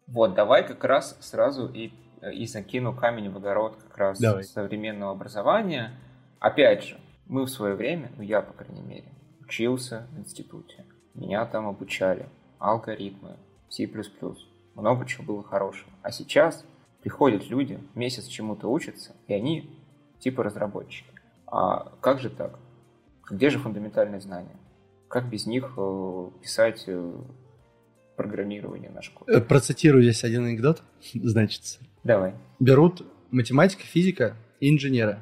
Вот, 0.08 0.34
давай 0.34 0.66
как 0.66 0.82
раз 0.82 1.16
сразу 1.20 1.68
и, 1.68 1.92
и 2.34 2.46
закину 2.46 2.92
камень 2.92 3.30
в 3.30 3.36
огород 3.36 3.76
как 3.76 3.96
раз 3.96 4.18
давай. 4.18 4.42
современного 4.42 5.12
образования. 5.12 5.92
Опять 6.40 6.82
же, 6.82 6.96
мы 7.26 7.44
в 7.44 7.48
свое 7.48 7.76
время, 7.76 8.10
ну 8.16 8.24
я, 8.24 8.40
по 8.40 8.54
крайней 8.54 8.82
мере, 8.82 9.12
учился 9.40 10.08
в 10.12 10.18
институте. 10.18 10.84
Меня 11.14 11.44
там 11.46 11.68
обучали 11.68 12.26
алгоритмы, 12.58 13.36
C++, 13.68 13.90
много 14.74 15.06
чего 15.06 15.24
было 15.24 15.42
хорошего. 15.42 15.90
А 16.02 16.10
сейчас 16.10 16.64
приходят 17.02 17.48
люди, 17.48 17.78
месяц 17.94 18.26
чему-то 18.26 18.70
учатся, 18.70 19.14
и 19.26 19.34
они 19.34 19.70
типа 20.20 20.42
разработчики. 20.42 21.10
А 21.46 21.92
как 22.00 22.20
же 22.20 22.30
так? 22.30 22.58
Где 23.28 23.50
же 23.50 23.58
фундаментальные 23.58 24.20
знания? 24.20 24.56
Как 25.08 25.28
без 25.28 25.46
них 25.46 25.72
э, 25.76 26.30
писать 26.42 26.84
э, 26.86 27.12
программирование 28.16 28.90
на 28.90 29.02
школе? 29.02 29.36
Э, 29.36 29.40
процитирую 29.40 30.02
здесь 30.02 30.24
один 30.24 30.44
анекдот, 30.44 30.82
значит. 31.14 31.78
Давай. 32.04 32.34
Берут 32.58 33.06
математика, 33.30 33.82
физика 33.82 34.36
и 34.60 34.70
инженера 34.70 35.20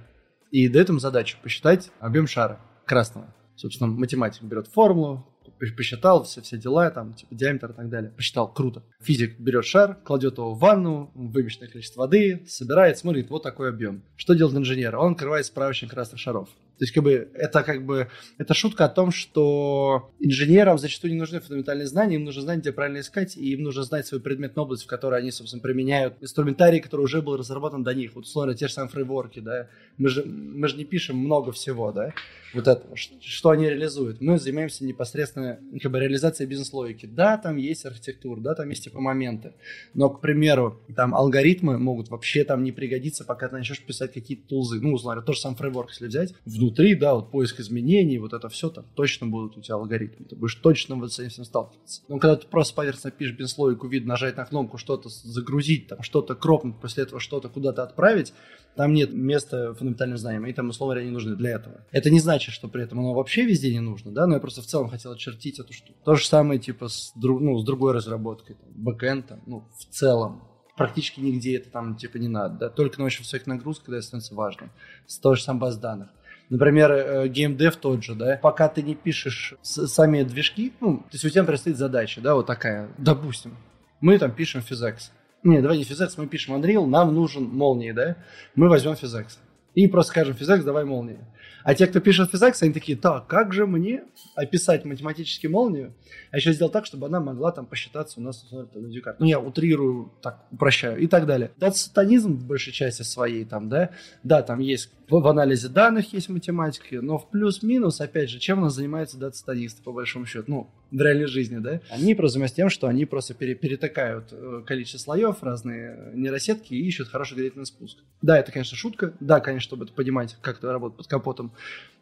и 0.51 0.69
дают 0.69 0.89
им 0.89 1.01
задачу 1.01 1.39
посчитать 1.43 1.91
объем 2.01 2.27
шара 2.27 2.61
красного. 2.85 3.33
Собственно, 3.57 3.91
математик 3.91 4.43
берет 4.43 4.69
формулу, 4.69 5.27
посчитал 5.59 6.25
все, 6.25 6.43
все 6.43 6.57
дела, 6.57 6.91
там, 6.91 7.15
типа, 7.15 7.35
диаметр 7.35 7.71
и 7.71 7.75
так 7.75 7.89
далее. 7.89 8.11
Посчитал, 8.11 8.53
круто. 8.53 8.83
Физик 9.01 9.39
берет 9.39 9.65
шар, 9.65 9.95
кладет 10.05 10.39
его 10.39 10.55
в 10.55 10.59
ванну, 10.59 11.11
вымещенное 11.15 11.69
количество 11.69 12.03
воды, 12.03 12.45
собирает, 12.49 12.99
смотрит, 12.99 13.31
вот 13.31 13.43
такой 13.43 13.69
объем. 13.69 14.03
Что 14.17 14.35
делает 14.35 14.57
инженер? 14.57 14.97
Он 14.97 15.13
открывает 15.13 15.47
справочник 15.47 15.91
красных 15.91 16.21
шаров. 16.21 16.49
То 16.79 16.85
есть, 16.85 16.93
как 16.93 17.05
бы, 17.05 17.31
это 17.35 17.63
как 17.63 17.87
бы, 17.87 18.09
это 18.37 18.53
шутка 18.53 18.85
о 18.85 18.89
том, 18.91 19.11
что 19.11 20.11
инженерам 20.21 20.79
зачастую 20.79 21.13
не 21.13 21.19
нужны 21.19 21.41
фундаментальные 21.41 21.87
знания, 21.87 22.17
им 22.17 22.25
нужно 22.25 22.43
знать, 22.43 22.59
где 22.59 22.71
правильно 22.71 23.01
искать, 23.01 23.37
и 23.37 23.53
им 23.53 23.63
нужно 23.63 23.83
знать 23.83 24.07
свою 24.07 24.23
предметную 24.23 24.65
область, 24.65 24.85
в 24.85 24.87
которой 24.87 25.21
они, 25.21 25.31
собственно, 25.31 25.63
применяют 25.63 26.15
инструментарий, 26.21 26.81
который 26.81 27.03
уже 27.03 27.23
был 27.23 27.39
разработан 27.39 27.83
до 27.83 27.95
них. 27.95 28.15
Вот, 28.15 28.25
условно, 28.25 28.55
те 28.55 28.69
же 28.69 28.75
самые 28.75 28.91
фрейворки, 28.91 29.41
да, 29.41 29.69
мы 29.97 30.11
же, 30.11 30.25
мы 30.25 30.69
же 30.69 30.77
не 30.77 30.85
пишем 30.85 31.17
много 31.17 31.51
всего, 31.53 31.93
да, 31.93 32.13
вот 32.53 32.69
это, 32.69 32.87
что 32.95 33.51
они 33.51 33.69
реализуют. 33.69 34.21
Мы 34.21 34.39
занимаемся 34.39 34.85
непосредственно, 34.85 35.59
как 35.83 35.93
бы, 35.93 35.99
реализацией 35.99 36.49
бизнес-логики. 36.49 37.07
Да, 37.07 37.39
там 37.39 37.57
есть 37.57 37.85
архитектура, 37.85 38.41
да, 38.41 38.55
там 38.55 38.69
есть, 38.69 38.85
типа, 38.85 39.01
моменты, 39.01 39.55
но, 39.95 40.11
к 40.11 40.21
примеру, 40.21 40.81
там 40.95 41.15
алгоритмы 41.15 41.79
могут 41.79 42.09
вообще 42.09 42.45
там 42.45 42.65
не 42.65 42.73
пригодиться, 42.73 43.25
пока 43.25 43.49
ты 43.49 43.57
начнешь 43.57 43.81
писать 43.81 44.13
какие-то 44.13 44.47
тулзы, 44.49 44.81
ну, 44.81 44.93
условно, 44.93 45.23
тот 45.23 45.37
же 45.37 45.41
сам 45.41 45.57
фрейворк, 45.57 45.91
если 45.91 46.07
взять, 46.07 46.35
внутри, 46.67 46.95
да, 46.95 47.15
вот 47.15 47.31
поиск 47.31 47.61
изменений, 47.61 48.19
вот 48.19 48.33
это 48.33 48.49
все, 48.49 48.69
там 48.71 48.85
точно 48.95 49.27
будут 49.27 49.57
у 49.57 49.61
тебя 49.61 49.77
алгоритмы, 49.77 50.27
ты 50.27 50.37
будешь 50.37 50.55
точно 50.57 50.97
вот 50.97 51.13
с 51.13 51.19
этим 51.19 51.45
сталкиваться. 51.45 52.03
Но 52.09 52.19
когда 52.19 52.37
ты 52.37 52.47
просто 52.47 52.75
поверхностно 52.75 53.11
пишешь 53.11 53.37
бизнес-логику, 53.37 53.87
видно, 53.89 54.11
нажать 54.11 54.37
на 54.37 54.45
кнопку, 54.45 54.79
что-то 54.79 55.09
загрузить, 55.09 55.89
там, 55.89 56.03
что-то 56.03 56.35
кропнуть, 56.35 56.81
после 56.81 57.05
этого 57.05 57.21
что-то 57.21 57.49
куда-то 57.49 57.83
отправить, 57.83 58.33
там 58.75 58.93
нет 58.93 59.13
места 59.13 59.75
фундаментальным 59.75 60.19
знаниям, 60.19 60.47
и 60.47 60.53
там, 60.53 60.69
условно 60.69 60.95
говоря, 60.95 61.07
не 61.07 61.13
нужны 61.13 61.37
для 61.37 61.51
этого. 61.51 61.85
Это 61.93 62.11
не 62.11 62.21
значит, 62.21 62.53
что 62.53 62.69
при 62.69 62.83
этом 62.83 62.99
оно 62.99 63.15
вообще 63.15 63.45
везде 63.45 63.73
не 63.73 63.81
нужно, 63.81 64.13
да, 64.13 64.27
но 64.27 64.35
я 64.35 64.41
просто 64.41 64.63
в 64.63 64.67
целом 64.67 64.89
хотел 64.89 65.13
очертить 65.13 65.59
эту 65.59 65.73
штуку. 65.73 65.99
То 66.05 66.17
же 66.17 66.27
самое, 66.27 66.61
типа, 66.61 66.89
с, 66.89 67.13
друг, 67.15 67.41
ну, 67.41 67.59
с 67.59 67.65
другой 67.65 67.93
разработкой, 67.93 68.57
там, 68.57 68.69
бэкэнд, 68.75 69.27
там, 69.27 69.41
ну, 69.47 69.65
в 69.79 69.95
целом, 69.95 70.43
практически 70.77 71.21
нигде 71.21 71.57
это 71.57 71.71
там, 71.71 71.97
типа, 71.97 72.19
не 72.19 72.29
надо, 72.29 72.59
да, 72.59 72.69
только 72.69 72.99
на 72.99 73.07
очень 73.07 73.21
высоких 73.21 73.47
нагрузках, 73.47 73.87
когда 73.87 74.03
становится 74.03 74.35
важным. 74.35 74.71
С 75.07 75.19
той 75.19 75.37
же 75.37 75.43
самой 75.43 75.61
баз 75.61 75.79
данных. 75.79 76.11
Например, 76.49 77.29
геймдев 77.29 77.77
э, 77.77 77.79
тот 77.81 78.05
же, 78.05 78.15
да, 78.15 78.39
пока 78.41 78.69
ты 78.69 78.83
не 78.83 78.95
пишешь 78.95 79.55
сами 79.63 80.23
движки, 80.23 80.73
ну, 80.81 80.99
то 80.99 81.09
есть 81.13 81.25
у 81.25 81.29
тебя 81.29 81.45
предстоит 81.45 81.77
задача, 81.77 82.21
да, 82.21 82.35
вот 82.35 82.47
такая, 82.47 82.89
допустим, 82.99 83.57
мы 84.01 84.19
там 84.19 84.31
пишем 84.31 84.63
физекс. 84.63 85.13
Не, 85.43 85.61
давай 85.61 85.79
не 85.79 85.85
физекс, 85.85 86.17
мы 86.17 86.27
пишем 86.27 86.55
Unreal, 86.55 86.87
нам 86.87 87.15
нужен 87.15 87.45
молнии, 87.45 87.93
да, 87.93 88.17
мы 88.55 88.69
возьмем 88.69 88.95
физекс. 88.95 89.41
И 89.77 89.87
просто 89.89 90.13
скажем 90.13 90.35
физекс, 90.35 90.65
давай 90.65 90.87
молнии. 90.87 91.19
А 91.63 91.75
те, 91.75 91.87
кто 91.87 92.01
пишет 92.01 92.31
физекс, 92.31 92.63
они 92.63 92.73
такие, 92.73 92.97
так, 92.97 93.27
как 93.27 93.53
же 93.53 93.67
мне 93.67 94.05
описать 94.35 94.87
математически 94.87 95.49
молнию, 95.49 95.93
а 96.31 96.39
еще 96.39 96.53
сделать 96.55 96.73
так, 96.73 96.87
чтобы 96.87 97.09
она 97.09 97.21
могла 97.21 97.53
там 97.53 97.67
посчитаться 97.67 98.19
у 98.19 98.23
нас 98.23 98.47
на 98.51 98.89
дюкарт. 98.89 99.21
Ну, 99.21 99.27
я 99.27 99.39
утрирую, 99.39 100.13
так, 100.23 100.47
упрощаю 100.51 100.99
и 100.99 101.07
так 101.07 101.27
далее. 101.27 101.51
Это 101.61 101.73
сатанизм 101.73 102.39
в 102.39 102.47
большей 102.47 102.73
части 102.73 103.03
своей 103.03 103.45
там, 103.45 103.69
да, 103.69 103.91
да, 104.23 104.43
там 104.43 104.61
есть 104.61 104.91
в 105.09 105.27
анализе 105.27 105.69
данных 105.69 106.13
есть 106.13 106.29
математика, 106.29 107.01
но 107.03 107.19
в 107.19 107.29
плюс-минус, 107.31 108.01
опять 108.01 108.31
же, 108.31 108.39
чем 108.39 108.59
у 108.59 108.63
нас 108.63 108.75
занимаются 108.75 109.19
дата-стадисты, 109.19 109.83
по 109.83 109.93
большому 109.93 110.27
счету, 110.27 110.45
ну, 110.49 110.71
в 110.91 111.01
реальной 111.01 111.27
жизни, 111.27 111.59
да? 111.59 111.81
Они 111.91 112.15
занимаются 112.15 112.57
тем, 112.57 112.69
что 112.69 112.87
они 112.87 113.05
просто 113.05 113.35
пере 113.35 113.55
перетакают 113.55 114.29
э, 114.33 114.63
количество 114.67 114.99
слоев, 114.99 115.43
разные 115.43 116.13
нейросетки 116.15 116.75
и 116.75 116.87
ищут 116.87 117.09
хороший 117.09 117.35
градиентный 117.35 117.67
спуск. 117.67 117.99
Да, 118.23 118.39
это, 118.39 118.53
конечно, 118.53 118.77
шутка. 118.77 119.15
Да, 119.21 119.41
конечно, 119.41 119.67
чтобы 119.67 119.85
это 119.85 119.95
понимать, 119.95 120.37
как 120.41 120.59
это 120.59 120.73
работает 120.73 120.99
под 120.99 121.07
капотом, 121.09 121.53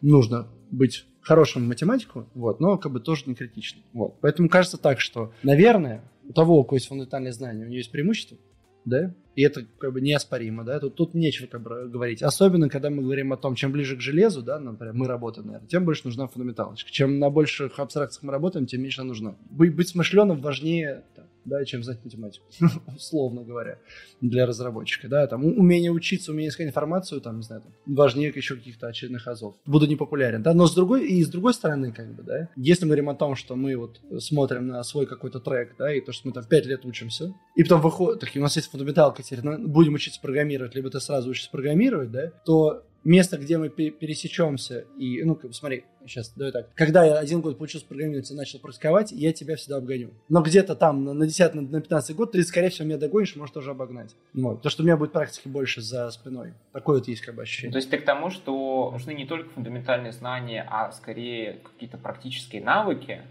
нужно 0.01 0.49
быть 0.71 1.07
хорошим 1.23 1.67
математиком, 1.67 2.29
вот, 2.35 2.61
но 2.61 2.77
как 2.77 2.93
бы 2.93 3.01
тоже 3.01 3.25
не 3.27 3.35
критично. 3.35 3.81
Вот. 3.93 4.21
Поэтому 4.21 4.49
кажется 4.49 4.77
так, 4.77 5.01
что, 5.01 5.33
наверное, 5.43 6.05
у 6.29 6.33
того, 6.33 6.59
у 6.59 6.65
кого 6.65 6.77
есть 6.77 6.89
фундаментальные 6.89 7.33
знания, 7.33 7.65
у 7.65 7.67
него 7.67 7.77
есть 7.77 7.91
преимущество, 7.91 8.37
да, 8.85 9.15
и 9.35 9.43
это 9.43 9.65
как 9.79 9.93
бы 9.93 10.01
неоспоримо, 10.01 10.65
да, 10.65 10.79
тут, 10.79 10.95
тут 10.95 11.15
нечего 11.15 11.47
как 11.47 11.63
бы 11.63 11.89
говорить. 11.89 12.23
Особенно, 12.23 12.69
когда 12.69 12.91
мы 12.91 13.03
говорим 13.03 13.33
о 13.33 13.37
том, 13.37 13.55
чем 13.55 13.73
ближе 13.73 13.97
к 13.97 14.01
железу, 14.01 14.43
да, 14.43 14.59
например, 14.61 14.95
мы 14.95 15.07
работаем, 15.09 15.47
наверное, 15.47 15.69
тем 15.69 15.85
больше 15.85 16.03
нужна 16.05 16.27
фундаменталочка. 16.27 16.91
Чем 16.91 17.19
на 17.19 17.31
больших 17.31 17.79
абстракциях 17.79 18.23
мы 18.23 18.33
работаем, 18.33 18.67
тем 18.67 18.83
меньше 18.83 19.03
нужна. 19.03 19.37
Быть, 19.51 19.75
быть 19.75 19.89
смышленым 19.89 20.41
важнее 20.41 21.05
там, 21.17 21.24
да, 21.45 21.65
чем 21.65 21.83
знать 21.83 22.05
математику, 22.05 22.47
условно 22.97 23.43
говоря, 23.43 23.79
для 24.21 24.47
разработчика, 24.47 25.09
да, 25.09 25.27
там 25.27 25.45
умение 25.45 25.91
учиться, 25.91 26.33
умение 26.33 26.51
искать 26.51 26.67
информацию, 26.67 27.21
там, 27.21 27.37
не 27.39 27.43
знаю, 27.43 27.63
там, 27.63 27.73
важнее 27.87 28.33
еще 28.35 28.57
каких-то 28.57 28.87
очередных 28.87 29.27
азов. 29.27 29.55
Буду 29.67 29.87
непопулярен, 29.87 30.43
да, 30.43 30.55
но 30.55 30.67
с 30.67 30.75
другой, 30.75 31.07
и 31.07 31.23
с 31.23 31.29
другой 31.29 31.55
стороны, 31.55 31.93
как 31.93 32.15
бы, 32.15 32.23
да, 32.23 32.49
если 32.57 32.85
мы 32.85 32.89
говорим 32.89 33.09
о 33.09 33.15
том, 33.15 33.37
что 33.37 33.57
мы 33.57 33.77
вот 33.77 34.01
смотрим 34.19 34.67
на 34.69 34.83
свой 34.83 35.07
какой-то 35.07 35.41
трек, 35.41 35.75
да, 35.79 35.93
и 35.95 36.01
то, 36.01 36.13
что 36.13 36.29
мы 36.29 36.35
там 36.35 36.45
5 36.45 36.67
лет 36.67 36.85
учимся, 36.85 37.35
и 37.55 37.63
потом 37.63 37.81
выходит, 37.81 38.21
так, 38.21 38.31
у 38.35 38.41
нас 38.41 38.57
есть 38.57 38.71
фундаменталка 38.71 39.23
теперь, 39.23 39.41
будем 39.59 39.95
учиться 39.95 40.21
программировать, 40.21 40.75
либо 40.75 40.91
ты 40.91 41.01
сразу 41.01 41.31
учишься 41.31 41.51
программировать, 41.51 42.11
да, 42.11 42.31
то 42.45 42.85
место, 43.05 43.37
где 43.37 43.59
мы 43.59 43.69
пересечемся, 43.69 44.87
и, 44.99 45.23
ну, 45.23 45.39
смотри, 45.53 45.85
сейчас, 46.07 46.33
давай 46.35 46.53
так, 46.53 46.75
когда 46.75 47.05
я 47.05 47.19
один 47.19 47.41
год 47.41 47.59
получился 47.59 47.87
программировать 47.87 48.31
и 48.31 48.35
начал 48.35 48.59
практиковать, 48.59 49.13
я 49.13 49.33
тебя 49.33 49.57
всегда 49.57 49.77
обгоню. 49.77 50.11
Но 50.29 50.43
где-то 50.43 50.75
там 50.75 51.05
на 51.05 51.27
10, 51.27 51.55
на 51.55 51.81
15 51.81 52.17
год 52.17 52.33
ты, 52.33 52.43
скорее 52.43 52.71
всего, 52.71 52.87
меня 52.87 52.99
догонишь, 52.99 53.37
можешь 53.37 53.53
тоже 53.53 53.71
обогнать. 53.71 54.15
Вот. 54.33 54.57
Потому 54.57 54.71
что 54.71 54.83
у 54.83 54.87
меня 54.87 54.97
будет 54.97 55.13
практики 55.13 55.49
больше 55.49 55.81
за 55.81 56.11
спиной. 56.11 56.55
Такое 56.73 56.99
вот 56.99 57.09
есть 57.09 57.23
как 57.23 57.35
бы 57.35 57.43
ощущение. 57.43 57.73
То 57.73 57.79
есть 57.79 57.91
ты 57.91 57.99
к 57.99 58.05
тому, 58.05 58.31
что 58.31 58.91
нужны 58.93 59.13
не 59.13 59.27
только 59.27 59.51
фундаментальные 59.51 60.13
знания, 60.13 60.67
а 60.71 60.93
скорее 60.93 61.61
какие-то 61.65 61.99
практические 61.99 62.63
навыки, 62.63 63.23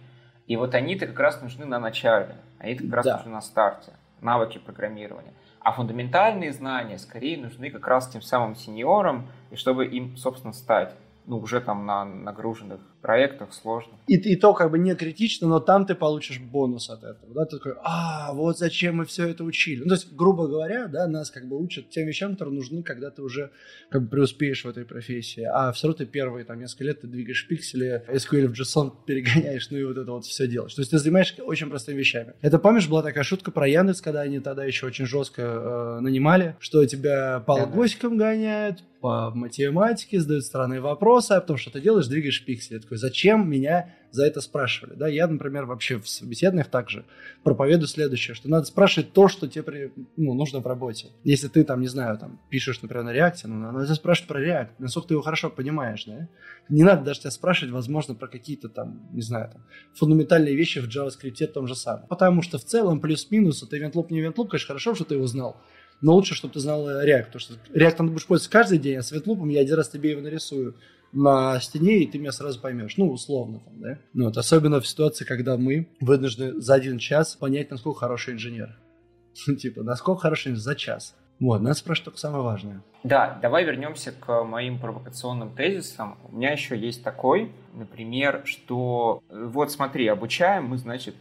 и 0.47 0.55
вот 0.55 0.75
они-то 0.75 1.07
как 1.07 1.19
раз 1.19 1.41
нужны 1.41 1.65
на 1.65 1.79
начале, 1.79 2.35
они-то 2.59 2.83
как 2.83 2.93
раз 2.93 3.05
да. 3.05 3.17
нужны 3.17 3.31
на 3.31 3.41
старте, 3.41 3.93
навыки 4.21 4.59
программирования. 4.59 5.33
А 5.63 5.71
фундаментальные 5.71 6.51
знания 6.51 6.97
скорее 6.97 7.37
нужны 7.37 7.71
как 7.71 7.87
раз 7.87 8.09
тем 8.09 8.21
самым 8.21 8.55
сеньорам, 8.55 9.29
и 9.49 9.55
чтобы 9.55 9.85
им, 9.85 10.17
собственно, 10.17 10.53
стать 10.53 10.93
ну, 11.25 11.37
уже 11.37 11.61
там 11.61 11.85
на 11.85 12.03
нагруженных 12.03 12.81
проектах 13.03 13.53
сложно. 13.53 13.93
И, 14.07 14.15
и 14.15 14.35
то 14.37 14.53
как 14.53 14.71
бы 14.71 14.79
не 14.79 14.95
критично, 14.95 15.47
но 15.47 15.59
там 15.59 15.85
ты 15.85 15.93
получишь 15.93 16.39
бонус 16.39 16.89
от 16.89 17.03
этого. 17.03 17.33
Да? 17.35 17.45
Ты 17.45 17.57
такой, 17.57 17.73
а, 17.83 18.33
вот 18.33 18.57
зачем 18.57 18.95
мы 18.95 19.05
все 19.05 19.27
это 19.27 19.43
учили. 19.43 19.81
Ну, 19.81 19.89
то 19.89 19.95
есть, 19.95 20.13
грубо 20.13 20.47
говоря, 20.47 20.87
да, 20.87 21.05
нас 21.05 21.29
как 21.29 21.47
бы 21.47 21.61
учат 21.61 21.89
тем 21.89 22.07
вещам, 22.07 22.31
которые 22.31 22.55
нужны, 22.55 22.81
когда 22.81 23.11
ты 23.11 23.21
уже 23.21 23.51
как 23.89 24.03
бы 24.03 24.07
преуспеешь 24.07 24.63
в 24.63 24.69
этой 24.69 24.85
профессии. 24.85 25.43
А 25.43 25.73
все 25.73 25.87
равно 25.87 25.97
ты 25.97 26.05
первые 26.05 26.45
там 26.45 26.59
несколько 26.59 26.85
лет 26.85 27.01
ты 27.01 27.07
двигаешь 27.07 27.45
пиксели, 27.45 28.05
SQL 28.07 28.47
в 28.47 28.53
JSON 28.53 28.93
перегоняешь, 29.05 29.69
ну 29.69 29.77
и 29.77 29.83
вот 29.83 29.97
это 29.97 30.11
вот 30.11 30.25
все 30.25 30.47
делаешь. 30.47 30.73
То 30.73 30.81
есть 30.81 30.91
ты 30.91 30.97
занимаешься 30.97 31.43
очень 31.43 31.69
простыми 31.69 31.99
вещами. 31.99 32.33
Это, 32.41 32.57
помнишь, 32.57 32.87
была 32.87 33.03
такая 33.03 33.25
шутка 33.25 33.51
про 33.51 33.67
Яндекс, 33.67 33.99
когда 33.99 34.21
они 34.21 34.39
тогда 34.39 34.63
еще 34.63 34.85
очень 34.85 35.05
жестко 35.05 35.41
э, 35.41 35.99
нанимали, 35.99 36.55
что 36.59 36.85
тебя 36.85 37.41
по 37.41 37.59
алгосикам 37.59 38.17
гоняют, 38.17 38.81
по 39.03 39.31
математике, 39.31 40.21
задают 40.21 40.45
странные 40.45 40.79
вопросы, 40.79 41.33
а 41.33 41.41
потом 41.41 41.57
что 41.57 41.71
ты 41.71 41.81
делаешь, 41.81 42.07
двигаешь 42.07 42.45
пиксели. 42.45 42.79
Такой, 42.93 42.97
зачем 42.97 43.49
меня 43.49 43.95
за 44.11 44.25
это 44.25 44.39
спрашивали? 44.39 44.93
Да, 44.93 45.07
я, 45.07 45.27
например, 45.27 45.65
вообще 45.65 45.97
в 45.97 46.07
собеседованиях 46.07 46.67
также 46.67 47.05
проповедую 47.43 47.87
следующее, 47.87 48.35
что 48.35 48.49
надо 48.49 48.65
спрашивать 48.65 49.13
то, 49.13 49.27
что 49.27 49.47
тебе 49.47 49.91
ну, 50.15 50.35
нужно 50.35 50.59
в 50.59 50.67
работе. 50.67 51.07
Если 51.23 51.47
ты 51.47 51.63
там, 51.63 51.81
не 51.81 51.87
знаю, 51.87 52.19
там 52.19 52.39
пишешь, 52.49 52.81
например, 52.83 53.05
на 53.05 53.13
реакте, 53.13 53.47
ну, 53.47 53.55
надо 53.55 53.95
спрашивать 53.95 54.27
про 54.27 54.39
реакт, 54.39 54.79
насколько 54.79 55.07
ты 55.07 55.13
его 55.15 55.23
хорошо 55.23 55.49
понимаешь, 55.49 56.05
да? 56.05 56.27
Не 56.69 56.83
надо 56.83 57.03
даже 57.03 57.21
тебя 57.21 57.31
спрашивать, 57.31 57.73
возможно, 57.73 58.13
про 58.13 58.27
какие-то 58.27 58.69
там, 58.69 59.09
не 59.11 59.21
знаю, 59.21 59.49
там, 59.51 59.65
фундаментальные 59.95 60.55
вещи 60.55 60.79
в 60.79 60.87
JavaScript 60.87 61.47
том 61.47 61.67
же 61.67 61.75
самом. 61.75 62.05
Потому 62.07 62.43
что 62.43 62.59
в 62.59 62.63
целом 62.63 62.99
плюс-минус, 62.99 63.63
это 63.63 63.75
ивент 63.77 63.95
не 64.11 64.19
ивент 64.19 64.35
конечно, 64.35 64.67
хорошо, 64.67 64.93
что 64.93 65.05
ты 65.05 65.15
его 65.15 65.25
знал, 65.25 65.59
но 66.01 66.13
лучше, 66.13 66.35
чтобы 66.35 66.53
ты 66.53 66.59
знал 66.59 66.87
React, 66.87 67.25
потому 67.25 67.39
что 67.39 67.53
React 67.73 67.95
ты 67.95 68.03
будешь 68.03 68.27
пользоваться 68.27 68.51
каждый 68.51 68.77
день, 68.77 68.97
а 68.97 69.01
светлупом 69.01 69.49
я 69.49 69.61
один 69.61 69.75
раз 69.77 69.89
тебе 69.89 70.11
его 70.11 70.21
нарисую 70.21 70.75
на 71.13 71.59
стене, 71.59 71.99
и 71.99 72.07
ты 72.07 72.17
меня 72.17 72.31
сразу 72.31 72.59
поймешь. 72.59 72.97
Ну, 72.97 73.11
условно 73.11 73.59
там, 73.59 73.79
да? 73.79 73.99
Ну, 74.13 74.25
вот, 74.25 74.37
особенно 74.37 74.81
в 74.81 74.87
ситуации, 74.87 75.25
когда 75.25 75.57
мы 75.57 75.87
вынуждены 75.99 76.59
за 76.59 76.75
один 76.75 76.97
час 76.97 77.35
понять, 77.35 77.71
насколько 77.71 77.99
хороший 77.99 78.33
инженер. 78.33 78.75
Типа, 79.59 79.83
насколько 79.83 80.21
хороший 80.21 80.51
инженер 80.51 80.63
за 80.63 80.75
час. 80.75 81.15
Вот, 81.39 81.61
надо 81.61 81.75
спрашивать 81.75 82.05
только 82.05 82.19
самое 82.19 82.43
важное. 82.43 82.83
Да, 83.03 83.37
давай 83.41 83.65
вернемся 83.65 84.11
к 84.11 84.43
моим 84.43 84.79
провокационным 84.79 85.53
тезисам. 85.55 86.17
У 86.29 86.35
меня 86.35 86.51
еще 86.51 86.77
есть 86.77 87.03
такой, 87.03 87.51
например, 87.73 88.43
что 88.45 89.21
вот 89.29 89.71
смотри, 89.71 90.07
обучаем 90.07 90.65
мы, 90.65 90.77
значит, 90.77 91.15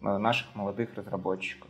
наших 0.00 0.54
молодых 0.54 0.94
разработчиков 0.94 1.68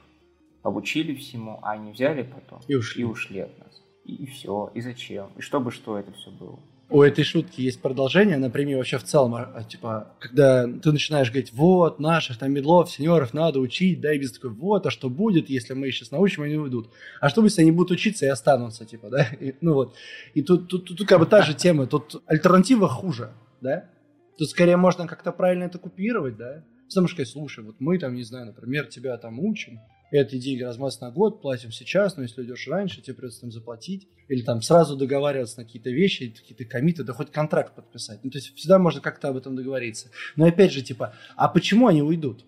обучили 0.62 1.14
всему, 1.14 1.58
а 1.62 1.72
они 1.72 1.92
взяли 1.92 2.22
потом 2.22 2.60
и 2.68 2.74
ушли, 2.74 3.02
и 3.02 3.04
ушли 3.04 3.40
от 3.40 3.58
нас. 3.58 3.82
И 4.04 4.26
все. 4.26 4.70
И 4.74 4.80
зачем? 4.80 5.30
И 5.36 5.40
чтобы 5.40 5.70
что 5.70 5.98
это 5.98 6.12
все 6.12 6.30
было? 6.30 6.58
У 6.90 7.02
этой 7.02 7.22
шутки 7.22 7.60
есть 7.60 7.82
продолжение, 7.82 8.38
например, 8.38 8.78
вообще 8.78 8.96
в 8.96 9.04
целом, 9.04 9.34
а, 9.34 9.42
а, 9.54 9.62
типа, 9.62 10.14
когда 10.20 10.66
ты 10.66 10.90
начинаешь 10.90 11.28
говорить, 11.28 11.52
вот, 11.52 12.00
наших 12.00 12.38
там 12.38 12.50
медлов, 12.50 12.90
сеньоров 12.90 13.34
надо 13.34 13.60
учить, 13.60 14.00
да, 14.00 14.14
и 14.14 14.18
без 14.18 14.32
такой, 14.32 14.50
вот, 14.50 14.86
а 14.86 14.90
что 14.90 15.10
будет, 15.10 15.50
если 15.50 15.74
мы 15.74 15.88
их 15.88 15.94
сейчас 15.94 16.12
научим, 16.12 16.44
они 16.44 16.56
уйдут? 16.56 16.90
А 17.20 17.28
что, 17.28 17.44
если 17.44 17.60
они 17.60 17.72
будут 17.72 17.90
учиться 17.90 18.24
и 18.24 18.30
останутся, 18.30 18.86
типа, 18.86 19.10
да? 19.10 19.28
И, 19.40 19.54
ну 19.60 19.74
вот. 19.74 19.96
И 20.32 20.40
тут, 20.40 20.68
тут, 20.68 20.86
тут, 20.86 20.98
тут 20.98 21.08
как 21.08 21.18
бы 21.18 21.26
та 21.26 21.42
же 21.42 21.52
тема, 21.52 21.86
тут 21.86 22.22
альтернатива 22.26 22.88
хуже, 22.88 23.32
да? 23.60 23.90
Тут 24.38 24.48
скорее 24.48 24.78
можно 24.78 25.06
как-то 25.06 25.30
правильно 25.30 25.64
это 25.64 25.78
купировать, 25.78 26.38
да? 26.38 26.64
Потому 26.88 27.06
что 27.06 27.22
слушай, 27.26 27.62
вот 27.62 27.76
мы 27.80 27.98
там, 27.98 28.14
не 28.14 28.22
знаю, 28.22 28.46
например, 28.46 28.86
тебя 28.86 29.18
там 29.18 29.40
учим, 29.40 29.80
эти 30.10 30.38
деньги 30.38 30.62
размазать 30.62 31.00
на 31.00 31.10
год, 31.10 31.42
платим 31.42 31.70
сейчас, 31.70 32.16
но 32.16 32.22
если 32.22 32.40
уйдешь 32.40 32.66
раньше, 32.68 33.02
тебе 33.02 33.14
придется 33.14 33.42
там 33.42 33.50
заплатить. 33.50 34.08
Или 34.28 34.42
там 34.42 34.60
сразу 34.60 34.96
договариваться 34.96 35.60
на 35.60 35.64
какие-то 35.64 35.90
вещи, 35.90 36.28
какие-то 36.28 36.64
комиты, 36.64 37.02
да 37.02 37.12
хоть 37.12 37.30
контракт 37.30 37.74
подписать. 37.74 38.20
Ну, 38.22 38.30
то 38.30 38.38
есть 38.38 38.54
всегда 38.54 38.78
можно 38.78 39.00
как-то 39.00 39.28
об 39.28 39.36
этом 39.36 39.56
договориться. 39.56 40.10
Но 40.36 40.46
опять 40.46 40.72
же, 40.72 40.82
типа, 40.82 41.14
а 41.36 41.48
почему 41.48 41.86
они 41.86 42.02
уйдут? 42.02 42.44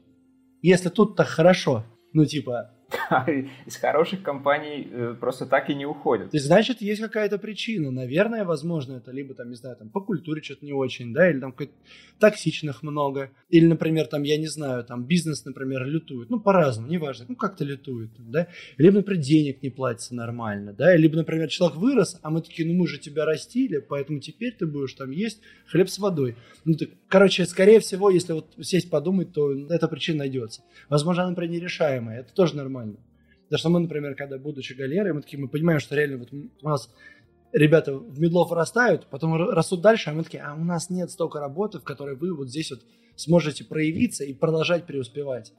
Если 0.63 0.91
тут 0.91 1.17
так 1.17 1.29
хорошо, 1.29 1.87
ну, 2.13 2.27
типа, 2.27 2.75
из 3.67 3.77
хороших 3.77 4.23
компаний 4.23 4.89
э, 4.91 5.15
просто 5.19 5.47
так 5.47 5.69
и 5.69 5.75
не 5.75 5.87
уходят. 5.87 6.31
То 6.31 6.37
есть, 6.37 6.47
значит, 6.47 6.81
есть 6.81 7.01
какая-то 7.01 7.39
причина. 7.39 7.91
Наверное, 7.91 8.45
возможно, 8.45 8.95
это 8.95 9.11
либо 9.11 9.35
там, 9.35 9.51
не 9.51 9.57
знаю, 9.57 9.77
там 9.77 9.89
по 9.89 10.01
культуре 10.01 10.43
что-то 10.43 10.65
не 10.65 10.73
очень, 10.73 11.13
да, 11.13 11.29
или 11.29 11.41
там 11.41 11.55
токсичных 12.19 12.83
много, 12.83 13.31
или, 13.49 13.67
например, 13.67 14.07
там, 14.07 14.23
я 14.23 14.37
не 14.37 14.47
знаю, 14.47 14.85
там 14.85 15.05
бизнес, 15.05 15.45
например, 15.45 15.87
лютует, 15.87 16.31
ну, 16.31 16.39
по-разному, 16.39 16.89
неважно, 16.89 17.27
ну, 17.29 17.37
как-то 17.37 17.65
лютует, 17.65 18.11
да, 18.19 18.47
либо, 18.79 18.97
например, 18.97 19.23
денег 19.23 19.63
не 19.63 19.71
платится 19.71 20.15
нормально, 20.15 20.73
да, 20.73 20.95
либо, 20.97 21.17
например, 21.17 21.49
человек 21.49 21.79
вырос, 21.79 22.19
а 22.23 22.31
мы 22.31 22.43
такие, 22.43 22.69
ну, 22.69 22.75
мы 22.75 22.87
же 22.87 22.99
тебя 22.99 23.25
растили, 23.25 23.79
поэтому 23.79 24.21
теперь 24.21 24.55
ты 24.55 24.67
будешь 24.67 24.95
там 24.95 25.11
есть 25.11 25.41
хлеб 25.67 25.89
с 25.89 25.99
водой. 25.99 26.37
Ну, 26.65 26.75
так, 26.75 26.91
короче, 27.09 27.47
скорее 27.47 27.81
всего, 27.81 28.11
если 28.11 28.35
вот 28.35 28.55
сесть 28.61 28.91
подумать, 28.91 29.33
то 29.33 29.53
эта 29.69 29.89
причина 29.89 30.19
найдется. 30.19 30.63
Возможно, 30.89 31.23
она, 31.23 31.31
например, 31.31 31.55
нерешаемая, 31.55 32.21
это 32.21 32.33
тоже 32.35 32.57
нормально. 32.57 32.97
Потому 33.51 33.59
что 33.59 33.69
мы, 33.71 33.81
например, 33.81 34.15
когда 34.15 34.39
будучи 34.39 34.75
галерой, 34.75 35.13
мы 35.13 35.23
такие, 35.23 35.43
мы 35.43 35.49
понимаем, 35.49 35.81
что 35.81 35.97
реально 35.97 36.19
вот 36.19 36.29
у 36.33 36.69
нас 36.69 36.89
ребята 37.51 37.99
в 37.99 38.21
медлов 38.21 38.53
растают, 38.53 39.09
потом 39.11 39.35
растут 39.35 39.81
дальше, 39.81 40.11
а 40.11 40.13
мы 40.13 40.23
такие, 40.23 40.41
а 40.41 40.55
у 40.55 40.63
нас 40.63 40.89
нет 40.89 41.11
столько 41.11 41.41
работы, 41.41 41.81
в 41.81 41.83
которой 41.83 42.15
вы 42.15 42.33
вот 42.33 42.49
здесь 42.49 42.71
вот 42.71 42.83
сможете 43.17 43.65
проявиться 43.65 44.23
и 44.23 44.35
продолжать 44.35 44.87
преуспевать. 44.87 45.53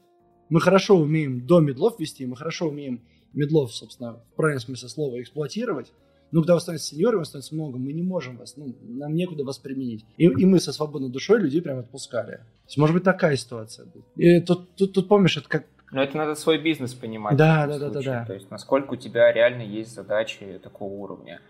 Мы 0.47 0.61
хорошо 0.61 0.97
умеем 0.97 1.45
до 1.45 1.59
медлов 1.59 1.99
вести, 1.99 2.25
мы 2.25 2.37
хорошо 2.37 2.69
умеем 2.69 3.01
медлов, 3.33 3.75
собственно, 3.75 4.23
в 4.31 4.35
правильном 4.37 4.61
смысле 4.61 4.87
слова 4.87 5.21
эксплуатировать, 5.21 5.91
но 6.31 6.39
когда 6.39 6.53
вы 6.53 6.61
становитесь 6.61 6.87
сеньорами, 6.87 7.23
становится 7.25 7.53
много, 7.53 7.77
мы 7.77 7.91
не 7.91 8.03
можем 8.03 8.37
вас, 8.37 8.55
ну, 8.55 8.73
нам 8.83 9.13
некуда 9.15 9.43
вас 9.43 9.59
применить. 9.59 10.05
И, 10.15 10.27
и 10.27 10.45
мы 10.45 10.61
со 10.61 10.71
свободной 10.71 11.09
душой 11.09 11.41
людей 11.41 11.61
прям 11.61 11.79
отпускали. 11.79 12.37
То 12.37 12.67
есть, 12.67 12.77
может 12.77 12.93
быть, 12.93 13.03
такая 13.03 13.35
ситуация. 13.35 13.87
И 14.15 14.39
тут, 14.39 14.73
тут, 14.75 14.93
тут 14.93 15.09
помнишь, 15.09 15.35
это 15.35 15.49
как, 15.49 15.65
но 15.91 16.01
это 16.01 16.17
надо 16.17 16.35
свой 16.35 16.57
бизнес 16.57 16.93
понимать. 16.93 17.35
Да, 17.35 17.67
да, 17.67 17.77
да, 17.77 17.89
да, 17.89 18.01
да. 18.01 18.25
То 18.25 18.33
есть, 18.33 18.49
насколько 18.49 18.93
у 18.93 18.95
тебя 18.95 19.31
реально 19.31 19.61
есть 19.61 19.93
задачи 19.93 20.59
такого 20.63 20.93
уровня. 20.93 21.41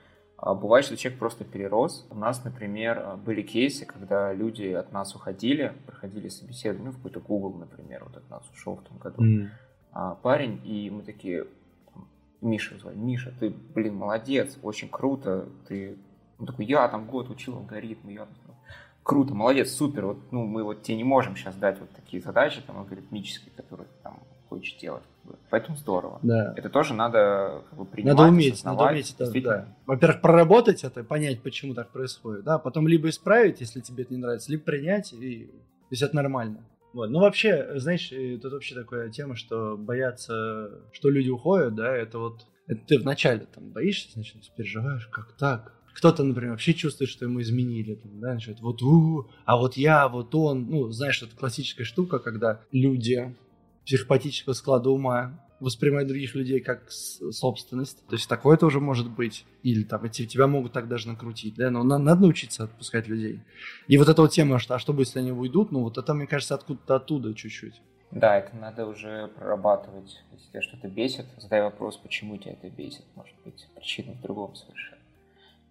А 0.42 0.56
бывает, 0.56 0.86
что 0.86 0.98
человек 0.98 1.20
просто 1.20 1.44
перерос. 1.44 2.08
У 2.10 2.16
нас, 2.16 2.44
например, 2.44 3.18
были 3.24 3.44
кейсы, 3.44 3.86
когда 3.86 4.34
люди 4.34 4.70
от 4.70 4.92
нас 4.92 5.16
уходили, 5.16 5.74
проходили 5.86 6.30
собеседование, 6.30 6.88
ну, 6.88 6.92
в 6.94 6.96
какой-то 6.96 7.20
Google, 7.20 7.60
например, 7.60 8.04
вот 8.06 8.18
от 8.18 8.28
нас 8.28 8.50
ушел 8.52 8.78
в 8.78 8.82
том 8.82 8.98
году 8.98 9.24
mm. 9.24 9.50
а, 9.94 10.16
парень, 10.16 10.60
и 10.66 10.90
мы 10.90 11.04
такие, 11.04 11.46
Миша 12.42 12.76
звали, 12.80 12.96
Миша, 12.96 13.32
ты, 13.40 13.54
блин, 13.76 13.94
молодец, 13.94 14.58
очень 14.64 14.90
круто, 14.90 15.46
ты, 15.68 15.96
он 16.40 16.48
такой, 16.48 16.66
я 16.66 16.88
там 16.88 17.06
год 17.06 17.30
учил 17.30 17.58
алгоритмы, 17.58 18.14
я 18.14 18.28
круто, 19.04 19.36
молодец, 19.36 19.72
супер, 19.72 20.08
вот, 20.08 20.32
ну, 20.32 20.46
мы 20.46 20.64
вот 20.64 20.82
тебе 20.82 20.98
не 20.98 21.04
можем 21.04 21.36
сейчас 21.36 21.56
дать 21.56 21.80
вот 21.80 21.90
такие 21.92 22.22
задачи, 22.22 22.62
там, 22.66 22.78
алгоритмические, 22.78 23.52
которые 23.56 23.88
хочешь 24.52 24.76
делать. 24.76 25.04
Поэтому 25.50 25.78
здорово. 25.78 26.20
Да. 26.24 26.54
Это 26.58 26.70
тоже 26.70 26.94
надо 26.94 27.64
как 27.70 27.80
бы, 27.80 27.86
принимать, 27.86 28.18
Надо 28.18 28.30
уметь, 28.30 28.64
надо 28.66 28.84
уметь 28.84 29.16
это, 29.18 29.42
да. 29.42 29.78
Во-первых, 29.86 30.22
проработать 30.22 30.84
это, 30.84 31.04
понять, 31.06 31.42
почему 31.42 31.74
так 31.74 31.90
происходит, 31.92 32.44
да, 32.44 32.60
потом 32.60 32.88
либо 32.88 33.08
исправить, 33.08 33.62
если 33.62 33.80
тебе 33.80 34.04
это 34.04 34.14
не 34.14 34.20
нравится, 34.20 34.52
либо 34.52 34.64
принять, 34.64 35.14
и... 35.14 35.46
то 35.46 35.92
есть 35.92 36.04
это 36.04 36.16
нормально. 36.16 36.66
Вот. 36.92 37.10
Ну, 37.10 37.20
вообще, 37.20 37.80
знаешь, 37.80 38.12
тут 38.42 38.52
вообще 38.52 38.76
такая 38.76 39.10
тема, 39.10 39.38
что 39.38 39.78
бояться, 39.78 40.82
что 40.92 41.10
люди 41.10 41.30
уходят, 41.30 41.76
да, 41.76 41.96
это 41.96 42.20
вот, 42.20 42.46
это 42.68 42.82
ты 42.86 43.00
вначале 43.00 43.46
там 43.46 43.70
боишься, 43.70 44.12
значит, 44.14 44.36
переживаешь, 44.58 45.08
как 45.08 45.32
так, 45.38 45.74
кто-то, 45.94 46.24
например, 46.24 46.52
вообще 46.52 46.74
чувствует, 46.74 47.10
что 47.10 47.24
ему 47.24 47.42
изменили, 47.42 47.96
там, 47.96 48.20
да, 48.20 48.34
начинает 48.34 48.60
вот 48.60 48.82
у, 48.82 49.30
а 49.46 49.56
вот 49.56 49.78
я, 49.78 50.10
вот 50.10 50.36
он, 50.36 50.66
ну, 50.68 50.90
знаешь, 50.90 51.22
это 51.22 51.36
классическая 51.38 51.86
штука, 51.86 52.20
когда 52.20 52.60
люди 52.74 53.34
психопатического 53.92 54.54
склада 54.54 54.90
ума 54.90 55.34
воспринимать 55.60 56.08
других 56.08 56.34
людей 56.34 56.62
как 56.62 56.90
собственность. 56.90 58.08
То 58.08 58.16
есть 58.16 58.30
такое 58.30 58.56
тоже 58.56 58.80
может 58.80 59.10
быть. 59.10 59.46
Или 59.64 59.84
там 59.84 60.10
тебя 60.10 60.48
могут 60.48 60.72
так 60.72 60.88
даже 60.88 61.10
накрутить, 61.10 61.56
да, 61.56 61.70
но 61.70 61.84
надо 61.84 62.22
научиться 62.22 62.64
отпускать 62.64 63.08
людей. 63.08 63.42
И 63.88 63.98
вот 63.98 64.08
эта 64.08 64.22
вот 64.22 64.32
тема, 64.32 64.60
что, 64.60 64.76
а 64.76 64.80
что 64.80 64.94
будет, 64.94 65.08
если 65.08 65.20
они 65.20 65.34
уйдут, 65.34 65.72
ну 65.72 65.82
вот 65.82 65.98
это, 65.98 66.14
мне 66.14 66.26
кажется, 66.26 66.56
откуда-то 66.56 66.96
оттуда 66.96 67.34
чуть-чуть. 67.34 67.82
Да, 68.12 68.38
это 68.38 68.56
надо 68.56 68.88
уже 68.88 69.28
прорабатывать. 69.36 70.22
Если 70.32 70.48
тебя 70.50 70.62
что-то 70.62 70.88
бесит, 70.88 71.26
задай 71.38 71.62
вопрос, 71.62 71.98
почему 71.98 72.38
тебя 72.38 72.54
это 72.54 72.70
бесит. 72.70 73.04
Может 73.16 73.36
быть, 73.44 73.68
причина 73.76 74.14
в 74.14 74.22
другом 74.22 74.56
совершенно. 74.56 75.02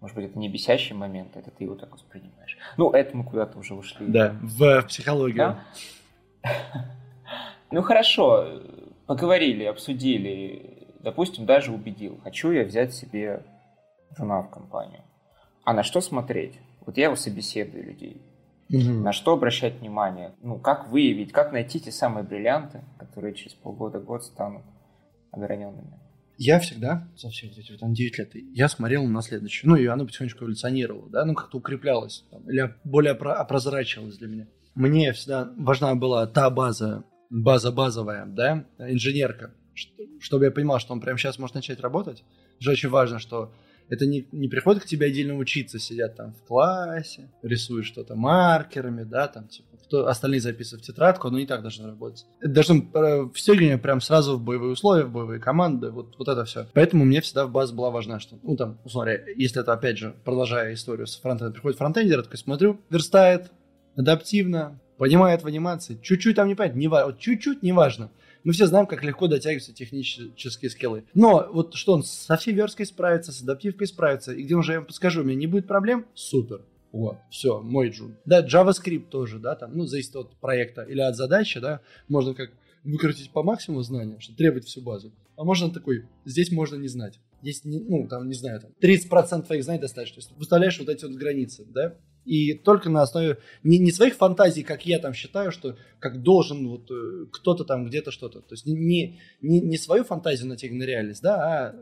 Может 0.01 0.17
быть, 0.17 0.27
это 0.27 0.39
не 0.39 0.49
бесящий 0.49 0.95
момент, 0.95 1.37
это 1.37 1.51
ты 1.51 1.65
его 1.65 1.75
так 1.75 1.93
воспринимаешь. 1.93 2.59
Ну, 2.77 2.91
это 2.91 3.17
мы 3.17 3.25
куда-то 3.25 3.59
уже 3.59 3.75
ушли. 3.75 4.07
Да, 4.07 4.37
в 4.43 4.83
психологию. 4.83 5.37
Да? 5.37 5.65
Ну, 7.73 7.83
хорошо, 7.83 8.63
поговорили, 9.07 9.65
обсудили, 9.65 10.89
допустим, 11.01 11.47
даже 11.47 11.73
убедил. 11.73 12.21
Хочу 12.23 12.51
я 12.51 12.65
взять 12.65 12.95
себе 12.95 13.45
жена 14.17 14.43
в 14.43 14.51
компанию. 14.51 15.03
А 15.65 15.73
на 15.73 15.83
что 15.83 16.01
смотреть? 16.01 16.59
Вот 16.85 16.97
я 16.97 17.05
его 17.05 17.17
собеседую 17.17 17.85
людей. 17.85 18.23
Угу. 18.71 19.03
На 19.03 19.13
что 19.13 19.33
обращать 19.33 19.81
внимание? 19.81 20.33
Ну, 20.43 20.59
как 20.59 20.89
выявить, 20.89 21.33
как 21.33 21.53
найти 21.53 21.81
те 21.81 21.91
самые 21.91 22.25
бриллианты, 22.25 22.83
которые 22.99 23.35
через 23.35 23.55
полгода-год 23.55 24.25
станут 24.25 24.63
ограненными? 25.33 25.99
Я 26.37 26.59
всегда, 26.59 27.07
со 27.17 27.29
всех 27.29 27.59
этих 27.59 27.79
там 27.79 27.93
9 27.93 28.19
лет, 28.19 28.31
я 28.35 28.69
смотрел 28.69 29.05
на 29.05 29.21
следующее. 29.21 29.69
Ну, 29.69 29.77
и 29.77 29.85
оно 29.87 30.07
потихонечку 30.07 30.45
эволюционировало, 30.45 31.11
да, 31.11 31.25
ну, 31.27 31.35
как-то 31.35 31.59
укреплялось, 31.59 32.25
там, 32.31 32.49
или 32.49 32.75
более 32.83 33.15
прозрачивалось 33.15 34.17
для 34.17 34.29
меня. 34.29 34.47
Мне 34.75 35.13
всегда 35.13 35.53
важна 35.59 35.95
была 35.97 36.27
та 36.27 36.49
база, 36.49 37.05
база 37.31 37.71
базовая, 37.73 38.27
да, 38.27 38.67
инженерка, 38.79 39.53
чтобы 40.21 40.47
я 40.47 40.51
понимал, 40.51 40.81
что 40.81 40.93
он 40.93 41.01
прямо 41.01 41.19
сейчас 41.19 41.39
может 41.39 41.55
начать 41.55 41.81
работать. 41.81 42.25
Же 42.59 42.73
очень 42.73 42.89
важно, 42.91 43.19
что 43.19 43.53
это 43.89 44.07
не, 44.07 44.27
не 44.31 44.49
приходит 44.49 44.83
к 44.83 44.87
тебе 44.87 45.07
отдельно 45.07 45.37
учиться, 45.37 45.79
сидят 45.79 46.17
там 46.17 46.35
в 46.35 46.43
классе, 46.45 47.31
рисуют 47.43 47.87
что-то 47.87 48.15
маркерами, 48.15 49.03
да, 49.03 49.27
там, 49.27 49.49
типа, 49.49 49.77
кто 49.85 50.07
остальные 50.07 50.41
записывают 50.41 50.85
в 50.85 50.87
тетрадку, 50.87 51.29
оно 51.29 51.41
не 51.41 51.47
так 51.47 51.63
должно 51.63 51.89
работать. 51.89 52.25
Это 52.41 52.53
должно 52.53 52.77
э, 52.77 53.29
встегивание 53.35 53.79
прям 53.79 54.01
сразу 54.01 54.37
в 54.37 54.45
боевые 54.45 54.73
условия, 54.73 55.05
в 55.05 55.13
боевые 55.13 55.41
команды, 55.41 55.91
вот, 55.91 56.15
вот 56.17 56.29
это 56.29 56.45
все. 56.45 56.67
Поэтому 56.75 57.05
мне 57.05 57.21
всегда 57.21 57.47
в 57.47 57.51
база 57.51 57.75
была 57.75 57.91
важна, 57.91 58.21
что, 58.21 58.39
ну, 58.45 58.57
там, 58.57 58.79
условно 58.85 59.11
если 59.37 59.61
это, 59.61 59.73
опять 59.73 59.99
же, 59.99 60.15
продолжая 60.25 60.75
историю 60.75 61.09
с 61.09 61.17
фронтендом, 61.17 61.55
приходит 61.55 61.79
фронтендер, 61.79 62.23
такой 62.23 62.39
смотрю, 62.39 62.81
верстает, 62.91 63.51
адаптивно, 63.97 64.79
понимает 65.01 65.43
в 65.43 65.47
анимации, 65.47 65.99
чуть-чуть 66.03 66.37
там 66.37 66.47
не 66.47 66.55
понятно, 66.55 66.79
не 66.79 66.87
важно, 66.87 67.19
чуть-чуть 67.19 67.63
не 67.63 67.73
важно. 67.73 68.11
Мы 68.45 68.53
все 68.53 68.67
знаем, 68.67 68.87
как 68.87 69.03
легко 69.03 69.29
дотягиваются 69.29 69.73
технические 69.73 70.71
скиллы. 70.71 71.05
Но 71.15 71.49
вот 71.51 71.75
что 71.75 71.95
он 71.95 72.03
со 72.05 72.37
всей 72.37 72.53
версткой 72.53 72.85
справится, 72.85 73.33
с 73.33 73.41
адаптивкой 73.41 73.87
справится, 73.87 74.35
и 74.35 74.43
где 74.43 74.57
уже 74.57 74.73
я 74.73 74.79
вам 74.81 74.87
подскажу, 74.87 75.23
у 75.23 75.25
меня 75.25 75.37
не 75.37 75.47
будет 75.47 75.67
проблем, 75.67 76.05
супер. 76.13 76.67
Вот, 76.93 77.17
все, 77.31 77.63
мой 77.63 77.89
джун. 77.89 78.17
Да, 78.27 78.47
JavaScript 78.47 79.09
тоже, 79.09 79.39
да, 79.39 79.55
там, 79.55 79.75
ну, 79.75 79.87
зависит 79.87 80.15
от 80.17 80.37
проекта 80.37 80.83
или 80.83 81.01
от 81.01 81.17
задачи, 81.17 81.61
да, 81.61 81.81
можно 82.09 82.35
как 82.35 82.51
выкрутить 82.85 83.31
по 83.31 83.43
максимуму 83.43 83.83
знания, 83.83 84.21
чтобы 84.21 84.37
требовать 84.37 84.67
всю 84.67 84.83
базу. 84.83 85.15
А 85.35 85.45
можно 85.45 85.71
такой, 85.71 86.05
здесь 86.27 86.53
можно 86.53 86.77
не 86.77 86.89
знать. 86.89 87.19
Здесь, 87.41 87.65
не, 87.65 87.81
ну, 87.81 88.07
там, 88.07 88.29
не 88.29 88.35
знаю, 88.35 88.61
там, 88.61 88.73
30% 88.83 89.47
твоих 89.47 89.65
знаний 89.65 89.81
достаточно. 89.81 90.17
То 90.17 90.21
есть 90.21 90.37
выставляешь 90.37 90.79
вот 90.79 90.91
эти 90.91 91.07
вот 91.07 91.15
границы, 91.15 91.65
да, 91.67 91.97
и 92.25 92.55
только 92.55 92.91
на 92.91 93.03
основе 93.03 93.39
не, 93.63 93.79
не 93.79 93.93
своих 93.93 94.15
фантазий, 94.15 94.63
как 94.63 94.87
я 94.87 94.99
там 94.99 95.15
считаю, 95.15 95.53
что 95.53 95.77
как 95.99 96.23
должен 96.23 96.69
вот 96.69 96.91
э, 96.91 97.27
кто-то 97.33 97.65
там 97.65 97.87
где-то 97.87 98.11
что-то. 98.11 98.41
То 98.41 98.55
есть 98.55 98.67
не, 98.67 99.19
не, 99.41 99.61
не 99.61 99.79
свою 99.79 100.05
фантазию 100.05 100.49
натягивать 100.49 100.81
на 100.81 100.85
реальность, 100.85 101.23
да, 101.23 101.35
а 101.37 101.77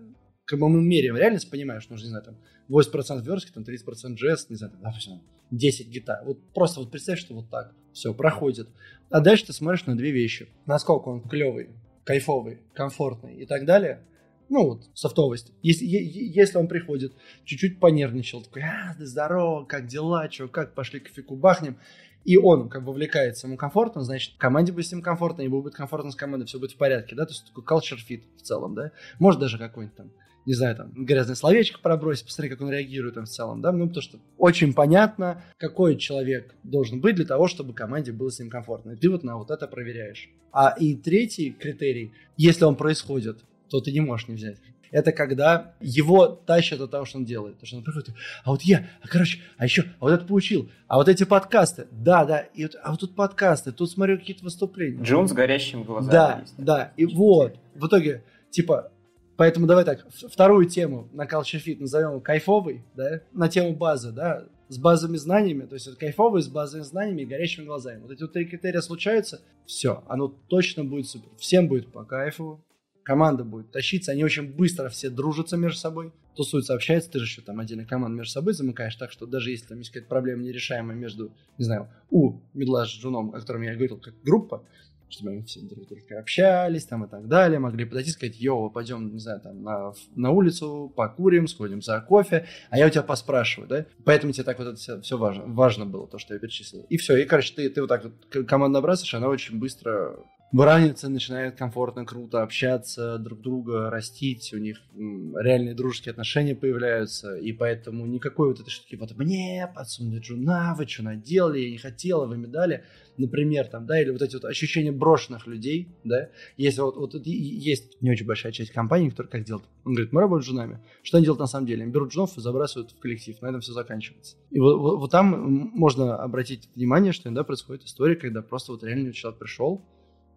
как 0.44 0.60
бы 0.60 0.68
мы 0.68 0.80
меряем 0.80 1.16
реальность, 1.16 1.50
понимаешь, 1.50 1.88
нужно, 1.88 2.04
не 2.04 2.10
знаю, 2.10 2.24
там 2.24 2.36
80% 2.70 3.22
верстки, 3.22 3.52
там 3.52 3.64
30% 3.64 4.14
JS, 4.14 4.46
не 4.48 4.56
знаю, 4.56 4.72
там, 4.72 4.82
допустим, 4.82 5.20
10 5.50 5.88
гитар. 5.88 6.24
Вот 6.24 6.38
просто 6.54 6.80
вот 6.80 6.90
представь, 6.90 7.18
что 7.18 7.34
вот 7.34 7.50
так 7.50 7.74
все 7.92 8.14
проходит. 8.14 8.68
А 9.10 9.20
дальше 9.20 9.46
ты 9.46 9.52
смотришь 9.52 9.86
на 9.86 9.96
две 9.96 10.10
вещи. 10.10 10.48
Насколько 10.66 11.08
он 11.08 11.22
клевый, 11.22 11.70
кайфовый, 12.04 12.60
комфортный 12.74 13.36
и 13.36 13.46
так 13.46 13.64
далее– 13.64 14.02
ну 14.48 14.64
вот, 14.64 14.90
софтовость. 14.94 15.52
Если, 15.62 15.84
если 15.86 16.58
он 16.58 16.68
приходит, 16.68 17.12
чуть-чуть 17.44 17.80
понервничал, 17.80 18.42
такой, 18.42 18.62
а, 18.62 18.94
да 18.98 19.06
здорово, 19.06 19.64
как 19.64 19.86
дела, 19.86 20.30
что, 20.30 20.48
как, 20.48 20.74
пошли 20.74 21.00
кофейку 21.00 21.36
бахнем, 21.36 21.78
и 22.24 22.36
он 22.36 22.68
как 22.68 22.84
бы 22.84 22.92
вовлекается, 22.92 23.46
ему 23.46 23.56
комфортно, 23.56 24.02
значит, 24.02 24.34
команде 24.38 24.72
будет 24.72 24.86
с 24.86 24.92
ним 24.92 25.02
комфортно, 25.02 25.42
ему 25.42 25.62
будет 25.62 25.74
комфортно 25.74 26.10
с 26.10 26.16
командой, 26.16 26.46
все 26.46 26.58
будет 26.58 26.72
в 26.72 26.76
порядке, 26.76 27.14
да, 27.14 27.24
то 27.24 27.32
есть 27.32 27.46
такой 27.46 27.64
culture 27.64 27.98
fit 27.98 28.22
в 28.36 28.42
целом, 28.42 28.74
да, 28.74 28.92
может 29.18 29.40
даже 29.40 29.58
какой-нибудь 29.58 29.96
там, 29.96 30.10
не 30.44 30.54
знаю, 30.54 30.76
там, 30.76 30.92
грязное 30.92 31.36
словечко 31.36 31.78
пробросить, 31.80 32.26
посмотри, 32.26 32.50
как 32.50 32.60
он 32.60 32.70
реагирует 32.70 33.14
там 33.14 33.24
в 33.24 33.28
целом, 33.28 33.60
да, 33.60 33.70
ну, 33.72 33.86
потому 33.86 34.02
что 34.02 34.18
очень 34.36 34.74
понятно, 34.74 35.42
какой 35.58 35.96
человек 35.96 36.54
должен 36.62 37.00
быть 37.00 37.16
для 37.16 37.26
того, 37.26 37.48
чтобы 37.48 37.74
команде 37.74 38.12
было 38.12 38.30
с 38.30 38.38
ним 38.38 38.50
комфортно, 38.50 38.92
и 38.92 38.96
ты 38.96 39.10
вот 39.10 39.22
на 39.22 39.36
вот 39.36 39.50
это 39.50 39.66
проверяешь. 39.66 40.28
А 40.52 40.74
и 40.78 40.96
третий 40.96 41.52
критерий, 41.52 42.12
если 42.36 42.64
он 42.64 42.76
происходит 42.76 43.38
то 43.70 43.80
ты 43.80 43.92
не 43.92 44.00
можешь 44.00 44.28
не 44.28 44.34
взять. 44.34 44.58
Это 44.90 45.12
когда 45.12 45.74
его 45.80 46.26
тащат 46.26 46.80
от 46.80 46.90
того, 46.90 47.04
что 47.04 47.18
он 47.18 47.24
делает. 47.24 47.58
То, 47.58 47.66
что 47.66 47.76
он 47.76 47.84
приходит, 47.84 48.10
а 48.44 48.50
вот 48.50 48.62
я, 48.62 48.88
а 49.02 49.08
короче, 49.08 49.40
а 49.56 49.64
еще, 49.64 49.82
а 49.82 50.04
вот 50.04 50.12
это 50.12 50.24
получил, 50.24 50.70
а 50.86 50.96
вот 50.96 51.08
эти 51.08 51.24
подкасты, 51.24 51.86
да, 51.90 52.24
да, 52.24 52.38
и 52.38 52.64
вот, 52.64 52.76
а 52.82 52.90
вот 52.90 53.00
тут 53.00 53.14
подкасты, 53.14 53.72
тут 53.72 53.90
смотрю 53.90 54.18
какие-то 54.18 54.44
выступления. 54.44 55.02
Джон 55.02 55.28
с 55.28 55.32
горящими 55.32 55.82
глазами. 55.82 56.12
Да, 56.12 56.38
есть. 56.40 56.54
да, 56.56 56.92
и 56.96 57.04
вот, 57.04 57.56
в 57.74 57.86
итоге, 57.86 58.24
типа, 58.50 58.90
поэтому 59.36 59.66
давай 59.66 59.84
так, 59.84 60.06
вторую 60.10 60.66
тему 60.66 61.08
на 61.12 61.26
Culture 61.26 61.62
Fit 61.64 61.80
назовем 61.80 62.20
кайфовый, 62.20 62.84
да, 62.94 63.20
на 63.32 63.48
тему 63.48 63.74
базы, 63.74 64.12
да, 64.12 64.44
с 64.68 64.78
базовыми 64.78 65.16
знаниями, 65.16 65.64
то 65.64 65.74
есть 65.74 65.86
это 65.86 65.96
кайфовый 65.96 66.42
с 66.42 66.48
базовыми 66.48 66.84
знаниями 66.84 67.22
и 67.22 67.26
горящими 67.26 67.64
глазами. 67.64 68.02
Вот 68.02 68.10
эти 68.10 68.22
вот 68.22 68.32
три 68.32 68.44
критерия 68.44 68.80
случаются, 68.80 69.40
все, 69.66 70.04
оно 70.08 70.28
точно 70.28 70.84
будет 70.84 71.08
супер. 71.08 71.28
Всем 71.38 71.68
будет 71.68 71.90
по 71.90 72.04
кайфу, 72.04 72.62
команда 73.08 73.42
будет 73.42 73.70
тащиться, 73.70 74.12
они 74.12 74.22
очень 74.22 74.52
быстро 74.52 74.90
все 74.90 75.08
дружатся 75.08 75.56
между 75.56 75.78
собой, 75.78 76.12
тусуются, 76.36 76.74
общаются, 76.74 77.10
ты 77.10 77.20
же 77.20 77.24
еще 77.24 77.40
там 77.40 77.58
отдельно 77.58 77.86
команду 77.86 78.18
между 78.18 78.32
собой 78.34 78.52
замыкаешь, 78.52 78.94
так 78.96 79.10
что 79.10 79.24
даже 79.24 79.50
если 79.50 79.68
там 79.68 79.78
есть 79.78 79.90
какая-то 79.90 80.10
проблема 80.10 80.42
нерешаемая 80.42 80.94
между, 80.94 81.32
не 81.56 81.64
знаю, 81.64 81.88
у 82.10 82.40
медла 82.52 82.84
с 82.84 82.90
джуном, 82.90 83.34
о 83.34 83.40
котором 83.40 83.62
я 83.62 83.74
говорил, 83.74 83.96
как 83.96 84.12
группа, 84.22 84.62
чтобы 85.08 85.30
они 85.30 85.42
все 85.44 85.60
друг 85.60 85.84
с 85.84 85.86
другом 85.86 86.18
общались 86.18 86.84
там 86.84 87.06
и 87.06 87.08
так 87.08 87.28
далее, 87.28 87.58
могли 87.58 87.86
подойти 87.86 88.10
и 88.10 88.12
сказать, 88.12 88.38
йоу, 88.38 88.68
пойдем, 88.68 89.10
не 89.10 89.20
знаю, 89.20 89.40
там 89.40 89.62
на, 89.62 89.94
на 90.14 90.30
улицу, 90.30 90.92
покурим, 90.94 91.48
сходим 91.48 91.80
за 91.80 92.02
кофе, 92.02 92.44
а 92.68 92.76
я 92.76 92.88
у 92.88 92.90
тебя 92.90 93.02
поспрашиваю, 93.02 93.70
да? 93.70 93.86
Поэтому 94.04 94.34
тебе 94.34 94.44
так 94.44 94.58
вот 94.58 94.68
это 94.68 94.76
все, 94.76 95.00
все 95.00 95.16
важно, 95.16 95.44
важно 95.46 95.86
было, 95.86 96.06
то, 96.06 96.18
что 96.18 96.34
я 96.34 96.40
перечислил. 96.40 96.84
И 96.90 96.98
все, 96.98 97.16
и, 97.16 97.24
короче, 97.24 97.54
ты, 97.54 97.70
ты 97.70 97.80
вот 97.80 97.88
так 97.88 98.04
вот 98.04 98.46
команду 98.46 98.74
набрасываешь, 98.74 99.14
она 99.14 99.28
очень 99.28 99.58
быстро 99.58 100.18
Выравниваться 100.50 101.10
начинают 101.10 101.56
комфортно, 101.56 102.06
круто 102.06 102.42
общаться, 102.42 103.18
друг 103.18 103.42
друга 103.42 103.90
растить, 103.90 104.54
у 104.54 104.58
них 104.58 104.80
реальные 104.96 105.74
дружеские 105.74 106.12
отношения 106.12 106.54
появляются, 106.54 107.36
и 107.36 107.52
поэтому 107.52 108.06
никакой 108.06 108.48
вот 108.48 108.60
этой 108.60 108.70
штуки, 108.70 108.96
вот 108.96 109.14
мне 109.18 109.70
подсунули 109.74 110.20
джуна, 110.20 110.74
вы 110.78 110.88
что 110.88 111.02
наделали, 111.02 111.58
я 111.58 111.70
не 111.70 111.76
хотела, 111.76 112.24
вы 112.24 112.38
медали, 112.38 112.84
например, 113.18 113.66
там, 113.66 113.84
да, 113.84 114.00
или 114.00 114.08
вот 114.08 114.22
эти 114.22 114.36
вот 114.36 114.46
ощущения 114.46 114.90
брошенных 114.90 115.46
людей, 115.46 115.88
да, 116.04 116.30
есть 116.56 116.78
вот, 116.78 116.96
вот 116.96 117.14
есть 117.26 118.00
не 118.00 118.10
очень 118.10 118.24
большая 118.24 118.52
часть 118.52 118.70
компаний, 118.70 119.10
которые 119.10 119.30
как 119.30 119.44
делают, 119.44 119.66
он 119.84 119.92
говорит, 119.92 120.14
мы 120.14 120.22
работаем 120.22 120.44
с 120.44 120.46
джунами, 120.46 120.80
что 121.02 121.18
они 121.18 121.24
делают 121.24 121.40
на 121.40 121.46
самом 121.46 121.66
деле, 121.66 121.82
они 121.82 121.92
берут 121.92 122.10
джунов 122.10 122.38
и 122.38 122.40
забрасывают 122.40 122.92
в 122.92 122.98
коллектив, 122.98 123.38
на 123.42 123.48
этом 123.48 123.60
все 123.60 123.74
заканчивается. 123.74 124.38
И 124.50 124.58
вот, 124.60 124.78
вот, 124.78 124.98
вот 124.98 125.10
там 125.10 125.72
можно 125.74 126.16
обратить 126.16 126.70
внимание, 126.74 127.12
что 127.12 127.28
иногда 127.28 127.44
происходит 127.44 127.84
история, 127.84 128.16
когда 128.16 128.40
просто 128.40 128.72
вот 128.72 128.82
реально 128.82 129.12
человек 129.12 129.38
пришел, 129.40 129.84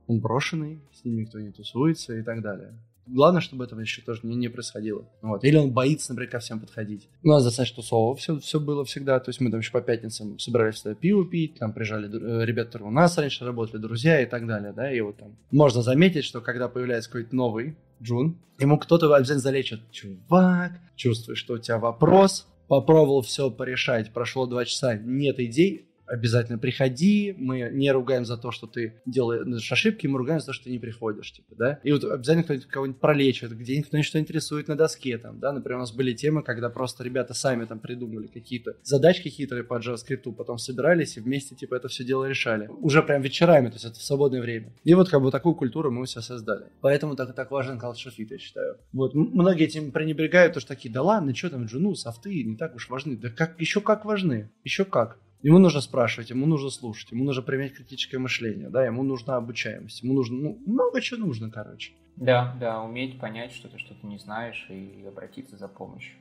он 0.07 0.19
брошенный, 0.19 0.79
с 0.93 1.05
ним 1.05 1.17
никто 1.17 1.39
не 1.39 1.51
тусуется 1.51 2.17
и 2.17 2.23
так 2.23 2.41
далее. 2.41 2.73
Главное, 3.07 3.41
чтобы 3.41 3.65
этого 3.65 3.79
еще 3.79 4.01
тоже 4.01 4.21
не, 4.23 4.35
не 4.35 4.47
происходило. 4.47 5.05
Вот. 5.21 5.43
Или 5.43 5.57
он 5.57 5.71
боится, 5.71 6.11
например, 6.11 6.31
ко 6.31 6.39
всем 6.39 6.59
подходить. 6.59 7.09
У 7.23 7.29
нас 7.29 7.43
достаточно 7.43 7.77
тусово 7.77 8.15
все, 8.15 8.39
все 8.39 8.59
было 8.59 8.85
всегда. 8.85 9.19
То 9.19 9.29
есть 9.29 9.41
мы 9.41 9.49
там 9.49 9.59
еще 9.59 9.71
по 9.71 9.81
пятницам 9.81 10.37
собирались 10.39 10.75
всегда 10.75 10.95
пиво 10.95 11.25
пить, 11.25 11.57
там 11.59 11.73
приезжали 11.73 12.07
э, 12.07 12.45
ребята, 12.45 12.67
которые 12.67 12.89
у 12.89 12.91
нас 12.91 13.17
раньше 13.17 13.43
работали, 13.43 13.81
друзья 13.81 14.21
и 14.21 14.25
так 14.25 14.47
далее. 14.47 14.71
Да? 14.71 14.93
И 14.93 15.01
вот 15.01 15.17
там 15.17 15.35
можно 15.51 15.81
заметить, 15.81 16.23
что 16.23 16.41
когда 16.41 16.69
появляется 16.69 17.09
какой-то 17.09 17.35
новый 17.35 17.75
Джун, 18.01 18.37
ему 18.59 18.77
кто-то 18.77 19.13
обязательно 19.13 19.41
залечит. 19.41 19.81
Чувак, 19.91 20.71
чувствуешь, 20.95 21.39
что 21.39 21.55
у 21.55 21.57
тебя 21.57 21.79
вопрос, 21.79 22.47
попробовал 22.67 23.21
все 23.21 23.51
порешать, 23.51 24.13
прошло 24.13 24.45
два 24.45 24.63
часа, 24.63 24.95
нет 24.95 25.39
идей, 25.39 25.90
обязательно 26.12 26.58
приходи, 26.58 27.34
мы 27.38 27.69
не 27.71 27.91
ругаем 27.91 28.26
за 28.26 28.38
то, 28.38 28.52
что 28.52 28.67
ты 28.67 29.02
делаешь 29.06 29.71
ошибки, 29.71 30.08
мы 30.08 30.17
ругаем 30.17 30.39
за 30.41 30.47
то, 30.47 30.54
что 30.54 30.65
ты 30.65 30.71
не 30.71 30.80
приходишь, 30.80 31.32
типа, 31.32 31.56
да. 31.56 31.80
И 31.84 31.91
вот 31.91 32.04
обязательно 32.04 32.43
кто-нибудь 32.43 32.67
кого-нибудь 32.67 33.00
пролечит, 33.00 33.52
где-нибудь 33.52 33.88
кто-нибудь 33.88 34.08
что 34.08 34.19
интересует 34.19 34.67
на 34.67 34.76
доске, 34.76 35.17
там, 35.17 35.39
да. 35.39 35.54
Например, 35.54 35.78
у 35.78 35.82
нас 35.82 35.93
были 35.93 36.13
темы, 36.13 36.43
когда 36.43 36.69
просто 36.69 37.04
ребята 37.04 37.34
сами 37.34 37.65
там 37.65 37.80
придумали 37.80 38.28
какие-то 38.28 38.76
задачки 38.84 39.30
хитрые 39.30 39.63
по 39.63 39.80
JavaScript, 39.80 40.32
потом 40.34 40.58
собирались 40.58 41.17
и 41.17 41.21
вместе, 41.21 41.56
типа, 41.56 41.76
это 41.76 41.88
все 41.88 42.04
дело 42.04 42.26
решали. 42.26 42.67
Уже 42.67 43.02
прям 43.02 43.21
вечерами, 43.21 43.67
то 43.67 43.76
есть 43.76 43.86
это 43.86 43.95
в 43.95 44.04
свободное 44.04 44.41
время. 44.41 44.74
И 44.84 44.93
вот 44.93 45.10
как 45.10 45.21
бы 45.21 45.32
такую 45.32 45.56
культуру 45.56 45.91
мы 45.91 46.02
у 46.02 46.06
себя 46.06 46.21
создали. 46.21 46.65
Поэтому 46.82 47.15
так, 47.15 47.34
так 47.34 47.52
важен 47.52 47.80
culture 47.80 48.12
fit, 48.17 48.28
я 48.30 48.38
считаю. 48.38 48.78
Вот, 48.91 49.15
многие 49.15 49.65
этим 49.65 49.91
пренебрегают, 49.91 50.54
то 50.54 50.60
что 50.60 50.69
такие, 50.69 50.93
да 50.93 51.02
ладно, 51.02 51.34
что 51.34 51.50
там, 51.50 51.65
джуну, 51.65 51.95
софты, 51.95 52.43
не 52.43 52.58
так 52.58 52.76
уж 52.76 52.89
важны. 52.89 53.15
Да 53.15 53.30
как, 53.30 53.60
еще 53.60 53.80
как 53.80 54.04
важны, 54.04 54.52
еще 54.65 54.84
как. 54.84 55.17
Ему 55.43 55.58
нужно 55.58 55.82
спрашивать, 55.82 56.30
ему 56.30 56.45
нужно 56.45 56.69
слушать, 56.69 57.12
ему 57.12 57.23
нужно 57.23 57.41
применять 57.41 57.73
критическое 57.73 58.19
мышление, 58.19 58.69
да, 58.69 58.86
ему 58.86 59.01
нужна 59.01 59.38
обучаемость, 59.38 60.04
ему 60.04 60.13
нужно, 60.13 60.38
ну, 60.38 60.60
много 60.67 61.01
чего 61.01 61.25
нужно, 61.25 61.49
короче. 61.49 61.93
Да, 62.15 62.56
да, 62.60 62.82
уметь 62.84 63.19
понять, 63.19 63.51
что 63.51 63.67
ты 63.67 63.80
что-то 63.80 64.06
не 64.06 64.19
знаешь 64.19 64.67
и 64.69 65.04
обратиться 65.08 65.58
за 65.58 65.67
помощью. 65.67 66.15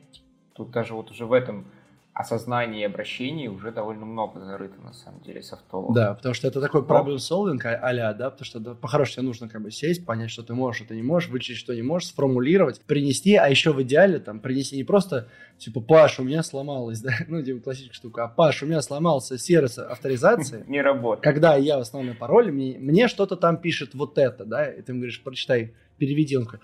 тут 0.54 0.70
даже 0.70 0.94
вот 0.94 1.10
уже 1.10 1.26
в 1.26 1.32
этом 1.32 1.66
осознании 2.20 2.82
и 2.82 2.84
обращении 2.84 3.48
уже 3.48 3.72
довольно 3.72 4.04
много 4.04 4.40
зарыто, 4.40 4.80
на 4.80 4.92
самом 4.92 5.20
деле, 5.20 5.42
софтовых. 5.42 5.94
Да, 5.94 6.14
потому 6.14 6.34
что 6.34 6.48
это 6.48 6.60
такой 6.60 6.82
problem 6.82 7.16
solving 7.16 7.60
а 7.62 8.14
да, 8.14 8.30
потому 8.30 8.44
что 8.44 8.60
да, 8.60 8.74
по-хорошему 8.74 9.20
тебе 9.20 9.26
нужно 9.26 9.48
как 9.48 9.62
бы 9.62 9.70
сесть, 9.70 10.06
понять, 10.06 10.30
что 10.30 10.42
ты 10.42 10.54
можешь, 10.54 10.80
что 10.80 10.88
ты 10.88 10.96
не 10.96 11.02
можешь, 11.02 11.28
вычислить, 11.28 11.58
что 11.58 11.74
не 11.74 11.82
можешь, 11.82 12.08
сформулировать, 12.08 12.80
принести, 12.82 13.36
а 13.36 13.48
еще 13.48 13.72
в 13.72 13.82
идеале 13.82 14.18
там 14.18 14.40
принести 14.40 14.76
не 14.76 14.84
просто, 14.84 15.28
типа, 15.58 15.80
Паш, 15.80 16.18
у 16.20 16.24
меня 16.24 16.42
сломалось, 16.42 17.00
да, 17.02 17.12
ну, 17.28 17.42
типа, 17.42 17.60
классическая 17.60 17.94
штука, 17.94 18.24
а 18.24 18.28
Паш, 18.28 18.62
у 18.62 18.66
меня 18.66 18.80
сломался 18.82 19.38
сервис 19.38 19.78
авторизации. 19.78 20.64
Не 20.68 20.82
работает. 20.82 21.24
Когда 21.24 21.56
я 21.56 21.78
в 21.78 21.80
основном 21.80 22.16
пароль, 22.16 22.50
мне, 22.50 22.78
мне 22.78 23.08
что-то 23.08 23.36
там 23.36 23.58
пишет 23.58 23.94
вот 23.94 24.18
это, 24.18 24.44
да, 24.44 24.70
и 24.70 24.82
ты 24.82 24.92
ему 24.92 25.00
говоришь, 25.00 25.22
прочитай, 25.22 25.74
переведи, 25.98 26.36
он 26.36 26.44
такой, 26.44 26.60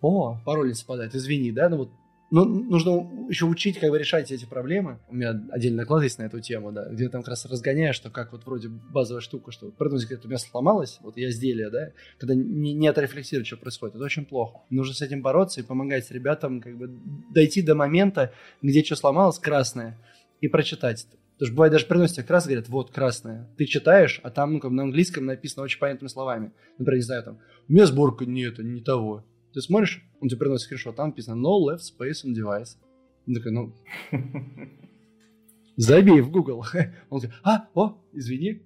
о, 0.00 0.38
пароль 0.44 0.68
не 0.68 0.74
совпадает, 0.74 1.14
извини, 1.14 1.50
да, 1.50 1.68
ну 1.68 1.78
вот 1.78 1.90
ну, 2.34 2.44
нужно 2.46 3.28
еще 3.28 3.44
учить, 3.44 3.78
как 3.78 3.90
бы 3.90 3.98
решать 3.98 4.32
эти 4.32 4.44
проблемы. 4.44 4.98
У 5.08 5.14
меня 5.14 5.40
отдельный 5.52 5.78
доклад 5.78 6.02
есть 6.02 6.18
на 6.18 6.24
эту 6.24 6.40
тему, 6.40 6.72
да, 6.72 6.88
где 6.90 7.08
там 7.08 7.22
как 7.22 7.28
раз 7.28 7.46
разгоняешь, 7.46 7.94
что 7.94 8.10
как 8.10 8.32
вот 8.32 8.44
вроде 8.44 8.68
базовая 8.68 9.20
штука, 9.20 9.52
что 9.52 9.70
продумать, 9.70 10.06
как 10.06 10.24
у 10.24 10.26
меня 10.26 10.38
сломалось, 10.38 10.98
вот 11.00 11.16
я 11.16 11.30
изделие, 11.30 11.70
да, 11.70 11.92
когда 12.18 12.34
не, 12.34 12.72
не 12.74 12.88
отрефлексировать, 12.88 13.46
что 13.46 13.56
происходит, 13.56 13.94
это 13.94 14.04
очень 14.04 14.24
плохо. 14.24 14.62
Нужно 14.68 14.94
с 14.94 15.00
этим 15.00 15.22
бороться 15.22 15.60
и 15.60 15.62
помогать 15.64 16.10
ребятам 16.10 16.60
как 16.60 16.76
бы 16.76 16.90
дойти 17.32 17.62
до 17.62 17.76
момента, 17.76 18.32
где 18.62 18.82
что 18.82 18.96
сломалось, 18.96 19.38
красное, 19.38 19.96
и 20.40 20.48
прочитать 20.48 21.06
это. 21.08 21.16
Потому 21.34 21.46
что 21.46 21.54
бывает 21.54 21.72
даже 21.72 21.86
приносят 21.86 22.16
тебе 22.16 22.26
красное, 22.26 22.54
говорят, 22.54 22.68
вот 22.68 22.90
красное. 22.90 23.48
Ты 23.56 23.66
читаешь, 23.66 24.18
а 24.24 24.30
там 24.30 24.54
ну, 24.54 24.60
как, 24.60 24.72
на 24.72 24.82
английском 24.82 25.24
написано 25.24 25.62
очень 25.62 25.78
понятными 25.78 26.08
словами. 26.08 26.52
Например, 26.78 26.96
не 26.96 27.02
знаю, 27.02 27.22
там, 27.22 27.38
у 27.68 27.72
меня 27.72 27.86
сборка 27.86 28.24
не 28.24 28.42
это, 28.42 28.64
не 28.64 28.80
того. 28.80 29.24
Ты 29.54 29.60
смотришь, 29.60 30.02
он 30.20 30.28
тебе 30.28 30.40
приносит 30.40 30.64
скриншот, 30.64 30.96
там 30.96 31.10
написано 31.10 31.40
no 31.40 31.60
left 31.64 31.82
space 31.82 32.26
on 32.26 32.34
device. 32.34 32.76
Он 33.26 33.34
такой, 33.34 33.52
ну, 33.52 33.72
забей 35.76 36.20
в 36.20 36.30
Google. 36.30 36.64
Он 37.08 37.20
такой, 37.20 37.36
а, 37.42 37.68
о, 37.74 38.04
извини, 38.12 38.62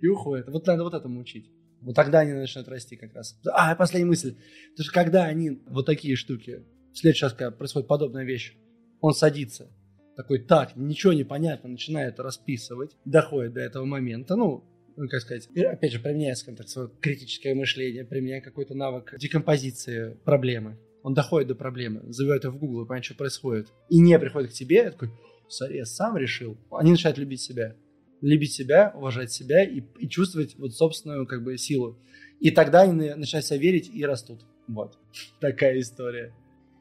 и 0.00 0.06
уходит. 0.06 0.48
Вот 0.48 0.66
надо 0.66 0.84
вот 0.84 0.94
этому 0.94 1.20
учить. 1.20 1.50
Вот 1.80 1.94
тогда 1.94 2.20
они 2.20 2.32
начнут 2.32 2.68
расти 2.68 2.96
как 2.96 3.14
раз. 3.14 3.40
А, 3.46 3.74
последняя 3.74 4.08
мысль. 4.08 4.36
Потому 4.72 4.84
что 4.84 4.92
когда 4.92 5.24
они 5.24 5.62
вот 5.66 5.86
такие 5.86 6.16
штуки, 6.16 6.62
в 6.92 6.98
следующий 6.98 7.24
раз, 7.24 7.32
когда 7.32 7.50
происходит 7.50 7.88
подобная 7.88 8.24
вещь, 8.24 8.54
он 9.00 9.14
садится, 9.14 9.70
такой, 10.14 10.40
так, 10.40 10.76
ничего 10.76 11.12
не 11.12 11.24
понятно, 11.24 11.70
начинает 11.70 12.20
расписывать, 12.20 12.96
доходит 13.04 13.54
до 13.54 13.60
этого 13.60 13.84
момента, 13.84 14.36
ну, 14.36 14.64
ну, 14.96 15.08
как 15.08 15.20
сказать, 15.20 15.48
опять 15.56 15.92
же, 15.92 16.00
применяя, 16.00 16.34
скажем 16.34 16.56
так, 16.56 16.68
свое 16.68 16.90
критическое 17.00 17.54
мышление, 17.54 18.04
применяя 18.04 18.40
какой-то 18.40 18.74
навык 18.74 19.14
декомпозиции 19.18 20.16
проблемы. 20.24 20.78
Он 21.02 21.14
доходит 21.14 21.48
до 21.48 21.54
проблемы, 21.54 22.02
забивает 22.12 22.44
ее 22.44 22.50
в 22.50 22.58
Google 22.58 22.82
и 22.82 22.86
понимает, 22.86 23.04
что 23.04 23.14
происходит. 23.14 23.68
И 23.88 23.98
не 23.98 24.18
приходит 24.18 24.50
к 24.50 24.54
тебе, 24.54 24.90
такой, 24.90 25.10
сори, 25.48 25.76
я 25.76 25.84
сам 25.84 26.16
решил. 26.16 26.56
Они 26.70 26.92
начинают 26.92 27.18
любить 27.18 27.40
себя. 27.40 27.74
Любить 28.20 28.52
себя, 28.52 28.92
уважать 28.94 29.32
себя 29.32 29.64
и, 29.64 29.82
и 29.98 30.08
чувствовать 30.08 30.56
вот 30.56 30.74
собственную 30.74 31.26
как 31.26 31.42
бы 31.42 31.58
силу. 31.58 31.98
И 32.38 32.50
тогда 32.50 32.82
они 32.82 33.14
начинают 33.14 33.46
себя 33.46 33.58
верить 33.58 33.90
и 33.92 34.04
растут. 34.04 34.44
Вот. 34.68 34.96
Такая 35.40 35.80
история. 35.80 36.32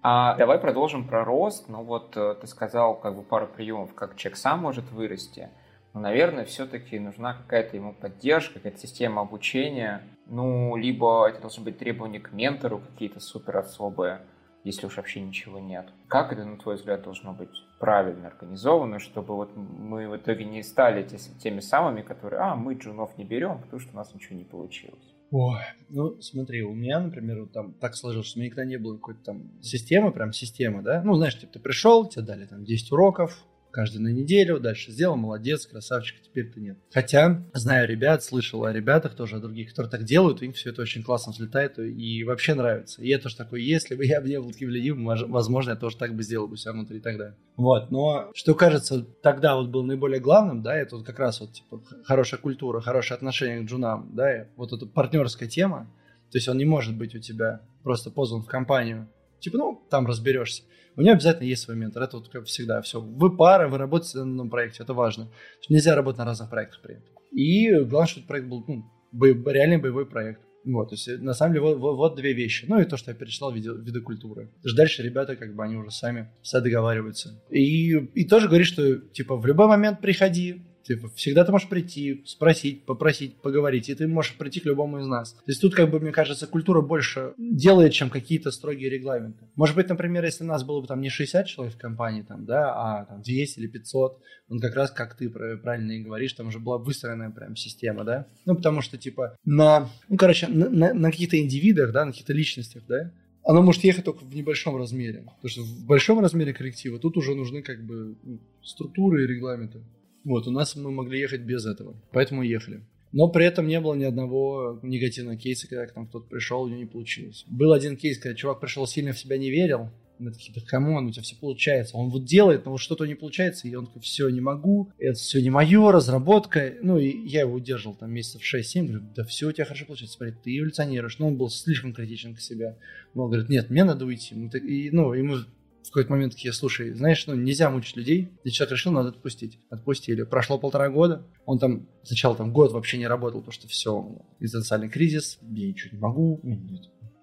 А 0.04 0.36
давай 0.38 0.60
продолжим 0.60 1.08
про 1.08 1.24
рост. 1.24 1.68
Ну 1.68 1.84
вот 1.84 2.16
э, 2.16 2.36
ты 2.40 2.48
сказал 2.48 3.00
как 3.00 3.16
бы 3.16 3.24
пару 3.24 3.48
приемов, 3.48 3.94
как 3.96 4.16
человек 4.18 4.38
сам 4.38 4.60
может 4.60 4.92
вырасти 4.92 5.50
наверное, 5.94 6.46
все-таки 6.46 7.00
нужна 7.00 7.34
какая-то 7.34 7.76
ему 7.76 7.94
поддержка, 7.94 8.56
какая-то 8.56 8.80
система 8.80 9.22
обучения. 9.22 10.02
Ну, 10.28 10.76
либо 10.76 11.28
это 11.28 11.42
должны 11.42 11.64
быть 11.64 11.78
требования 11.78 12.20
к 12.20 12.32
ментору 12.32 12.80
какие-то 12.80 13.20
супер 13.20 13.58
особые, 13.58 14.22
если 14.64 14.86
уж 14.86 14.98
вообще 14.98 15.22
ничего 15.22 15.60
нет. 15.60 15.90
Как 16.08 16.32
это, 16.32 16.46
на 16.46 16.58
твой 16.58 16.76
взгляд, 16.76 17.04
должно 17.04 17.34
быть 17.34 17.50
правильно 17.80 18.28
организовано, 18.28 19.00
чтобы 19.00 19.36
вот 19.36 19.56
мы 19.56 20.08
в 20.08 20.16
итоге 20.16 20.46
не 20.46 20.64
стали 20.64 21.06
теми 21.42 21.60
самыми, 21.60 22.02
которые, 22.02 22.42
а, 22.42 22.56
мы 22.56 22.76
джунов 22.76 23.18
не 23.18 23.26
берем, 23.26 23.62
потому 23.62 23.80
что 23.80 23.92
у 23.94 23.96
нас 23.96 24.14
ничего 24.14 24.38
не 24.38 24.46
получилось. 24.46 25.16
Ой, 25.32 25.62
ну 25.88 26.22
смотри, 26.22 26.62
у 26.62 26.74
меня, 26.74 27.00
например, 27.00 27.42
вот 27.42 27.54
там 27.54 27.74
так 27.74 27.96
сложилось, 27.96 28.28
что 28.28 28.38
у 28.38 28.42
меня 28.42 28.50
никогда 28.50 28.66
не 28.66 28.78
было 28.78 28.96
какой-то 28.96 29.24
там 29.24 29.62
системы, 29.62 30.12
прям 30.12 30.34
системы, 30.34 30.82
да, 30.82 31.02
ну, 31.04 31.16
знаешь, 31.16 31.40
типа 31.40 31.54
ты 31.54 31.60
пришел, 31.60 32.06
тебе 32.06 32.26
дали 32.26 32.46
там 32.46 32.66
10 32.66 32.92
уроков, 32.92 33.46
каждый 33.72 34.00
на 34.00 34.10
неделю, 34.10 34.60
дальше 34.60 34.92
сделал, 34.92 35.16
молодец, 35.16 35.66
красавчик, 35.66 36.22
теперь-то 36.22 36.60
нет. 36.60 36.78
Хотя, 36.92 37.44
знаю 37.54 37.88
ребят, 37.88 38.24
слышал 38.24 38.66
о 38.66 38.74
ребятах 38.74 39.16
тоже, 39.16 39.38
о 39.38 39.40
других, 39.40 39.70
которые 39.70 39.90
так 39.90 40.04
делают, 40.04 40.42
им 40.42 40.54
все 40.54 40.70
это 40.70 40.82
очень 40.82 41.04
классно 41.04 41.32
взлетает 41.32 41.80
и 41.80 42.24
вообще 42.24 42.54
нравится. 42.54 43.02
И 43.02 43.08
я 43.08 43.20
тоже 43.20 43.38
такой, 43.38 43.64
если 43.64 43.96
бы 43.96 44.06
я 44.06 44.22
не 44.22 44.40
был 44.40 44.52
таким 44.52 44.70
ленивым, 44.70 45.06
возможно, 45.06 45.72
я 45.72 45.76
тоже 45.76 45.98
так 45.98 46.16
бы 46.16 46.24
сделал 46.24 46.48
бы 46.48 46.58
себя 46.58 46.74
внутри 46.74 47.00
тогда. 47.00 47.36
Вот, 47.56 47.92
но 47.92 48.32
что 48.34 48.54
кажется, 48.54 49.04
тогда 49.22 49.56
вот 49.56 49.70
был 49.70 49.84
наиболее 49.84 50.20
главным, 50.20 50.62
да, 50.62 50.76
это 50.76 50.98
вот 50.98 51.06
как 51.06 51.20
раз 51.20 51.40
вот 51.40 51.54
типа 51.54 51.82
хорошая 52.04 52.40
культура, 52.40 52.82
хорошее 52.82 53.16
отношение 53.16 53.62
к 53.62 53.70
джунам, 53.70 54.12
да, 54.14 54.48
вот 54.56 54.74
эта 54.74 54.86
партнерская 54.86 55.50
тема, 55.50 55.92
то 56.32 56.38
есть 56.38 56.48
он 56.48 56.58
не 56.58 56.66
может 56.66 56.98
быть 56.98 57.14
у 57.14 57.20
тебя 57.20 57.62
просто 57.84 58.10
позван 58.10 58.42
в 58.42 58.48
компанию, 58.48 59.10
типа, 59.42 59.58
ну, 59.58 59.88
там 59.90 60.08
разберешься. 60.08 60.64
У 60.96 61.02
нее 61.02 61.14
обязательно 61.14 61.48
есть 61.48 61.64
свой 61.64 61.78
ментор. 61.78 62.04
Это 62.04 62.18
вот 62.18 62.30
как 62.30 62.46
всегда 62.46 62.82
все. 62.82 63.02
Вы 63.02 63.36
пара, 63.36 63.68
вы 63.68 63.78
работаете 63.78 64.20
на 64.20 64.24
одном 64.24 64.50
проекте, 64.50 64.84
это 64.84 64.94
важно. 64.94 65.32
Нельзя 65.70 65.96
работать 65.96 66.20
на 66.20 66.26
разных 66.26 66.50
проектах 66.50 66.82
при 66.82 66.96
этом. 66.96 67.08
И 67.32 67.72
главное, 67.86 68.08
чтобы 68.08 68.28
проект 68.28 68.48
был 68.48 68.64
ну, 68.68 68.86
бо- 69.12 69.52
реальный 69.52 69.78
боевой 69.78 70.06
проект. 70.06 70.42
Вот, 70.64 70.90
то 70.90 70.96
есть, 70.96 71.08
на 71.22 71.34
самом 71.34 71.54
деле, 71.54 71.66
вот, 71.66 71.80
вот, 71.80 71.96
вот 71.96 72.16
две 72.16 72.34
вещи. 72.34 72.66
Ну, 72.68 72.80
и 72.80 72.86
то, 72.86 72.96
что 72.96 73.10
я 73.12 73.18
перечислял, 73.18 73.52
виды, 73.52 73.72
виды 73.82 74.02
культуры. 74.02 74.52
Дальше 74.76 75.02
ребята, 75.02 75.36
как 75.36 75.56
бы, 75.56 75.64
они 75.64 75.76
уже 75.76 75.90
сами, 75.90 76.30
сами 76.44 76.66
договариваются. 76.66 77.42
И, 77.50 77.94
и 77.94 78.28
тоже 78.28 78.48
говорит, 78.48 78.68
что, 78.68 78.98
типа, 78.98 79.38
в 79.38 79.46
любой 79.48 79.68
момент 79.68 80.02
приходи, 80.02 80.62
Типа, 80.84 81.10
всегда 81.16 81.46
ты 81.46 81.52
можешь 81.52 81.70
прийти, 81.70 82.24
спросить, 82.26 82.86
попросить, 82.86 83.36
поговорить, 83.38 83.90
и 83.90 83.96
ты 83.96 84.08
можешь 84.08 84.36
прийти 84.36 84.60
к 84.60 84.66
любому 84.66 85.00
из 85.00 85.08
нас. 85.08 85.34
То 85.34 85.44
есть 85.48 85.62
тут, 85.62 85.76
как 85.76 85.90
бы, 85.90 86.00
мне 86.00 86.12
кажется, 86.12 86.48
культура 86.48 86.82
больше 86.82 87.34
делает, 87.38 87.94
чем 87.94 88.10
какие-то 88.10 88.52
строгие 88.52 88.90
регламенты. 88.90 89.46
Может 89.56 89.76
быть, 89.76 89.90
например, 89.90 90.26
если 90.26 90.44
нас 90.44 90.64
было 90.64 90.82
бы 90.82 90.88
там 90.88 91.02
не 91.02 91.10
60 91.10 91.46
человек 91.46 91.76
в 91.76 91.78
компании, 91.78 92.24
там, 92.24 92.46
да, 92.46 92.74
а 92.74 93.06
там 93.06 93.22
200 93.22 93.60
или 93.60 93.68
500, 93.68 94.20
он 94.50 94.60
как 94.60 94.76
раз, 94.76 94.92
как 94.92 95.16
ты 95.16 95.30
правильно 95.30 95.92
и 95.92 96.04
говоришь, 96.04 96.34
там 96.34 96.48
уже 96.48 96.60
была 96.60 96.78
выстроенная 96.78 97.30
прям 97.30 97.56
система, 97.56 98.04
да. 98.04 98.28
Ну, 98.46 98.56
потому 98.56 98.82
что, 98.82 98.98
типа, 98.98 99.36
на, 99.46 99.90
ну, 100.10 100.18
короче, 100.18 100.48
на, 100.48 100.70
на, 100.70 100.94
на 100.94 101.12
каких-то 101.12 101.40
индивидах, 101.40 101.92
да, 101.92 102.06
на 102.06 102.12
каких-то 102.12 102.34
личностях, 102.34 102.84
да, 102.88 103.12
оно 103.44 103.62
может 103.62 103.84
ехать 103.84 104.06
только 104.06 104.24
в 104.24 104.36
небольшом 104.36 104.78
размере. 104.78 105.24
Потому 105.36 105.50
что 105.50 105.62
в 105.62 105.86
большом 105.86 106.20
размере 106.20 106.54
коллектива 106.54 107.00
тут 107.00 107.18
уже 107.18 107.36
нужны 107.36 107.62
как 107.62 107.84
бы 107.84 108.16
ну, 108.24 108.40
структуры 108.64 109.24
и 109.24 109.28
регламенты. 109.28 109.82
Вот, 110.24 110.48
у 110.48 110.52
нас 110.52 110.76
мы 110.76 110.92
могли 110.92 111.20
ехать 111.20 111.42
без 111.42 111.66
этого, 111.66 111.96
поэтому 112.12 112.44
ехали. 112.44 112.82
Но 113.12 113.28
при 113.28 113.46
этом 113.46 113.68
не 113.68 113.80
было 113.80 113.94
ни 113.94 114.06
одного 114.06 114.80
негативного 114.84 115.38
кейса, 115.38 115.68
когда 115.68 115.86
к 115.86 115.96
нам 115.96 116.08
кто-то 116.08 116.28
пришел, 116.28 116.62
у 116.62 116.68
него 116.68 116.80
не 116.80 116.86
получилось. 116.86 117.44
Был 117.48 117.74
один 117.74 117.98
кейс, 117.98 118.18
когда 118.18 118.36
чувак 118.36 118.60
пришел, 118.62 118.88
сильно 118.88 119.12
в 119.12 119.20
себя 119.20 119.38
не 119.38 119.50
верил. 119.50 119.90
Мы 120.18 120.32
такие, 120.32 120.54
да 120.54 120.62
come 120.62 120.88
on, 120.88 121.08
у 121.08 121.12
тебя 121.12 121.24
все 121.24 121.36
получается. 121.36 121.98
Он 121.98 122.10
вот 122.10 122.26
делает, 122.26 122.66
но 122.66 122.72
вот 122.72 122.80
что-то 122.80 123.06
не 123.06 123.16
получается, 123.16 123.68
и 123.68 123.74
он 123.74 123.88
такой, 123.88 124.04
все, 124.04 124.30
не 124.30 124.40
могу, 124.40 124.92
это 125.00 125.18
все 125.18 125.42
не 125.42 125.50
мое, 125.50 125.92
разработка. 125.92 126.76
Ну, 126.82 127.00
и 127.00 127.28
я 127.28 127.42
его 127.42 127.56
удерживал 127.56 127.96
там 127.96 128.12
месяцев 128.12 128.42
6-7, 128.44 128.86
говорю, 128.86 129.04
да 129.16 129.24
все 129.24 129.48
у 129.48 129.52
тебя 129.52 129.66
хорошо 129.66 129.86
получается, 129.86 130.18
смотри, 130.18 130.36
ты 130.44 130.58
эволюционируешь. 130.58 131.18
Но 131.18 131.28
он 131.28 131.38
был 131.38 131.50
слишком 131.50 131.92
критичен 131.92 132.36
к 132.36 132.40
себе. 132.40 132.78
Он 133.16 133.30
говорит, 133.30 133.50
нет, 133.50 133.72
мне 133.72 133.84
надо 133.84 134.06
уйти. 134.06 134.36
И, 134.36 134.92
ну, 134.92 135.14
ему 135.14 135.38
в 135.84 135.88
какой-то 135.88 136.12
момент 136.12 136.34
такие, 136.34 136.54
слушай, 136.54 136.94
знаешь, 136.94 137.26
ну 137.28 137.36
нельзя 137.36 137.70
мучить 137.70 137.96
людей, 137.96 138.30
ты 138.44 138.50
человек 138.50 138.74
решил, 138.74 138.92
надо 138.92 139.10
отпустить. 139.10 139.60
Отпустили. 139.70 140.24
Прошло 140.24 140.58
полтора 140.58 140.90
года, 140.90 141.26
он 141.46 141.60
там 141.60 141.88
сначала 142.04 142.36
там 142.36 142.54
год 142.54 142.72
вообще 142.72 142.98
не 142.98 143.08
работал, 143.08 143.40
потому 143.40 143.54
что 143.54 143.68
все, 143.68 144.22
экзистенциальный 144.40 144.90
кризис, 144.90 145.40
я 145.42 145.68
ничего 145.68 145.90
не 145.92 146.00
могу, 146.00 146.42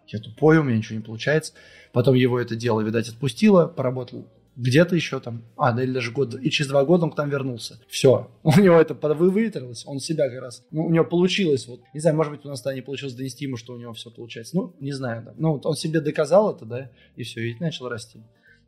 я 0.07 0.19
тупой, 0.19 0.59
у 0.59 0.63
меня 0.63 0.79
ничего 0.79 0.99
не 0.99 1.05
получается. 1.05 1.53
Потом 1.93 2.15
его 2.15 2.41
это 2.41 2.57
дело, 2.57 2.81
видать, 2.81 3.09
отпустило, 3.09 3.67
поработал 3.67 4.27
где-то 4.59 4.97
еще 4.97 5.21
там, 5.21 5.45
а, 5.57 5.73
да 5.73 5.85
или 5.85 5.93
даже 5.93 6.11
год, 6.11 6.35
и 6.35 6.51
через 6.51 6.69
два 6.69 6.85
года 6.85 7.05
он 7.05 7.13
к 7.13 7.17
нам 7.17 7.31
вернулся. 7.31 7.81
Все, 7.89 8.29
у 8.43 8.59
него 8.59 8.75
это 8.75 8.95
выветрилось, 8.95 9.85
он 9.87 10.01
себя 10.01 10.29
как 10.29 10.41
раз, 10.41 10.65
ну, 10.73 10.87
у 10.87 10.91
него 10.91 11.05
получилось, 11.05 11.69
вот, 11.69 11.81
не 11.95 12.01
знаю, 12.01 12.17
может 12.17 12.33
быть, 12.33 12.45
у 12.45 12.49
нас 12.49 12.61
тогда 12.61 12.75
не 12.75 12.83
получилось 12.83 13.15
донести 13.15 13.45
ему, 13.45 13.57
что 13.57 13.75
у 13.75 13.79
него 13.79 13.93
все 13.93 14.11
получается, 14.11 14.57
ну, 14.57 14.75
не 14.81 14.93
знаю, 14.93 15.23
да. 15.23 15.35
Ну, 15.39 15.53
вот 15.53 15.65
он 15.65 15.77
себе 15.77 16.01
доказал 16.01 16.55
это, 16.55 16.65
да, 16.65 16.91
и 17.15 17.23
все, 17.23 17.41
и 17.41 17.57
начал 17.61 17.89
расти. 17.89 18.21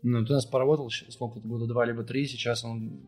Ну, 0.02 0.24
ты 0.24 0.32
нас 0.32 0.46
поработал 0.46 0.90
сколько-то, 0.90 1.46
года 1.46 1.66
два 1.66 1.84
либо 1.84 2.02
три, 2.02 2.26
сейчас 2.26 2.64
он 2.64 3.00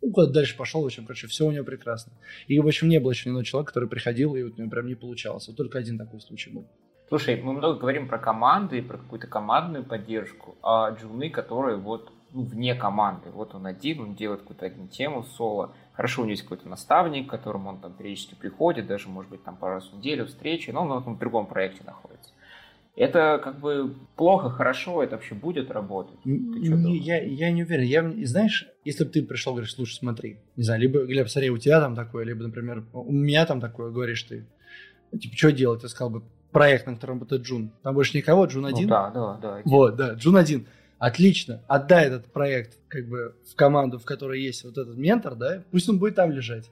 ну, 0.00 0.12
куда 0.12 0.30
дальше 0.30 0.56
пошел, 0.56 0.82
в 0.82 0.86
общем, 0.86 1.04
короче, 1.04 1.26
все 1.26 1.46
у 1.46 1.50
него 1.50 1.64
прекрасно. 1.64 2.12
И, 2.46 2.58
в 2.58 2.66
общем, 2.66 2.88
не 2.88 3.00
было 3.00 3.10
еще 3.10 3.28
ни 3.28 3.32
одного 3.32 3.44
человека, 3.44 3.72
который 3.72 3.88
приходил, 3.88 4.36
и 4.36 4.42
вот 4.42 4.54
у 4.56 4.60
него 4.60 4.70
прям 4.70 4.86
не 4.86 4.94
получалось. 4.94 5.48
Вот 5.48 5.56
только 5.56 5.78
один 5.78 5.98
такой 5.98 6.20
случай 6.20 6.50
был. 6.50 6.66
Слушай, 7.08 7.40
мы 7.42 7.54
много 7.54 7.78
говорим 7.78 8.06
про 8.06 8.18
команды 8.18 8.78
и 8.78 8.82
про 8.82 8.98
какую-то 8.98 9.26
командную 9.26 9.84
поддержку, 9.84 10.56
а 10.62 10.90
джуны, 10.90 11.30
которые 11.30 11.78
вот 11.78 12.12
ну, 12.32 12.42
вне 12.42 12.74
команды. 12.74 13.30
Вот 13.30 13.54
он 13.54 13.66
один, 13.66 14.00
он 14.00 14.14
делает 14.14 14.42
какую-то 14.42 14.66
одну 14.66 14.86
тему 14.88 15.24
соло. 15.24 15.74
Хорошо, 15.94 16.22
у 16.22 16.24
него 16.24 16.32
есть 16.32 16.42
какой-то 16.42 16.68
наставник, 16.68 17.26
к 17.26 17.30
которому 17.30 17.70
он 17.70 17.80
там 17.80 17.94
периодически 17.94 18.34
приходит, 18.34 18.86
даже, 18.86 19.08
может 19.08 19.30
быть, 19.30 19.42
там 19.42 19.56
пару 19.56 19.76
раз 19.76 19.88
в 19.88 19.96
неделю 19.96 20.26
встречи, 20.26 20.70
но 20.70 20.82
он 20.82 21.02
в 21.02 21.18
другом 21.18 21.46
проекте 21.46 21.82
находится. 21.84 22.32
Это 22.98 23.40
как 23.42 23.60
бы 23.60 23.94
плохо, 24.16 24.50
хорошо, 24.50 25.04
это 25.04 25.14
вообще 25.14 25.36
будет 25.36 25.70
работать? 25.70 26.18
Не, 26.24 26.98
я, 26.98 27.22
я 27.22 27.52
не 27.52 27.62
уверен. 27.62 27.84
Я, 27.84 28.26
знаешь, 28.26 28.66
если 28.84 29.04
бы 29.04 29.10
ты 29.10 29.22
пришел, 29.22 29.52
говоришь, 29.52 29.74
слушай, 29.74 29.94
смотри, 29.94 30.40
не 30.56 30.64
знаю, 30.64 30.80
либо, 30.80 31.04
Глеб, 31.04 31.28
смотри, 31.28 31.48
у 31.50 31.58
тебя 31.58 31.80
там 31.80 31.94
такое, 31.94 32.24
либо, 32.24 32.42
например, 32.42 32.84
у 32.92 33.12
меня 33.12 33.46
там 33.46 33.60
такое, 33.60 33.92
говоришь 33.92 34.24
ты, 34.24 34.48
типа, 35.16 35.36
что 35.36 35.52
делать? 35.52 35.84
Я 35.84 35.88
сказал 35.88 36.10
бы, 36.10 36.22
проект, 36.50 36.88
на 36.88 36.94
котором 36.94 37.14
работает 37.14 37.42
Джун. 37.42 37.70
Там 37.84 37.94
больше 37.94 38.16
никого, 38.16 38.46
Джун 38.46 38.62
ну 38.62 38.68
один. 38.68 38.88
Ну, 38.88 38.88
да, 38.88 39.10
да, 39.10 39.38
да. 39.40 39.62
Вот, 39.64 39.94
да, 39.94 40.14
Джун 40.14 40.36
один. 40.36 40.66
Отлично, 40.98 41.62
отдай 41.68 42.06
этот 42.06 42.32
проект 42.32 42.78
как 42.88 43.06
бы 43.06 43.36
в 43.48 43.54
команду, 43.54 44.00
в 44.00 44.04
которой 44.04 44.42
есть 44.42 44.64
вот 44.64 44.76
этот 44.76 44.96
ментор, 44.96 45.36
да, 45.36 45.62
пусть 45.70 45.88
он 45.88 46.00
будет 46.00 46.16
там 46.16 46.32
лежать. 46.32 46.68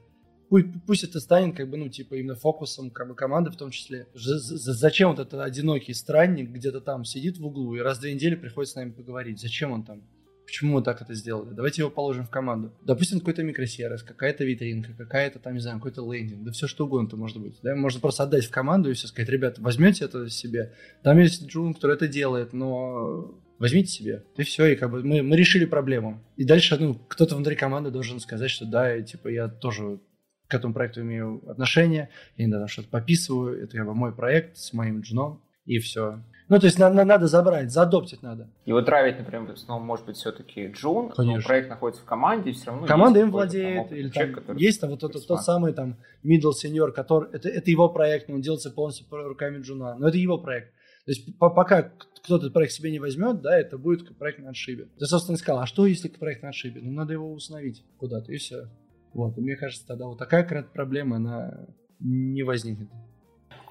Пусть, 0.49 0.67
пусть 0.85 1.03
это 1.03 1.19
станет 1.19 1.55
как 1.55 1.69
бы, 1.69 1.77
ну, 1.77 1.89
типа, 1.89 2.15
именно 2.15 2.35
фокусом 2.35 2.89
как 2.89 3.07
бы, 3.09 3.15
команды 3.15 3.51
в 3.51 3.57
том 3.57 3.71
числе. 3.71 4.07
Зачем 4.13 5.09
вот 5.09 5.19
этот 5.19 5.41
одинокий 5.41 5.93
странник 5.93 6.49
где-то 6.49 6.81
там 6.81 7.03
сидит 7.03 7.37
в 7.37 7.45
углу 7.45 7.75
и 7.75 7.79
раз 7.79 7.97
в 7.97 8.01
две 8.01 8.13
недели 8.13 8.35
приходит 8.35 8.69
с 8.71 8.75
нами 8.75 8.91
поговорить? 8.91 9.41
Зачем 9.41 9.71
он 9.71 9.83
там? 9.83 10.03
Почему 10.45 10.75
мы 10.75 10.81
так 10.81 11.01
это 11.01 11.13
сделали? 11.13 11.53
Давайте 11.53 11.81
его 11.81 11.91
положим 11.91 12.25
в 12.25 12.29
команду. 12.29 12.71
Допустим, 12.81 13.19
какой-то 13.19 13.43
микросервис, 13.43 14.01
какая-то 14.01 14.45
витринка, 14.45 14.93
какая-то 14.93 15.39
там, 15.39 15.55
не 15.55 15.59
знаю, 15.59 15.77
какой-то 15.77 16.09
лендинг, 16.09 16.41
да 16.45 16.51
все 16.53 16.67
что 16.67 16.85
угодно 16.85 17.07
это 17.07 17.17
может 17.17 17.37
быть. 17.41 17.59
Да? 17.61 17.75
Можно 17.75 17.99
просто 17.99 18.23
отдать 18.23 18.45
в 18.45 18.49
команду 18.49 18.89
и 18.89 18.93
все 18.93 19.07
сказать, 19.07 19.29
ребята, 19.29 19.61
возьмете 19.61 20.05
это 20.05 20.29
себе. 20.29 20.73
Там 21.03 21.19
есть 21.19 21.45
Джун, 21.45 21.73
который 21.73 21.97
это 21.97 22.07
делает, 22.07 22.53
но 22.53 23.37
возьмите 23.59 23.91
себе. 23.91 24.23
И 24.37 24.43
все, 24.43 24.67
и 24.67 24.77
как 24.77 24.89
бы 24.89 25.03
мы, 25.03 25.21
мы 25.21 25.35
решили 25.35 25.65
проблему. 25.65 26.23
И 26.37 26.45
дальше, 26.45 26.77
ну, 26.79 26.95
кто-то 26.95 27.35
внутри 27.35 27.57
команды 27.57 27.91
должен 27.91 28.21
сказать, 28.21 28.49
что 28.49 28.65
да, 28.65 28.95
и, 28.95 29.03
типа, 29.03 29.27
я 29.27 29.49
тоже 29.49 29.99
к 30.47 30.53
этому 30.53 30.73
проекту 30.73 31.01
имею 31.01 31.41
отношение, 31.49 32.09
я 32.37 32.45
иногда 32.45 32.67
что-то 32.67 32.89
пописываю, 32.89 33.63
это 33.63 33.77
как 33.77 33.85
бы 33.85 33.93
мой 33.93 34.13
проект 34.13 34.57
с 34.57 34.73
моим 34.73 35.01
джуном, 35.01 35.41
и 35.65 35.79
все. 35.79 36.21
Ну, 36.49 36.59
то 36.59 36.65
есть 36.65 36.79
на, 36.79 36.89
на, 36.89 37.03
надо 37.03 37.27
забрать, 37.27 37.71
задоптить 37.71 38.23
надо. 38.23 38.49
Его 38.65 38.79
драйвить, 38.79 39.19
например, 39.19 39.53
ну, 39.67 39.79
может 39.79 40.05
быть, 40.05 40.15
все-таки 40.15 40.67
Джун, 40.67 41.11
но 41.17 41.41
проект 41.41 41.67
находится 41.67 42.01
в 42.01 42.05
команде, 42.05 42.51
и 42.51 42.53
все 42.53 42.67
равно 42.67 42.87
Команда 42.87 43.19
им 43.19 43.31
владеет, 43.31 43.89
там, 43.89 43.97
или 43.97 44.09
человек, 44.09 44.45
там, 44.45 44.55
есть 44.55 44.79
там 44.79 44.91
вот 44.91 45.01
тот, 45.01 45.27
тот 45.27 45.43
самый 45.43 45.73
там 45.73 45.97
middle 46.23 46.53
senior, 46.53 46.91
который, 46.93 47.29
это, 47.33 47.49
это 47.49 47.69
его 47.69 47.89
проект, 47.89 48.29
но 48.29 48.35
он 48.35 48.41
делается 48.41 48.71
полностью 48.71 49.05
руками 49.09 49.61
Джуна, 49.61 49.95
но 49.95 50.07
это 50.07 50.17
его 50.17 50.37
проект. 50.37 50.71
То 51.05 51.11
есть 51.11 51.37
пока 51.37 51.91
кто-то 52.23 52.49
проект 52.49 52.73
себе 52.73 52.91
не 52.91 52.99
возьмет, 52.99 53.41
да, 53.41 53.57
это 53.57 53.77
будет 53.77 54.17
проект 54.17 54.39
на 54.39 54.49
отшибе. 54.49 54.87
Ты, 54.97 55.05
собственно, 55.05 55.37
сказал, 55.37 55.61
а 55.61 55.65
что 55.65 55.85
если 55.85 56.07
проект 56.07 56.43
на 56.43 56.49
отшибе? 56.49 56.81
Ну, 56.81 56.91
надо 56.91 57.13
его 57.13 57.31
установить 57.31 57.83
куда-то, 57.97 58.31
и 58.31 58.37
все. 58.37 58.69
Вот, 59.17 59.35
и 59.35 59.41
мне 59.41 59.55
кажется, 59.55 59.85
тогда 59.87 60.05
вот 60.05 60.19
такая 60.19 60.43
проблема, 60.43 61.15
она 61.15 61.65
не 61.99 62.43
возникнет. 62.43 62.87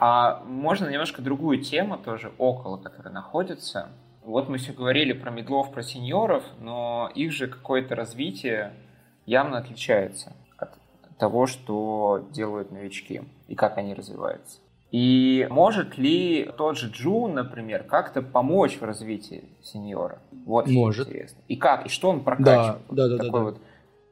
А 0.01 0.42
можно 0.44 0.88
немножко 0.88 1.22
другую 1.22 1.62
тему 1.62 1.99
тоже 1.99 2.32
около, 2.36 2.78
которая 2.78 3.14
находится. 3.14 3.90
Вот 4.24 4.49
мы 4.49 4.59
все 4.59 4.72
говорили 4.72 5.12
про 5.12 5.30
мидлов, 5.31 5.70
про 5.70 5.84
сеньоров, 5.84 6.42
но 6.59 7.09
их 7.14 7.30
же 7.30 7.47
какое-то 7.47 7.94
развитие 7.94 8.72
явно 9.24 9.59
отличается 9.59 10.32
от 10.59 10.76
того, 11.16 11.47
что 11.47 12.26
делают 12.32 12.72
новички 12.72 13.22
и 13.47 13.55
как 13.55 13.78
они 13.78 13.94
развиваются. 13.94 14.59
И 14.90 15.47
может 15.49 15.97
ли 15.97 16.51
тот 16.59 16.76
же 16.76 16.90
Джун, 16.90 17.34
например, 17.34 17.84
как-то 17.84 18.20
помочь 18.20 18.78
в 18.80 18.82
развитии 18.82 19.44
сеньора? 19.62 20.18
Вот 20.44 20.66
может. 20.66 21.07
интересно. 21.07 21.38
И 21.47 21.55
как? 21.55 21.86
И 21.86 21.88
что 21.88 22.11
он 22.11 22.24
прокачивает? 22.24 22.82
Да, 22.90 23.09
да, 23.09 23.16
да. 23.16 23.24
Такой 23.24 23.40
да, 23.40 23.44
вот 23.44 23.61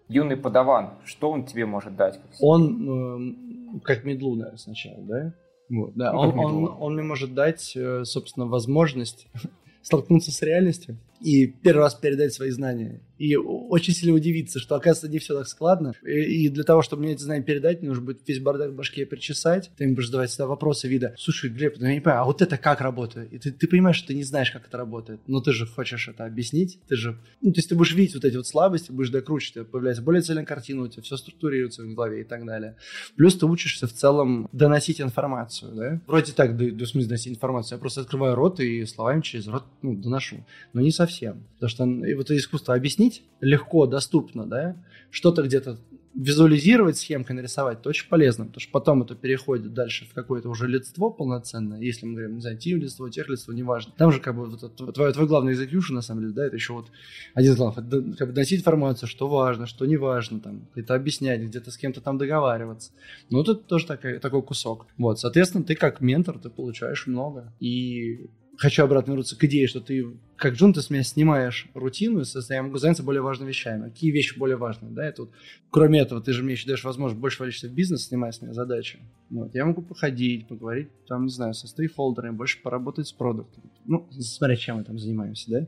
юный 0.09 0.37
подаван. 0.37 0.91
Что 1.05 1.31
он 1.31 1.45
тебе 1.45 1.67
может 1.67 1.97
дать? 1.97 2.21
Как 2.21 2.31
он 2.41 3.77
э, 3.77 3.81
как 3.83 4.05
медлу, 4.05 4.35
наверное, 4.35 4.59
сначала, 4.59 5.03
да? 5.03 5.35
Вот, 5.71 5.95
да, 5.95 6.13
ну, 6.13 6.19
он, 6.19 6.39
он, 6.39 6.77
он 6.79 6.95
мне 6.95 7.03
может 7.03 7.35
дать, 7.35 7.73
э, 7.75 8.05
собственно, 8.05 8.47
возможность 8.47 9.27
столкнуться 9.83 10.31
с 10.31 10.43
реальностью 10.43 10.97
и 11.25 11.47
первый 11.47 11.81
раз 11.81 11.95
передать 11.95 12.35
свои 12.35 12.51
знания. 12.51 13.01
И 13.17 13.35
очень 13.37 13.95
сильно 13.95 14.15
удивиться, 14.15 14.59
что, 14.59 14.75
оказывается, 14.75 15.09
не 15.09 15.19
все 15.19 15.39
так 15.39 15.49
складно. 15.49 15.95
И, 16.05 16.45
и 16.45 16.49
для 16.51 16.65
того, 16.65 16.83
чтобы 16.83 17.03
мне 17.03 17.13
эти 17.13 17.23
знания 17.23 17.43
передать, 17.43 17.81
мне 17.81 17.89
нужно 17.89 18.05
будет 18.05 18.21
весь 18.27 18.41
бардак 18.41 18.73
в 18.73 18.75
башке 18.75 19.07
причесать. 19.07 19.71
Ты 19.79 19.85
им 19.85 19.95
будешь 19.95 20.09
задавать 20.09 20.29
всегда 20.29 20.47
вопросы 20.47 20.87
вида, 20.87 21.15
слушай, 21.17 21.49
Глеб, 21.49 21.77
ну 21.79 21.87
я 21.87 21.95
не 21.95 22.01
понимаю, 22.01 22.23
а 22.23 22.25
вот 22.27 22.43
это 22.43 22.59
как 22.59 22.83
работает? 22.83 23.33
И 23.33 23.39
ты, 23.39 23.53
ты 23.53 23.67
понимаешь, 23.67 23.97
что 23.97 24.09
ты 24.09 24.15
не 24.15 24.25
знаешь, 24.25 24.51
как 24.51 24.67
это 24.67 24.77
работает, 24.77 25.21
но 25.27 25.41
ты 25.41 25.53
же 25.53 25.67
хочешь 25.67 26.09
это 26.09 26.27
объяснить, 26.27 26.79
ты 26.89 26.97
же... 26.97 27.17
Ну, 27.41 27.53
то 27.53 27.59
есть 27.59 27.71
ты 27.71 27.75
будешь 27.75 27.95
видеть 27.95 28.17
вот 28.17 28.27
эти 28.27 28.37
вот 28.37 28.47
слабости, 28.47 28.93
будешь 28.93 29.09
докручивать, 29.11 29.71
появляется 29.71 30.03
более 30.03 30.21
цельная 30.21 30.45
картина, 30.45 30.83
у 30.83 30.89
тебя 30.89 31.03
все 31.03 31.17
структурируется 31.17 31.85
в 31.85 31.95
голове 31.95 32.21
и 32.21 32.25
так 32.25 32.45
далее. 32.45 32.77
Плюс 33.17 33.35
ты 33.39 33.47
учишься 33.47 33.87
в 33.87 33.93
целом 33.95 34.47
доносить 34.53 35.01
информацию, 35.01 35.73
да? 35.75 36.01
Вроде 36.07 36.33
так, 36.33 36.59
да, 36.59 36.67
да 36.71 36.85
в 36.85 36.93
доносить 36.93 37.33
информацию, 37.33 37.77
я 37.77 37.81
просто 37.81 38.03
открываю 38.03 38.35
рот 38.35 38.61
и 38.61 38.85
словами 38.85 39.23
через 39.23 39.47
рот, 39.47 39.65
ну, 39.81 39.95
доношу. 39.95 40.45
Но 40.75 40.83
не 40.83 40.91
совсем. 40.91 41.14
Потому 41.23 41.69
что 41.69 41.85
вот 41.87 42.25
это 42.25 42.37
искусство 42.37 42.75
объяснить 42.75 43.23
легко, 43.41 43.87
доступно, 43.87 44.47
да, 44.47 44.77
что-то 45.11 45.43
где-то 45.43 45.79
визуализировать 46.15 46.97
схемкой, 46.97 47.35
нарисовать, 47.35 47.81
это 47.81 47.89
очень 47.89 48.09
полезно, 48.09 48.47
потому 48.47 48.61
что 48.61 48.71
потом 48.71 49.03
это 49.03 49.15
переходит 49.17 49.75
дальше 49.75 50.07
в 50.07 50.15
какое-то 50.15 50.49
уже 50.49 50.69
лидство 50.69 51.11
полноценное, 51.11 51.81
если 51.81 52.07
мы 52.07 52.15
говорим, 52.15 52.37
не 52.37 52.41
знаю, 52.41 52.57
тим 52.57 52.79
лидство, 52.79 53.11
тех 53.11 53.29
лидство, 53.29 53.53
неважно. 53.53 53.93
Там 53.97 54.13
же 54.13 54.21
как 54.21 54.37
бы 54.37 54.47
вот 54.47 54.63
это, 54.63 54.93
твой, 54.93 55.13
твой 55.13 55.27
главный 55.27 55.55
execution, 55.55 55.95
на 55.95 56.03
самом 56.03 56.23
деле, 56.23 56.33
да, 56.33 56.47
это 56.47 56.55
еще 56.55 56.73
вот 56.73 56.91
один 57.35 57.53
из 57.53 57.57
главных, 57.57 58.17
как 58.17 58.29
бы 58.29 58.35
доносить 58.35 58.61
информацию, 58.61 59.09
что 59.09 59.29
важно, 59.29 59.67
что 59.67 59.87
не 59.87 59.97
важно, 59.97 60.41
там, 60.41 60.69
это 60.77 60.95
объяснять, 60.95 61.43
где-то 61.43 61.71
с 61.73 61.77
кем-то 61.77 62.01
там 62.01 62.17
договариваться. 62.17 62.93
Ну, 63.31 63.43
это 63.43 63.55
тоже 63.57 63.87
такой, 63.87 64.19
такой 64.21 64.43
кусок. 64.43 64.87
Вот, 64.97 65.19
соответственно, 65.19 65.65
ты 65.65 65.75
как 65.75 66.01
ментор, 66.01 66.39
ты 66.39 66.49
получаешь 66.49 67.09
много. 67.09 67.53
И 67.59 68.31
хочу 68.57 68.85
обратно 68.85 69.13
вернуться 69.13 69.37
к 69.37 69.45
идее, 69.45 69.67
что 69.67 69.81
ты, 69.81 70.07
как 70.37 70.55
Джун, 70.55 70.73
ты 70.73 70.83
с 70.83 70.91
меня 70.91 71.03
снимаешь 71.03 71.69
рутину, 71.75 72.21
и 72.21 72.25
я 72.49 72.63
могу 72.63 72.79
заняться 72.79 73.03
более 73.03 73.23
важными 73.23 73.49
вещами. 73.49 73.91
Какие 73.91 74.11
вещи 74.11 74.39
более 74.39 74.57
важные, 74.57 74.93
да? 74.93 75.05
Это 75.05 75.23
вот, 75.23 75.33
кроме 75.71 76.01
этого, 76.01 76.21
ты 76.21 76.33
же 76.33 76.43
мне 76.43 76.53
еще 76.53 76.67
даешь 76.67 76.85
возможность 76.85 77.21
больше 77.21 77.41
валиться 77.41 77.69
в 77.69 77.73
бизнес, 77.73 78.07
снимая 78.07 78.33
с 78.33 78.43
меня 78.43 78.53
задачи. 78.53 78.99
Вот. 79.31 79.55
Я 79.55 79.65
могу 79.65 79.83
походить, 79.83 80.47
поговорить, 80.47 80.89
там, 81.07 81.25
не 81.25 81.33
знаю, 81.33 81.55
со 81.55 81.67
стейкхолдерами, 81.67 82.35
больше 82.35 82.61
поработать 82.63 83.09
с 83.09 83.13
продуктом. 83.13 83.63
Ну, 83.87 84.09
смотря 84.19 84.57
чем 84.57 84.77
мы 84.77 84.85
там 84.85 84.99
занимаемся, 84.99 85.51
да? 85.51 85.67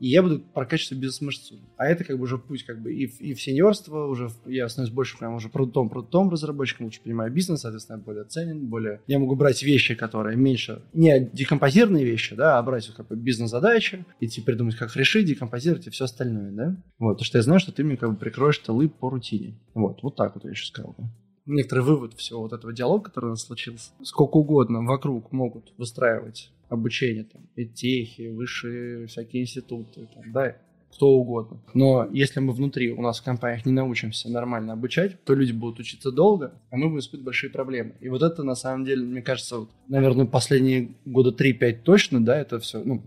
И 0.00 0.08
я 0.08 0.22
буду 0.22 0.40
прокачивать 0.40 1.00
бизнес-мышцу. 1.00 1.56
А 1.76 1.86
это 1.86 2.04
как 2.04 2.16
бы 2.16 2.24
уже 2.24 2.38
путь 2.38 2.64
как 2.64 2.80
бы 2.80 2.94
и 2.94 3.06
в, 3.06 3.20
и 3.20 3.34
в 3.34 3.40
сеньорство, 3.40 4.06
уже 4.06 4.28
в, 4.28 4.48
я 4.48 4.68
становлюсь 4.68 4.94
больше 4.94 5.18
прям 5.18 5.34
уже 5.34 5.48
продуктом, 5.48 5.88
продуктом 5.88 6.30
разработчиком, 6.30 6.86
лучше 6.86 7.00
понимаю 7.02 7.32
бизнес, 7.32 7.60
соответственно, 7.60 7.98
более 7.98 8.24
ценен, 8.24 8.66
более... 8.66 9.00
Я 9.06 9.18
могу 9.18 9.36
брать 9.36 9.62
вещи, 9.62 9.94
которые 9.94 10.36
меньше, 10.36 10.82
не 10.92 11.20
декомпозированные 11.32 12.04
вещи, 12.04 12.34
да, 12.34 12.58
а 12.58 12.62
брать 12.62 12.88
как 12.88 13.08
бы 13.08 13.16
бизнес-задачи, 13.16 14.04
идти 14.20 14.40
придумать, 14.40 14.76
как 14.76 14.94
решить, 14.96 15.26
декомпозировать 15.26 15.86
и 15.86 15.90
все 15.90 16.04
остальное, 16.04 16.50
да. 16.50 16.76
Вот, 16.98 17.14
потому 17.14 17.24
что 17.24 17.38
я 17.38 17.42
знаю, 17.42 17.60
что 17.60 17.72
ты 17.72 17.84
мне 17.84 17.96
как 17.96 18.10
бы 18.10 18.16
прикроешь 18.16 18.58
тылы 18.58 18.88
по 18.88 19.10
рутине. 19.10 19.58
Вот, 19.74 20.02
вот 20.02 20.16
так 20.16 20.34
вот 20.34 20.44
я 20.44 20.50
еще 20.50 20.66
сказал. 20.66 20.94
Да 20.98 21.04
некоторый 21.48 21.80
вывод 21.80 22.14
всего 22.14 22.42
вот 22.42 22.52
этого 22.52 22.72
диалога, 22.72 23.04
который 23.04 23.26
у 23.26 23.30
нас 23.30 23.42
случился. 23.42 23.90
Сколько 24.02 24.36
угодно 24.36 24.82
вокруг 24.82 25.32
могут 25.32 25.72
выстраивать 25.78 26.50
обучение, 26.68 27.24
там, 27.24 27.42
этехи, 27.56 28.28
высшие 28.28 29.06
всякие 29.06 29.42
институты, 29.42 30.08
там, 30.14 30.32
да, 30.32 30.56
кто 30.92 31.10
угодно. 31.10 31.60
Но 31.74 32.08
если 32.12 32.40
мы 32.40 32.52
внутри 32.52 32.92
у 32.92 33.02
нас 33.02 33.20
в 33.20 33.24
компаниях 33.24 33.66
не 33.66 33.72
научимся 33.72 34.30
нормально 34.30 34.72
обучать, 34.72 35.22
то 35.24 35.34
люди 35.34 35.52
будут 35.52 35.80
учиться 35.80 36.10
долго, 36.10 36.54
а 36.70 36.76
мы 36.76 36.86
будем 36.86 37.00
испытывать 37.00 37.26
большие 37.26 37.50
проблемы. 37.50 37.94
И 38.00 38.08
вот 38.08 38.22
это, 38.22 38.42
на 38.42 38.54
самом 38.54 38.84
деле, 38.84 39.04
мне 39.04 39.22
кажется, 39.22 39.58
вот, 39.58 39.70
наверное, 39.88 40.26
последние 40.26 40.90
года 41.04 41.30
3-5 41.30 41.82
точно, 41.82 42.24
да, 42.24 42.38
это 42.38 42.58
все, 42.58 42.82
ну, 42.82 43.02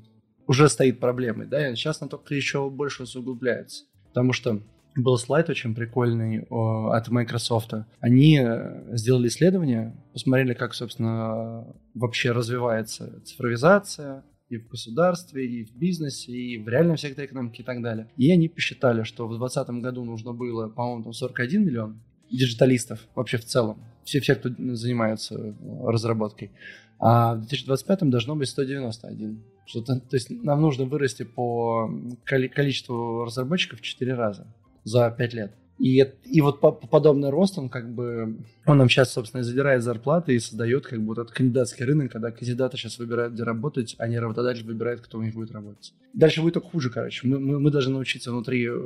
уже 0.47 0.69
стоит 0.69 0.99
проблемой, 0.99 1.47
да, 1.47 1.69
и 1.69 1.75
сейчас 1.75 2.01
она 2.01 2.09
только 2.09 2.35
еще 2.35 2.69
больше 2.69 3.03
усугубляется. 3.03 3.85
Потому 4.09 4.33
что 4.33 4.61
был 4.95 5.17
слайд 5.17 5.49
очень 5.49 5.73
прикольный 5.73 6.45
от 6.49 7.07
Microsoft. 7.09 7.73
Они 7.99 8.39
э, 8.41 8.95
сделали 8.95 9.27
исследование, 9.27 9.95
посмотрели, 10.13 10.53
как, 10.53 10.73
собственно, 10.73 11.65
вообще 11.93 12.31
развивается 12.31 13.21
цифровизация 13.23 14.23
и 14.49 14.57
в 14.57 14.67
государстве, 14.67 15.47
и 15.47 15.63
в 15.63 15.73
бизнесе, 15.75 16.33
и 16.33 16.57
в 16.57 16.67
реальном 16.67 16.97
секторе 16.97 17.27
экономики 17.27 17.61
и 17.61 17.63
так 17.63 17.81
далее. 17.81 18.09
И 18.17 18.29
они 18.31 18.49
посчитали, 18.49 19.03
что 19.03 19.25
в 19.27 19.37
2020 19.37 19.81
году 19.81 20.03
нужно 20.03 20.33
было, 20.33 20.67
по-моему, 20.67 21.03
там 21.03 21.13
41 21.13 21.65
миллион 21.65 22.01
диджиталистов 22.29 22.99
вообще 23.15 23.37
в 23.37 23.45
целом. 23.45 23.81
Все, 24.03 24.19
все, 24.19 24.35
кто 24.35 24.49
занимается 24.75 25.55
разработкой. 25.85 26.51
А 26.99 27.35
в 27.35 27.39
2025 27.39 28.09
должно 28.09 28.35
быть 28.35 28.49
191. 28.49 29.41
Что-то, 29.65 29.99
то 30.01 30.15
есть 30.15 30.29
нам 30.29 30.61
нужно 30.61 30.85
вырасти 30.85 31.23
по 31.23 31.89
количеству 32.25 33.23
разработчиков 33.23 33.79
в 33.79 33.83
4 33.83 34.13
раза 34.13 34.47
за 34.83 35.11
5 35.11 35.33
лет. 35.33 35.53
И, 35.77 35.99
и 35.99 36.41
вот 36.41 36.59
по, 36.59 36.71
подобный 36.71 37.31
рост, 37.31 37.57
он 37.57 37.67
как 37.67 37.91
бы, 37.91 38.37
он 38.67 38.77
нам 38.77 38.87
сейчас, 38.87 39.13
собственно, 39.13 39.41
и 39.41 39.43
задирает 39.43 39.81
зарплаты 39.81 40.35
и 40.35 40.39
создает 40.39 40.85
как 40.85 40.99
бы 40.99 41.07
вот 41.07 41.17
этот 41.17 41.31
кандидатский 41.31 41.85
рынок, 41.85 42.11
когда 42.11 42.29
кандидаты 42.29 42.77
сейчас 42.77 42.99
выбирают, 42.99 43.33
где 43.33 43.41
работать, 43.43 43.95
а 43.97 44.07
не 44.07 44.19
работодатель 44.19 44.63
выбирает, 44.63 45.01
кто 45.01 45.17
у 45.17 45.23
них 45.23 45.33
будет 45.33 45.51
работать. 45.51 45.93
Дальше 46.13 46.41
будет 46.41 46.53
только 46.53 46.67
хуже, 46.67 46.91
короче. 46.91 47.27
Мы, 47.27 47.39
мы, 47.39 47.59
мы 47.59 47.71
должны 47.71 47.93
научиться 47.93 48.31
внутри 48.31 48.67
э, 48.67 48.77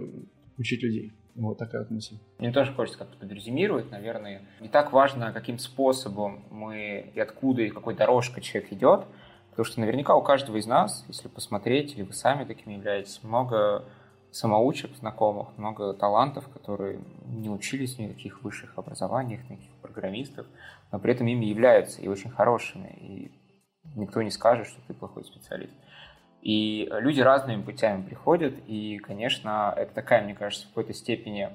учить 0.58 0.84
людей. 0.84 1.12
Вот 1.36 1.58
такая 1.58 1.82
вот 1.82 1.92
мысль. 1.92 2.16
Мне 2.40 2.54
тоже 2.54 2.72
хочется 2.72 2.98
как-то 2.98 3.18
подрезюмировать, 3.18 3.92
наверное. 3.92 4.44
Не 4.62 4.70
так 4.70 4.94
важно, 4.94 5.34
каким 5.34 5.60
способом 5.60 6.46
мы 6.50 7.12
и 7.14 7.20
откуда, 7.20 7.64
и 7.64 7.70
какой 7.70 7.94
дорожкой 7.94 8.42
человек 8.42 8.72
идет, 8.72 9.06
Потому 9.56 9.72
что 9.72 9.80
наверняка 9.80 10.14
у 10.16 10.22
каждого 10.22 10.58
из 10.58 10.66
нас, 10.66 11.06
если 11.08 11.30
посмотреть, 11.30 11.94
или 11.94 12.02
вы 12.02 12.12
сами 12.12 12.44
такими 12.44 12.74
являетесь, 12.74 13.22
много 13.24 13.86
самоучек 14.36 14.96
знакомых, 14.98 15.58
много 15.58 15.94
талантов, 15.94 16.50
которые 16.50 17.00
не 17.26 17.50
учились 17.50 17.98
ни 17.98 18.04
никаких 18.04 18.44
высших 18.44 18.78
образованиях, 18.78 19.50
никаких 19.50 19.72
программистов, 19.82 20.46
но 20.92 21.00
при 21.00 21.14
этом 21.14 21.28
ими 21.28 21.46
являются 21.46 22.02
и 22.02 22.10
очень 22.10 22.30
хорошими. 22.30 22.90
И 23.00 23.32
никто 23.96 24.22
не 24.22 24.32
скажет, 24.32 24.68
что 24.68 24.82
ты 24.88 24.94
плохой 24.94 25.24
специалист. 25.24 25.74
И 26.42 26.88
люди 26.92 27.22
разными 27.22 27.62
путями 27.62 28.04
приходят, 28.04 28.54
и, 28.68 28.98
конечно, 28.98 29.74
это 29.76 29.94
такая, 29.94 30.22
мне 30.22 30.36
кажется, 30.36 30.66
в 30.66 30.70
какой-то 30.70 30.94
степени 30.94 31.50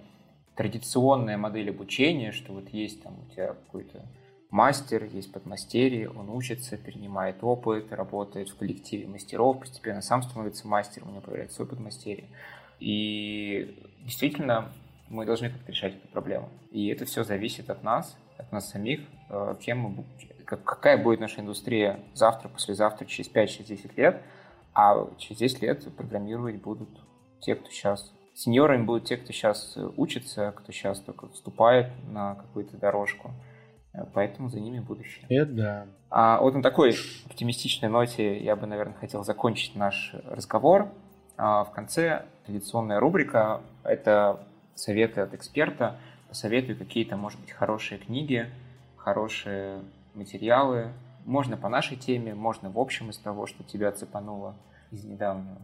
традиционная 0.56 1.36
модель 1.36 1.70
обучения, 1.70 2.32
что 2.32 2.54
вот 2.54 2.70
есть 2.70 3.02
там 3.02 3.14
у 3.20 3.30
тебя 3.32 3.48
какой-то 3.48 4.02
мастер, 4.50 5.04
есть 5.04 5.30
подмастерье, 5.32 6.08
он 6.08 6.30
учится, 6.30 6.78
перенимает 6.78 7.36
опыт, 7.42 7.92
работает 7.92 8.48
в 8.48 8.56
коллективе 8.56 9.06
мастеров, 9.06 9.60
постепенно 9.60 10.00
сам 10.00 10.22
становится 10.22 10.66
мастером, 10.66 11.08
у 11.08 11.12
него 11.12 11.20
появляется 11.20 11.56
свой 11.56 11.68
подмастерье. 11.68 12.24
И 12.80 13.78
действительно, 14.00 14.72
мы 15.08 15.26
должны 15.26 15.50
как-то 15.50 15.70
решать 15.70 15.94
эту 15.94 16.08
проблему. 16.08 16.48
И 16.70 16.88
это 16.88 17.04
все 17.04 17.24
зависит 17.24 17.70
от 17.70 17.82
нас, 17.82 18.16
от 18.38 18.50
нас 18.52 18.70
самих, 18.70 19.00
э, 19.28 19.54
кем 19.60 19.78
мы, 19.78 20.04
какая 20.44 20.96
будет 20.96 21.20
наша 21.20 21.40
индустрия 21.40 22.00
завтра, 22.14 22.48
послезавтра, 22.48 23.06
через 23.06 23.30
5-10 23.30 23.96
лет, 23.96 24.22
а 24.74 25.08
через 25.18 25.38
10 25.38 25.62
лет 25.62 25.96
программировать 25.96 26.56
будут 26.56 26.88
те, 27.40 27.54
кто 27.54 27.70
сейчас 27.70 28.12
Сеньорами 28.34 28.84
будут 28.84 29.04
те, 29.04 29.16
кто 29.18 29.32
сейчас 29.32 29.76
учится, 29.96 30.52
кто 30.56 30.72
сейчас 30.72 31.00
только 31.00 31.28
вступает 31.28 31.88
на 32.08 32.36
какую-то 32.36 32.78
дорожку. 32.78 33.32
Э, 33.92 34.04
поэтому 34.14 34.48
за 34.48 34.60
ними 34.60 34.80
будущее. 34.80 35.26
Это 35.28 35.52
да. 35.52 35.86
А 36.08 36.40
вот 36.40 36.54
на 36.54 36.62
такой 36.62 36.94
оптимистичной 37.26 37.88
ноте 37.88 38.42
я 38.42 38.56
бы, 38.56 38.66
наверное, 38.66 38.94
хотел 38.94 39.24
закончить 39.24 39.76
наш 39.76 40.14
разговор. 40.24 40.90
А 41.42 41.64
в 41.64 41.72
конце 41.72 42.26
традиционная 42.44 43.00
рубрика– 43.00 43.62
это 43.84 44.40
советы 44.74 45.22
от 45.22 45.32
эксперта. 45.32 45.96
Посоветую 46.28 46.76
какие-то, 46.76 47.16
может 47.16 47.40
быть, 47.40 47.50
хорошие 47.50 47.96
книги, 47.96 48.46
хорошие 48.98 49.80
материалы. 50.14 50.88
Можно 51.24 51.56
по 51.56 51.70
нашей 51.70 51.96
теме, 51.96 52.34
можно 52.34 52.70
в 52.70 52.78
общем 52.78 53.08
из 53.08 53.16
того, 53.16 53.46
что 53.46 53.64
тебя 53.64 53.90
цепануло 53.90 54.54
из 54.90 55.04
недавнего. 55.04 55.56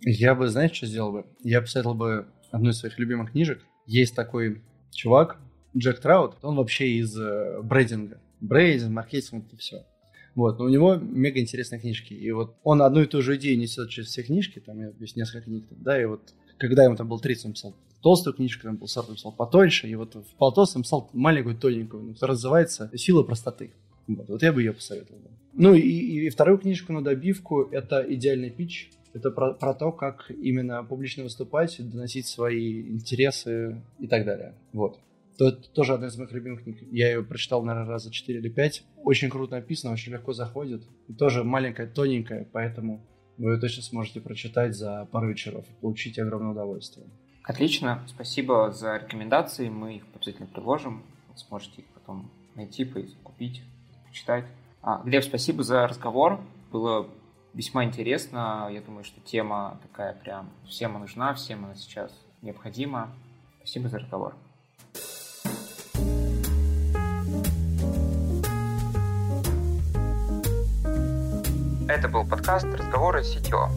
Я 0.00 0.34
бы, 0.34 0.48
знаешь, 0.48 0.72
что 0.72 0.86
сделал 0.86 1.12
бы? 1.12 1.26
Я 1.38 1.60
посоветовал 1.60 1.94
бы 1.94 2.26
одну 2.50 2.70
из 2.70 2.80
своих 2.80 2.98
любимых 2.98 3.30
книжек. 3.30 3.64
Есть 3.86 4.16
такой 4.16 4.60
чувак, 4.90 5.38
Джек 5.76 6.00
Траут, 6.00 6.36
он 6.42 6.56
вообще 6.56 6.88
из 6.88 7.16
э, 7.16 7.60
брейдинга. 7.62 8.20
Брейдинг, 8.40 8.90
маркетинг 8.90 9.44
и 9.52 9.56
все. 9.56 9.86
Вот, 10.34 10.58
но 10.58 10.64
у 10.64 10.68
него 10.68 10.96
мега 10.96 11.40
интересные 11.40 11.80
книжки. 11.80 12.14
И 12.14 12.30
вот 12.32 12.56
он 12.62 12.82
одну 12.82 13.02
и 13.02 13.06
ту 13.06 13.20
же 13.22 13.36
идею 13.36 13.58
несет 13.58 13.90
через 13.90 14.08
все 14.08 14.22
книжки, 14.22 14.60
там 14.60 14.80
есть 14.98 15.16
несколько 15.16 15.42
книг, 15.42 15.64
да, 15.70 16.00
и 16.00 16.04
вот 16.04 16.34
когда 16.58 16.84
ему 16.84 16.96
там 16.96 17.08
был 17.08 17.20
30, 17.20 17.46
он 17.46 17.52
писал 17.52 17.74
толстую 18.02 18.34
книжку, 18.34 18.62
там 18.64 18.76
был 18.76 18.88
40, 18.88 19.10
он 19.10 19.14
писал 19.16 19.32
потольше, 19.32 19.88
и 19.88 19.94
вот 19.94 20.14
в 20.14 20.34
полтолстом 20.36 20.82
писал 20.82 21.10
маленькую, 21.12 21.56
тоненькую, 21.56 22.14
которая 22.14 22.34
называется 22.34 22.90
«Сила 22.94 23.22
простоты». 23.22 23.72
Вот, 24.06 24.28
вот 24.28 24.42
я 24.42 24.52
бы 24.52 24.62
ее 24.62 24.72
посоветовал. 24.72 25.20
Ну 25.54 25.74
и, 25.74 25.80
и, 25.80 26.26
и 26.26 26.30
вторую 26.30 26.58
книжку 26.58 26.92
на 26.92 27.02
добивку– 27.02 27.62
это 27.72 28.04
«Идеальный 28.08 28.50
пич». 28.50 28.90
Это 29.14 29.30
про, 29.30 29.52
про 29.52 29.74
то, 29.74 29.92
как 29.92 30.30
именно 30.30 30.82
публично 30.84 31.24
выступать, 31.24 31.76
доносить 31.78 32.26
свои 32.26 32.80
интересы 32.88 33.82
и 33.98 34.06
так 34.06 34.24
далее. 34.24 34.54
Вот. 34.72 34.98
То, 35.38 35.48
это 35.48 35.70
тоже 35.70 35.94
одна 35.94 36.08
из 36.08 36.16
моих 36.16 36.32
любимых 36.32 36.62
книг. 36.62 36.78
Я 36.90 37.08
ее 37.08 37.22
прочитал, 37.22 37.62
наверное, 37.64 37.88
раза 37.88 38.10
4 38.10 38.38
или 38.38 38.48
5. 38.48 38.84
Очень 39.04 39.30
круто 39.30 39.56
написано, 39.56 39.92
очень 39.92 40.12
легко 40.12 40.32
заходит. 40.32 40.82
И 41.08 41.14
тоже 41.14 41.44
маленькая, 41.44 41.86
тоненькая, 41.86 42.46
поэтому 42.52 43.04
вы 43.38 43.52
ее 43.52 43.60
точно 43.60 43.82
сможете 43.82 44.20
прочитать 44.20 44.74
за 44.74 45.06
пару 45.10 45.30
вечеров 45.30 45.64
и 45.68 45.80
получить 45.80 46.18
огромное 46.18 46.52
удовольствие. 46.52 47.06
Отлично, 47.44 48.04
спасибо 48.06 48.70
за 48.70 48.98
рекомендации. 48.98 49.68
Мы 49.68 49.96
их 49.96 50.02
обязательно 50.14 50.46
приложим. 50.46 51.02
Сможете 51.34 51.82
их 51.82 51.86
потом 51.94 52.30
найти, 52.54 52.84
купить, 52.84 53.62
почитать. 54.06 54.44
А, 54.82 55.02
Глеб, 55.02 55.24
спасибо 55.24 55.62
за 55.62 55.86
разговор. 55.86 56.40
Было 56.70 57.08
весьма 57.54 57.84
интересно. 57.84 58.68
Я 58.70 58.80
думаю, 58.80 59.04
что 59.04 59.20
тема 59.20 59.80
такая 59.82 60.14
прям 60.14 60.50
всем 60.66 60.92
нужна, 60.92 61.34
всем 61.34 61.64
она 61.64 61.74
сейчас 61.74 62.12
необходима. 62.42 63.12
Спасибо 63.58 63.88
за 63.88 63.98
разговор. 63.98 64.34
Это 71.92 72.08
был 72.08 72.24
подкаст 72.24 72.64
«Разговоры 72.64 73.22
с 73.22 73.34
сетью». 73.34 73.68